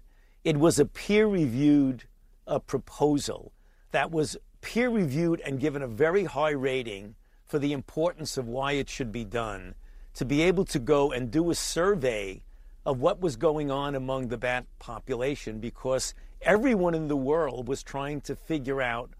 [0.42, 2.02] it was a peer reviewed
[2.48, 3.52] uh, proposal
[3.92, 7.14] that was peer reviewed and given a very high rating
[7.46, 9.76] for the importance of why it should be done.
[10.14, 12.42] To be able to go and do a survey
[12.84, 16.12] of what was going on among the bat population because
[16.42, 19.10] everyone in the world was trying to figure out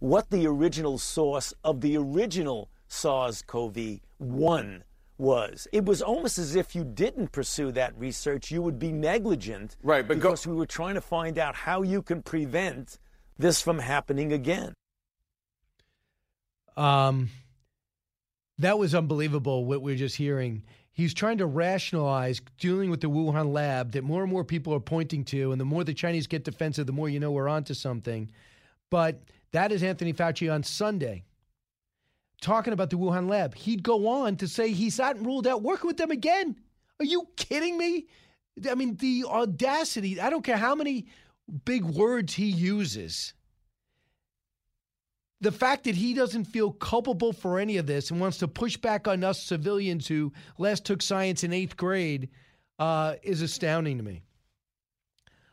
[0.00, 4.84] what the original source of the original SARS CoV 1
[5.18, 5.66] was.
[5.72, 9.76] It was almost as if you didn't pursue that research, you would be negligent.
[9.82, 12.98] Right, but because we were trying to find out how you can prevent
[13.38, 14.74] this from happening again.
[16.76, 17.30] Um,
[18.58, 20.62] that was unbelievable what we are just hearing.
[20.92, 24.80] He's trying to rationalize dealing with the Wuhan lab that more and more people are
[24.80, 27.74] pointing to, and the more the Chinese get defensive, the more you know we're onto
[27.74, 28.30] something.
[28.90, 31.24] But that is Anthony Fauci on Sunday
[32.44, 33.54] talking about the Wuhan lab.
[33.54, 36.56] He'd go on to say he's not ruled out working with them again.
[37.00, 38.06] Are you kidding me?
[38.70, 41.06] I mean, the audacity, I don't care how many
[41.64, 43.32] big words he uses.
[45.40, 48.76] The fact that he doesn't feel culpable for any of this and wants to push
[48.76, 52.28] back on us civilians who last took science in eighth grade
[52.78, 54.22] uh, is astounding to me.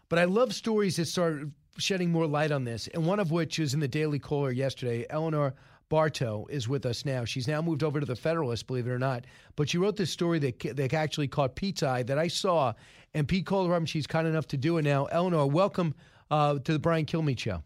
[0.10, 1.48] But I love stories that start
[1.78, 5.06] shedding more light on this, and one of which is in the Daily Caller yesterday.
[5.10, 5.56] Eleanor
[5.92, 7.26] Bartow is with us now.
[7.26, 9.26] She's now moved over to the Federalist, believe it or not.
[9.58, 12.72] But she wrote this story that, that actually caught Pete's eye that I saw,
[13.14, 15.08] and Pete called her up, and she's kind enough to do it now.
[15.08, 15.94] Eleanor, welcome
[16.32, 17.62] uh, to the Brian Kilmeade Show.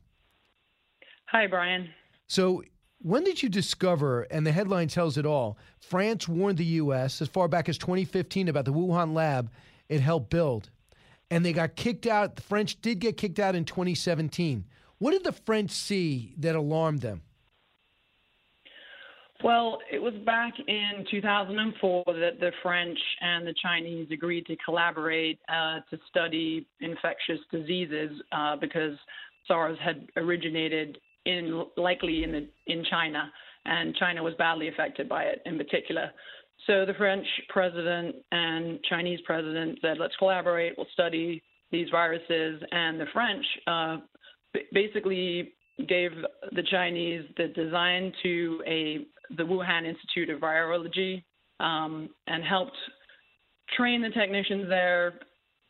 [1.27, 1.87] Hi, Brian.
[2.25, 2.63] So,
[2.97, 7.21] when did you discover, and the headline tells it all, France warned the U.S.
[7.21, 9.51] as far back as 2015 about the Wuhan lab
[9.87, 10.71] it helped build,
[11.29, 12.37] and they got kicked out.
[12.37, 14.65] The French did get kicked out in 2017.
[14.97, 17.21] What did the French see that alarmed them?
[19.45, 25.37] Well, it was back in 2004 that the French and the Chinese agreed to collaborate
[25.47, 28.97] uh, to study infectious diseases uh, because
[29.47, 30.97] SARS had originated
[31.27, 33.31] in likely in the, in China,
[33.65, 36.09] and China was badly affected by it in particular.
[36.65, 40.73] So the French president and Chinese president said, "Let's collaborate.
[40.75, 43.97] We'll study these viruses." And the French uh,
[44.73, 45.53] basically
[45.87, 46.11] gave
[46.53, 49.05] the Chinese the design to a
[49.37, 51.23] the Wuhan Institute of Virology
[51.59, 52.77] um, and helped
[53.75, 55.13] train the technicians there,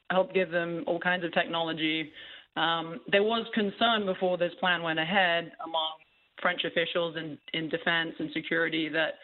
[0.10, 2.12] helped give them all kinds of technology.
[2.58, 5.92] Um, there was concern before this plan went ahead among
[6.42, 9.16] French officials in, in defense and security that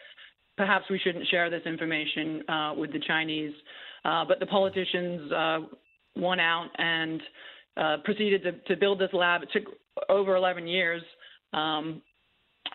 [0.56, 3.52] perhaps we shouldn't share this information uh, with the Chinese.
[4.04, 5.58] Uh, but the politicians uh,
[6.16, 7.22] won out and
[7.76, 9.42] uh, proceeded to, to, build this lab.
[9.42, 9.64] It took
[10.08, 11.02] over 11 years.
[11.52, 12.02] Um,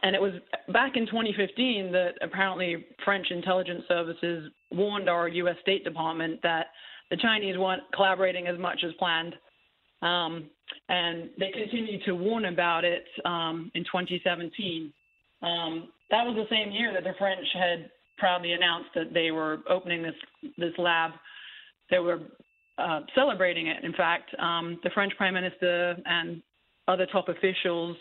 [0.03, 0.34] and it was
[0.72, 5.56] back in 2015 that apparently French intelligence services warned our U.S.
[5.61, 6.68] State Department that
[7.10, 9.34] the Chinese weren't collaborating as much as planned.
[10.02, 10.49] Um,
[10.90, 14.94] and they continued to warn about it um, in 2017.
[15.41, 19.60] Um, that was the same year that the French had proudly announced that they were
[19.69, 20.15] opening this
[20.57, 21.11] this lab.
[21.90, 22.19] They were
[22.78, 23.84] uh, celebrating it.
[23.84, 26.41] In fact, um, the French Prime Minister and
[26.88, 27.98] other top officials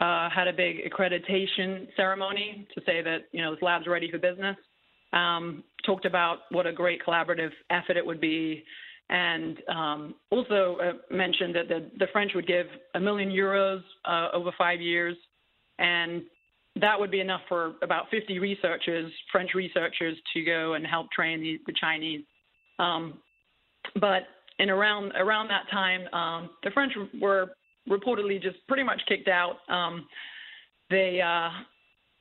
[0.00, 4.18] uh, had a big accreditation ceremony to say that you know this lab's ready for
[4.18, 4.56] business.
[5.12, 8.64] Um, talked about what a great collaborative effort it would be,
[9.10, 14.28] and um, also uh, mentioned that the, the, French would give a million euros uh,
[14.32, 15.16] over five years,
[15.78, 16.22] and
[16.80, 21.40] that would be enough for about 50 researchers, French researchers, to go and help train
[21.40, 22.24] the, the Chinese.
[22.80, 23.18] Um,
[24.00, 24.22] but
[24.58, 27.50] in around around that time, um, the French were
[27.88, 29.56] reportedly just pretty much kicked out.
[29.68, 30.06] Um,
[30.90, 31.50] they uh,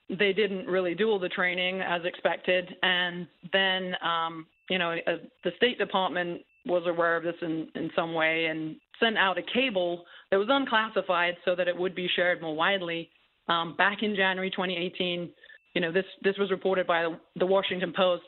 [0.10, 5.18] they didn't really do all the training as expected, and then um, you know uh,
[5.44, 9.42] the State Department was aware of this in, in some way and sent out a
[9.54, 13.10] cable that was unclassified so that it would be shared more widely.
[13.50, 15.30] Um, back in January 2018,
[15.74, 18.24] you know this this was reported by the, the Washington Post.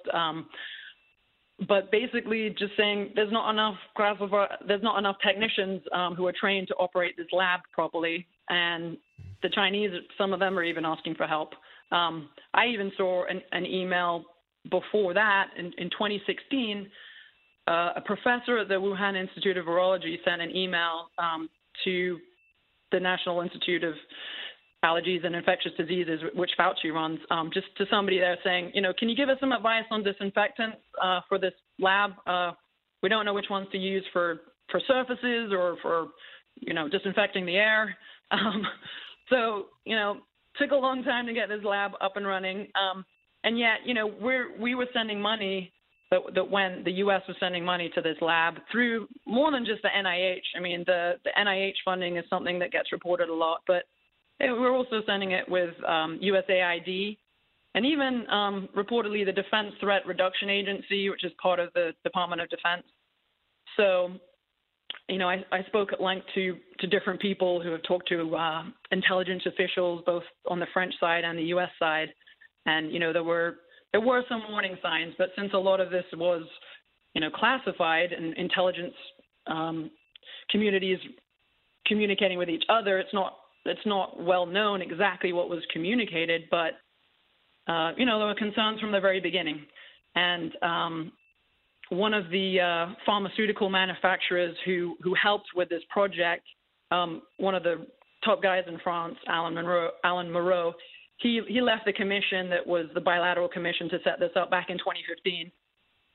[1.67, 3.75] But basically just saying there's not enough
[4.67, 8.97] there's not enough technicians um, who are trained to operate this lab properly, and
[9.41, 11.53] the Chinese, some of them are even asking for help.
[11.91, 14.25] Um, I even saw an, an email
[14.69, 16.87] before that in, in 2016.
[17.67, 21.49] Uh, a professor at the Wuhan Institute of Virology sent an email um,
[21.83, 22.19] to
[22.91, 23.93] the National Institute of
[24.85, 28.93] allergies and infectious diseases, which Fauci runs, um, just to somebody there saying, you know,
[28.97, 32.11] can you give us some advice on disinfectants uh, for this lab?
[32.27, 32.51] Uh,
[33.01, 34.41] we don't know which ones to use for
[34.71, 36.07] for surfaces or for,
[36.55, 37.95] you know, disinfecting the air.
[38.31, 38.65] Um,
[39.29, 40.17] so, you know,
[40.57, 42.67] took a long time to get this lab up and running.
[42.73, 43.05] Um,
[43.43, 45.71] and yet, you know, we're we were sending money
[46.09, 47.21] that, that when the U.S.
[47.27, 50.57] was sending money to this lab through more than just the NIH.
[50.57, 53.83] I mean, the the NIH funding is something that gets reported a lot, but
[54.39, 57.17] we're also sending it with um, USAID
[57.75, 62.41] and even um, reportedly the Defense Threat Reduction Agency, which is part of the Department
[62.41, 62.83] of Defense.
[63.75, 64.11] So,
[65.09, 68.35] you know, I, I spoke at length to, to different people who have talked to
[68.35, 71.69] uh, intelligence officials, both on the French side and the U.S.
[71.77, 72.09] side,
[72.65, 73.57] and you know there were
[73.91, 76.43] there were some warning signs, but since a lot of this was,
[77.13, 78.93] you know, classified and intelligence
[79.47, 79.89] um,
[80.49, 80.97] communities
[81.87, 86.73] communicating with each other, it's not it's not well known exactly what was communicated, but
[87.71, 89.65] uh, you know there were concerns from the very beginning,
[90.15, 91.11] and um,
[91.89, 96.45] one of the uh, pharmaceutical manufacturers who who helped with this project,
[96.91, 97.87] um, one of the
[98.23, 100.73] top guys in France, Alan Monroe, Alan Moreau,
[101.17, 104.69] he he left the commission that was the bilateral commission to set this up back
[104.69, 105.51] in 2015,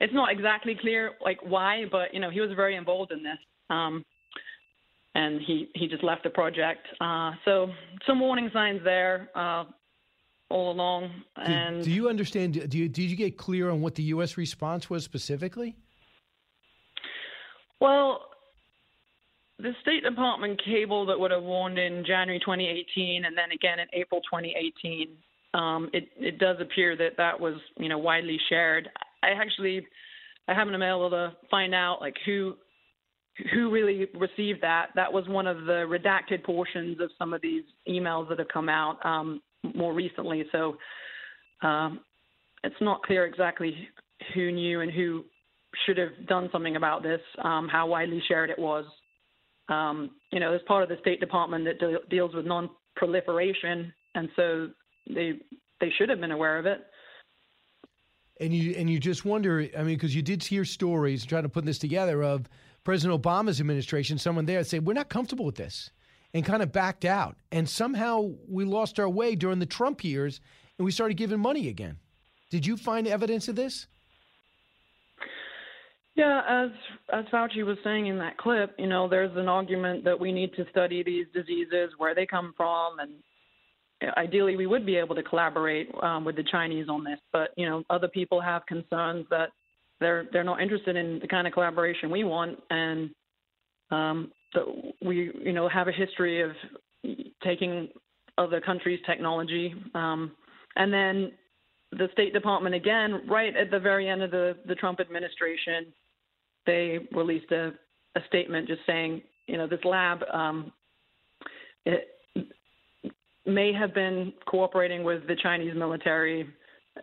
[0.01, 3.39] it's not exactly clear like why, but you know he was very involved in this,
[3.69, 4.05] um,
[5.15, 6.87] and he he just left the project.
[7.01, 7.69] Uh, so
[8.07, 9.65] some warning signs there uh,
[10.49, 11.11] all along.
[11.37, 12.55] Do- And do you understand?
[12.71, 14.37] Do you, did you get clear on what the U.S.
[14.37, 15.77] response was specifically?
[17.81, 18.27] well,
[19.59, 23.87] the State Department cable that would have warned in January 2018, and then again in
[23.93, 25.09] April 2018.
[25.53, 28.89] Um, it it does appear that that was you know widely shared.
[29.23, 29.87] I actually
[30.47, 32.55] I haven't been able to find out like who
[33.53, 34.89] who really received that.
[34.95, 38.69] That was one of the redacted portions of some of these emails that have come
[38.69, 39.41] out um,
[39.75, 40.45] more recently.
[40.53, 40.77] So
[41.63, 42.01] um,
[42.65, 43.89] it's not clear exactly
[44.35, 45.25] who knew and who
[45.87, 48.85] should have done something about this, um, how widely shared it was.
[49.69, 54.29] Um, you know, as part of the State Department that de- deals with non-proliferation, and
[54.35, 54.69] so
[55.09, 55.35] they
[55.81, 56.81] they should have been aware of it.
[58.41, 59.69] And you and you just wonder.
[59.79, 62.49] I mean, because you did hear stories trying to put this together of
[62.85, 65.91] President Obama's administration, someone there say we're not comfortable with this,
[66.33, 67.37] and kind of backed out.
[67.53, 70.41] And somehow we lost our way during the Trump years,
[70.79, 71.99] and we started giving money again.
[72.51, 73.87] Did you find evidence of this?
[76.17, 76.71] Yeah, as
[77.13, 80.53] as Fauci was saying in that clip, you know, there's an argument that we need
[80.55, 83.13] to study these diseases, where they come from, and
[84.17, 87.19] ideally we would be able to collaborate um, with the Chinese on this.
[87.33, 89.51] But you know, other people have concerns that
[90.01, 93.11] they're they're not interested in the kind of collaboration we want, and
[93.91, 94.65] um, that
[95.05, 96.51] we you know have a history of
[97.43, 97.89] taking
[98.39, 100.33] other countries' technology, um,
[100.77, 101.33] and then
[101.93, 105.93] the State Department again, right at the very end of the the Trump administration,
[106.67, 107.73] they released a,
[108.17, 110.73] a statement just saying, you know, this lab um,
[111.85, 112.09] it
[113.47, 116.49] may have been cooperating with the Chinese military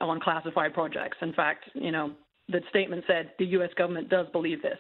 [0.01, 1.17] on classified projects.
[1.21, 2.11] In fact, you know,
[2.49, 3.69] the statement said the U.S.
[3.77, 4.79] government does believe this,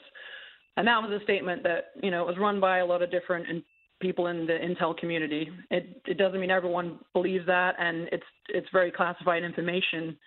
[0.77, 3.47] and that was a statement that you know was run by a lot of different
[3.47, 3.63] in,
[3.99, 5.49] people in the intel community.
[5.71, 10.17] It it doesn't mean everyone believes that, and it's it's very classified information,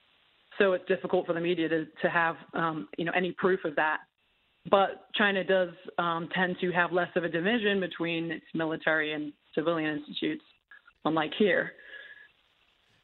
[0.58, 3.76] so it's difficult for the media to to have um, you know any proof of
[3.76, 3.98] that.
[4.70, 9.32] But China does um, tend to have less of a division between its military and
[9.54, 10.44] civilian institutes,
[11.04, 11.72] unlike here.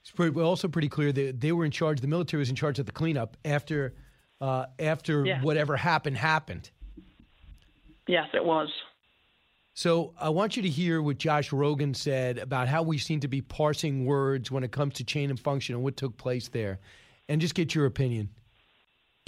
[0.03, 2.01] It's pretty, also pretty clear that they were in charge.
[2.01, 3.95] The military was in charge of the cleanup after
[4.41, 5.41] uh, after Yeah.
[5.43, 6.71] whatever happened happened.
[8.07, 8.69] Yes, it was.
[9.75, 13.29] So I want you to hear what Josh Rogin said about how we seem to
[13.29, 16.79] be parsing words when it comes to gain of function and what took place there,
[17.29, 18.31] and just get your opinion.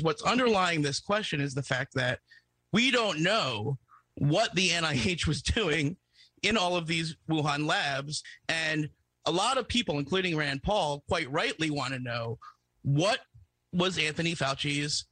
[0.01, 2.21] What's underlying this question is the fact that
[2.73, 3.79] we don't know
[4.15, 5.97] what the NIH was doing
[6.43, 8.23] in all of these Wuhan labs.
[8.49, 8.89] And
[9.27, 12.39] a lot of people, including Rand Paul, quite rightly want to know
[12.83, 13.19] what
[13.73, 15.07] was Anthony Fauci's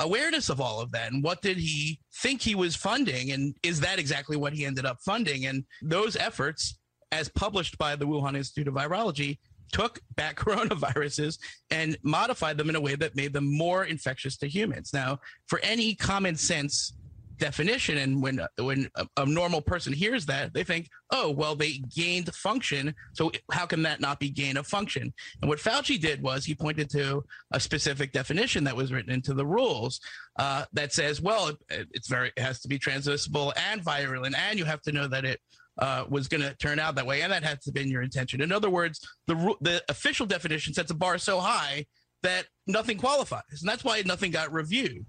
[0.00, 3.78] awareness of all of that and what did he think he was funding and is
[3.80, 6.78] that exactly what he ended up funding and those efforts
[7.12, 9.38] as published by the Wuhan Institute of Virology
[9.72, 11.38] took back coronaviruses
[11.70, 14.90] and modified them in a way that made them more infectious to humans.
[14.92, 16.94] Now, for any common sense
[17.42, 21.78] definition, and when when a, a normal person hears that, they think, "Oh, well, they
[21.94, 26.22] gained function, so how can that not be gain of function?" And what Fauci did
[26.22, 30.00] was he pointed to a specific definition that was written into the rules
[30.38, 34.56] uh, that says, "Well, it, it's very it has to be transmissible and virulent, and
[34.56, 35.40] you have to know that it."
[35.78, 38.42] uh, was going to turn out that way, and that has to been your intention.
[38.42, 41.86] In other words, the the official definition sets a bar so high
[42.22, 45.06] that nothing qualifies, and that's why nothing got reviewed.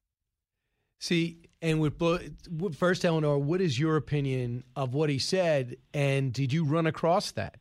[1.02, 6.52] See, and with first, Eleanor, what is your opinion of what he said, and did
[6.52, 7.56] you run across that?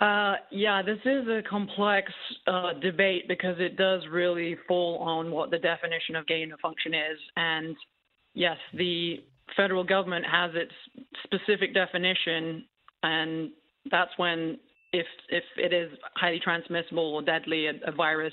[0.00, 2.10] Uh, yeah, this is a complex
[2.46, 6.94] uh, debate because it does really fall on what the definition of gain of function
[6.94, 7.18] is.
[7.36, 7.76] And
[8.32, 9.22] yes, the
[9.54, 10.72] federal government has its
[11.24, 12.64] specific definition,
[13.02, 13.50] and
[13.90, 14.58] that's when,
[14.94, 18.32] if if it is highly transmissible or deadly, a, a virus,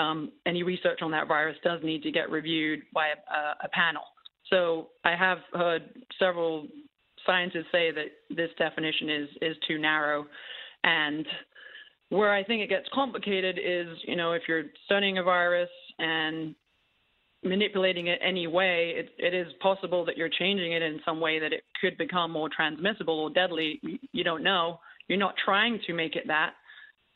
[0.00, 4.02] um, any research on that virus does need to get reviewed by a, a panel.
[4.48, 5.82] So I have heard
[6.18, 6.66] several
[7.26, 10.26] scientists say that this definition is is too narrow,
[10.84, 11.26] and
[12.08, 16.54] where I think it gets complicated is, you know, if you're studying a virus and
[17.44, 21.38] manipulating it any way, it, it is possible that you're changing it in some way
[21.38, 23.80] that it could become more transmissible or deadly.
[24.12, 24.80] You- don't know.
[25.08, 26.52] You're not trying to make it that.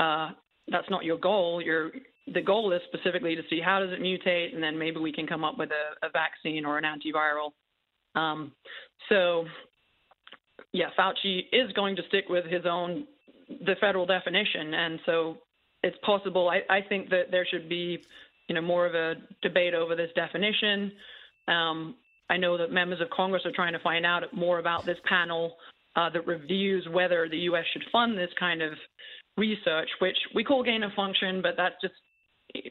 [0.01, 0.31] Uh,
[0.69, 1.61] that's not your goal.
[1.61, 1.91] Your
[2.33, 5.27] the goal is specifically to see how does it mutate, and then maybe we can
[5.27, 7.51] come up with a, a vaccine or an antiviral.
[8.19, 8.53] Um,
[9.09, 9.45] so,
[10.73, 13.07] yeah, Fauci is going to stick with his own
[13.49, 15.39] the federal definition, and so
[15.83, 16.49] it's possible.
[16.49, 18.03] I, I think that there should be
[18.49, 20.93] you know, more of a debate over this definition.
[21.49, 21.97] Um,
[22.31, 25.57] I know that members of Congress are trying to find out more about this panel
[25.97, 27.65] uh, that reviews whether the U.S.
[27.73, 28.73] should fund this kind of
[29.37, 31.95] research, which we call gain of function, but that just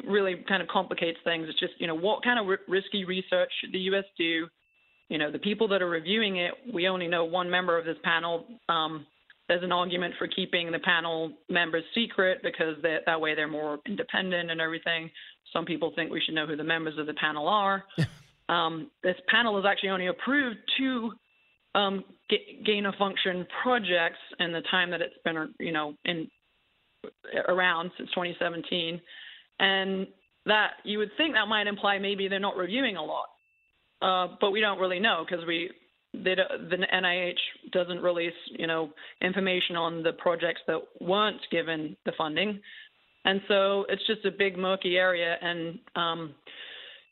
[0.05, 1.47] really kind of complicates things.
[1.49, 4.05] It's just, you know, what kind of r- risky research should the U.S.
[4.17, 4.47] do?
[5.09, 7.97] You know, the people that are reviewing it, we only know one member of this
[8.03, 8.45] panel.
[8.69, 9.05] Um,
[9.47, 14.49] there's an argument for keeping the panel members secret because that way they're more independent
[14.49, 15.09] and everything.
[15.51, 17.83] Some people think we should know who the members of the panel are.
[18.49, 21.11] um, this panel has actually only approved two
[21.75, 22.03] um,
[22.65, 26.29] gain of function projects in the time that it's been, you know, in
[27.47, 29.01] around since 2017,
[29.63, 30.07] and
[30.45, 33.27] that you would think that might imply maybe they're not reviewing a lot,
[34.01, 35.71] uh, but we don't really know because we
[36.13, 37.39] they, the NIH
[37.71, 38.91] doesn't release, you know,
[39.21, 42.59] information on the projects that weren't given the funding,
[43.25, 45.37] and so it's just a big murky area.
[45.41, 46.35] And um,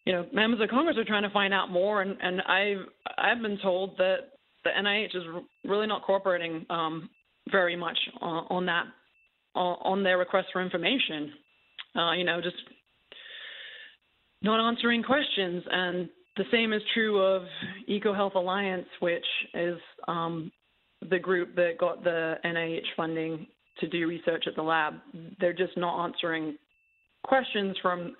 [0.05, 2.85] you know, members of Congress are trying to find out more, and, and I've
[3.17, 4.17] I've been told that
[4.65, 5.23] the NIH is
[5.63, 7.09] really not cooperating um,
[7.49, 8.85] very much on, on that
[9.55, 11.33] on their request for information.
[11.95, 12.55] Uh, you know, just
[14.41, 17.43] not answering questions and the same is true of
[17.89, 19.77] EcoHealth Alliance, which is
[20.07, 20.51] um,
[21.09, 23.47] the group that got the NIH funding
[23.79, 24.95] to do research at the lab.
[25.39, 26.57] They're just not answering
[27.23, 28.15] questions from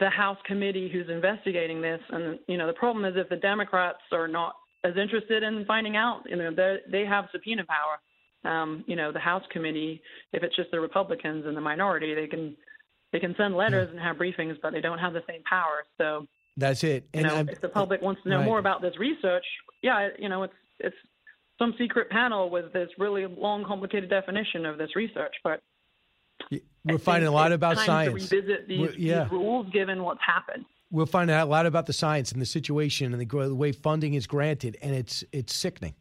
[0.00, 2.00] the House committee who's investigating this.
[2.10, 4.54] And you know, the problem is if the Democrats are not
[4.84, 6.50] as interested in finding out, you know,
[6.90, 8.50] they have subpoena power.
[8.50, 10.00] Um, you know, the House committee,
[10.32, 12.56] if it's just the Republicans and the minority, they can
[13.12, 15.84] they can send letters and have briefings, but they don't have the same power.
[15.98, 16.26] So
[16.56, 17.08] that's it.
[17.14, 18.44] And you know, if the public wants to know right.
[18.44, 19.44] more about this research,
[19.82, 20.96] yeah, you know, it's it's
[21.58, 25.34] some secret panel with this really long, complicated definition of this research.
[25.42, 25.62] But
[26.84, 28.28] we're finding a lot about science.
[28.28, 29.24] To revisit these, yeah.
[29.24, 30.64] these rules, given what's happened.
[30.90, 33.72] we'll find out a lot about the science and the situation and the, the way
[33.72, 35.94] funding is granted, and it's it's sickening.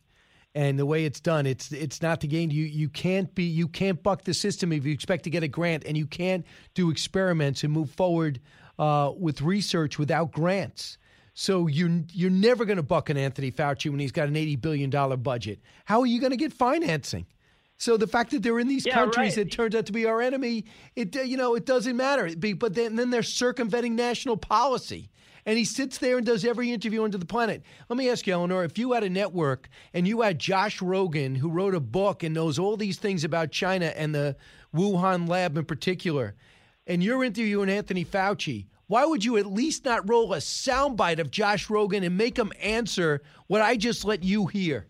[0.56, 2.50] And the way it's done, it's it's not the game.
[2.50, 5.50] You you can't be you can't buck the system if you expect to get a
[5.50, 8.40] grant, and you can't do experiments and move forward
[8.80, 10.98] uh, with research without grants.
[11.34, 14.56] So you're you're never going to buck an Anthony Fauci when he's got an eighty
[14.56, 15.60] billion dollar budget.
[15.84, 17.26] How are you going to get financing?
[17.78, 19.44] So the fact that they're in these Yeah, countries right.
[19.44, 20.64] that turns out to be our enemy,
[20.96, 22.30] it you know it doesn't matter.
[22.56, 25.10] But then, then they're circumventing national policy.
[25.46, 27.62] And he sits there and does every interview under the planet.
[27.88, 31.38] Let me ask you, Eleanor, if you had a network and you had Josh Rogin,
[31.38, 34.36] who wrote a book and knows all these things about China and the
[34.74, 36.34] Wuhan lab in particular,
[36.88, 41.32] and you're interviewing Anthony Fauci, why would you at least not roll a soundbite of
[41.32, 44.88] Josh Rogin and make him answer what I just let you hear?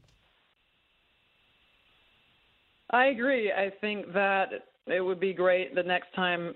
[2.90, 3.52] I agree.
[3.52, 4.50] I think that
[4.88, 6.56] it would be great the next time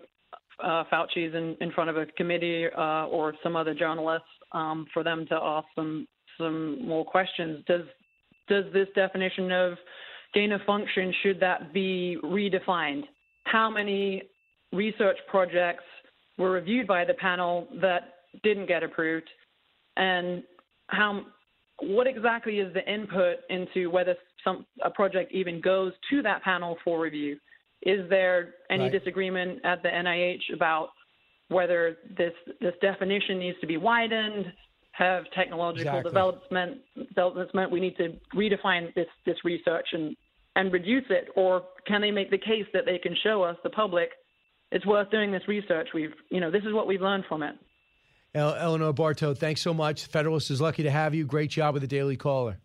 [0.64, 5.04] uh, Fauci's in, in front of a committee uh, or some other journalists um, for
[5.04, 6.08] them to ask some
[6.38, 7.64] some more questions.
[7.68, 7.84] Does
[8.48, 9.74] does this definition of
[10.34, 13.04] gain of function should that be redefined?
[13.44, 14.24] How many
[14.72, 15.84] research projects
[16.38, 18.14] were reviewed by the panel that
[18.44, 19.30] didn't get approved,
[19.98, 20.44] and
[20.88, 21.26] how
[21.82, 26.78] what exactly is the input into whether some a project even goes to that panel
[26.84, 27.38] for review?
[27.84, 28.92] Is there any Right.
[28.92, 30.90] disagreement at the NIH about
[31.48, 34.52] whether this this definition needs to be widened?
[34.92, 36.10] Have technological Exactly.
[36.10, 40.16] development developments meant we need to redefine this this research and
[40.56, 43.70] and reduce it, or can they make the case that they can show us the
[43.70, 44.12] public
[44.72, 45.90] it's worth doing this research?
[45.94, 47.56] We've you know this is what we've learned from it.
[48.36, 50.06] El- Eleanor Bartow, thanks so much.
[50.08, 51.26] Federalist is lucky to have you.
[51.26, 52.58] Great job with the Daily Caller.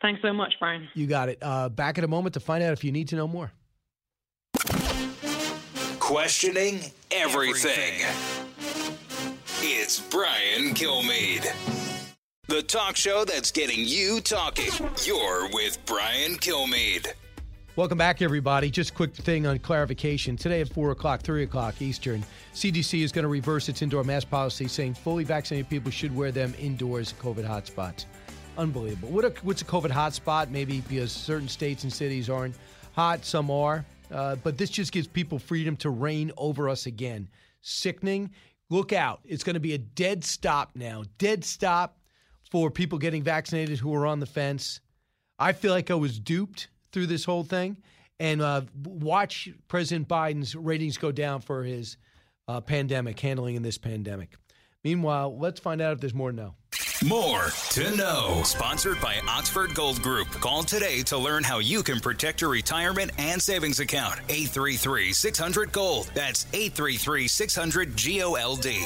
[0.00, 0.88] Thanks so much, Brian.
[0.94, 1.38] You got it.
[1.42, 3.50] Uh, back in a moment to find out if you need to know more.
[6.08, 6.80] Questioning
[7.10, 8.00] everything.
[9.60, 11.46] It's Brian Kilmeade.
[12.46, 14.70] The talk show that's getting you talking.
[15.04, 17.08] You're with Brian Kilmeade.
[17.76, 18.70] Welcome back, everybody.
[18.70, 20.38] Just a quick thing on clarification.
[20.38, 22.24] Today at 4 o'clock, 3 o'clock Eastern,
[22.54, 26.32] CDC is going to reverse its indoor mask policy, saying fully vaccinated people should wear
[26.32, 28.06] them indoors at COVID hotspots.
[28.56, 29.10] Unbelievable.
[29.10, 30.48] What a, what's a COVID hotspot?
[30.48, 32.54] Maybe because certain states and cities aren't
[32.94, 33.84] hot, some are.
[34.10, 37.28] Uh, but this just gives people freedom to reign over us again.
[37.60, 38.30] Sickening.
[38.70, 39.20] Look out.
[39.24, 41.04] It's going to be a dead stop now.
[41.18, 41.98] Dead stop
[42.50, 44.80] for people getting vaccinated who are on the fence.
[45.38, 47.76] I feel like I was duped through this whole thing.
[48.20, 51.96] And uh, watch President Biden's ratings go down for his
[52.48, 54.36] uh, pandemic, handling in this pandemic.
[54.82, 56.54] Meanwhile, let's find out if there's more to know.
[57.06, 58.42] More to know.
[58.44, 60.28] Sponsored by Oxford Gold Group.
[60.40, 64.18] Call today to learn how you can protect your retirement and savings account.
[64.28, 66.10] 833 600 Gold.
[66.12, 68.84] That's 833 600 G O L D.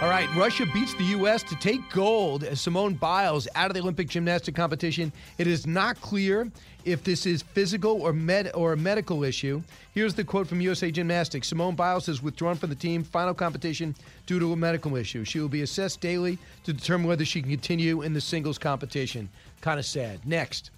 [0.00, 1.42] All right, Russia beats the U.S.
[1.42, 5.12] to take gold as Simone Biles out of the Olympic gymnastic competition.
[5.38, 6.52] It is not clear
[6.88, 9.62] if this is physical or med or a medical issue.
[9.92, 13.94] Here's the quote from USA Gymnastics: Simone Biles has withdrawn from the team final competition
[14.26, 15.24] due to a medical issue.
[15.24, 19.28] She will be assessed daily to determine whether she can continue in the singles competition.
[19.60, 20.26] Kind of sad.
[20.26, 20.70] Next,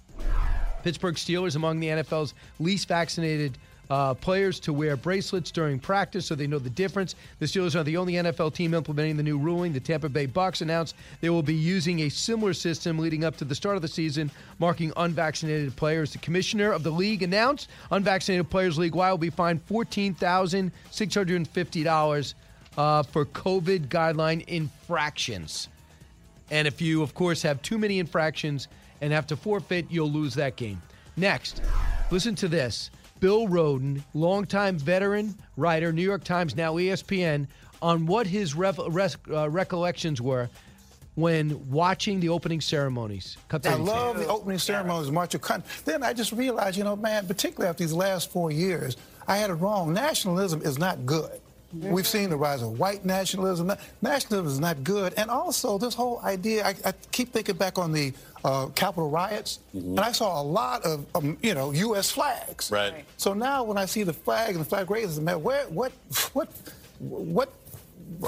[0.82, 3.57] Pittsburgh Steelers among the NFL's least vaccinated
[3.91, 7.17] uh, players to wear bracelets during practice so they know the difference.
[7.41, 9.73] The Steelers are the only NFL team implementing the new ruling.
[9.73, 13.45] The Tampa Bay Bucks announced they will be using a similar system leading up to
[13.45, 14.31] the start of the season,
[14.61, 16.12] marking unvaccinated players.
[16.12, 20.71] The commissioner of the league announced unvaccinated players league wide will be fined fourteen thousand
[20.91, 22.37] six hundred and fifty dollars
[22.79, 25.69] uh, for COVID guideline infractions.
[26.53, 28.69] And if you, of course, have too many infractions
[29.01, 30.81] and have to forfeit, you'll lose that game.
[31.17, 31.62] Next,
[32.11, 32.91] listen to this.
[33.21, 37.47] Bill Rhoden, longtime veteran writer, New York Times, now ESPN,
[37.83, 40.49] on what his rev- res- uh, recollections were
[41.15, 43.37] when watching the opening ceremonies.
[43.49, 46.97] Cut I love the opening ceremonies, March of Con- Then I just realized, you know,
[46.97, 48.97] man, particularly after these last four years,
[49.29, 49.93] I had it wrong.
[49.93, 51.31] Nationalism is not good.
[51.73, 53.71] We've seen the rise of white nationalism.
[54.03, 55.15] Nationalism is not good.
[55.17, 58.13] And also, this whole idea, I, I keep thinking back on the
[58.45, 62.11] uh, Capitol riots, and I saw a lot of, um, you know, U.S.
[62.11, 62.71] flags.
[62.71, 63.05] Right.
[63.17, 65.93] So now when I see the flag and the flag raisers, man, where, what,
[66.33, 66.49] what,
[66.99, 67.53] what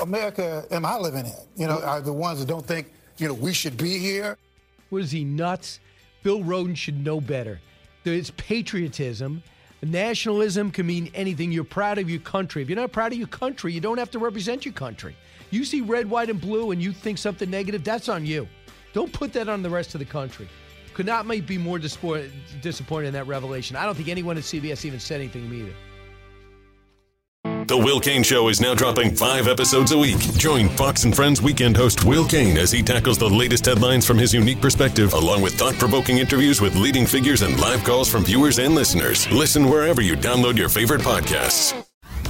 [0.00, 1.32] America am I living in?
[1.56, 4.36] You know, are the ones that don't think, you know, we should be here?
[4.90, 5.80] Was he nuts?
[6.22, 7.60] Bill Rhoden should know better.
[8.04, 9.42] It's patriotism.
[9.82, 11.50] Nationalism can mean anything.
[11.50, 12.62] You're proud of your country.
[12.62, 15.16] If you're not proud of your country, you don't have to represent your country.
[15.50, 18.48] You see red, white, and blue and you think something negative, that's on you.
[18.92, 20.48] Don't put that on the rest of the country.
[20.94, 23.76] Could not be more disappointed, disappointed in that revelation.
[23.76, 25.74] I don't think anyone at CBS even said anything to me either.
[27.66, 30.18] The Will Cain Show is now dropping five episodes a week.
[30.36, 34.18] Join Fox and Friends weekend host Will Cain as he tackles the latest headlines from
[34.18, 38.24] his unique perspective, along with thought provoking interviews with leading figures and live calls from
[38.24, 39.30] viewers and listeners.
[39.30, 41.91] Listen wherever you download your favorite podcasts.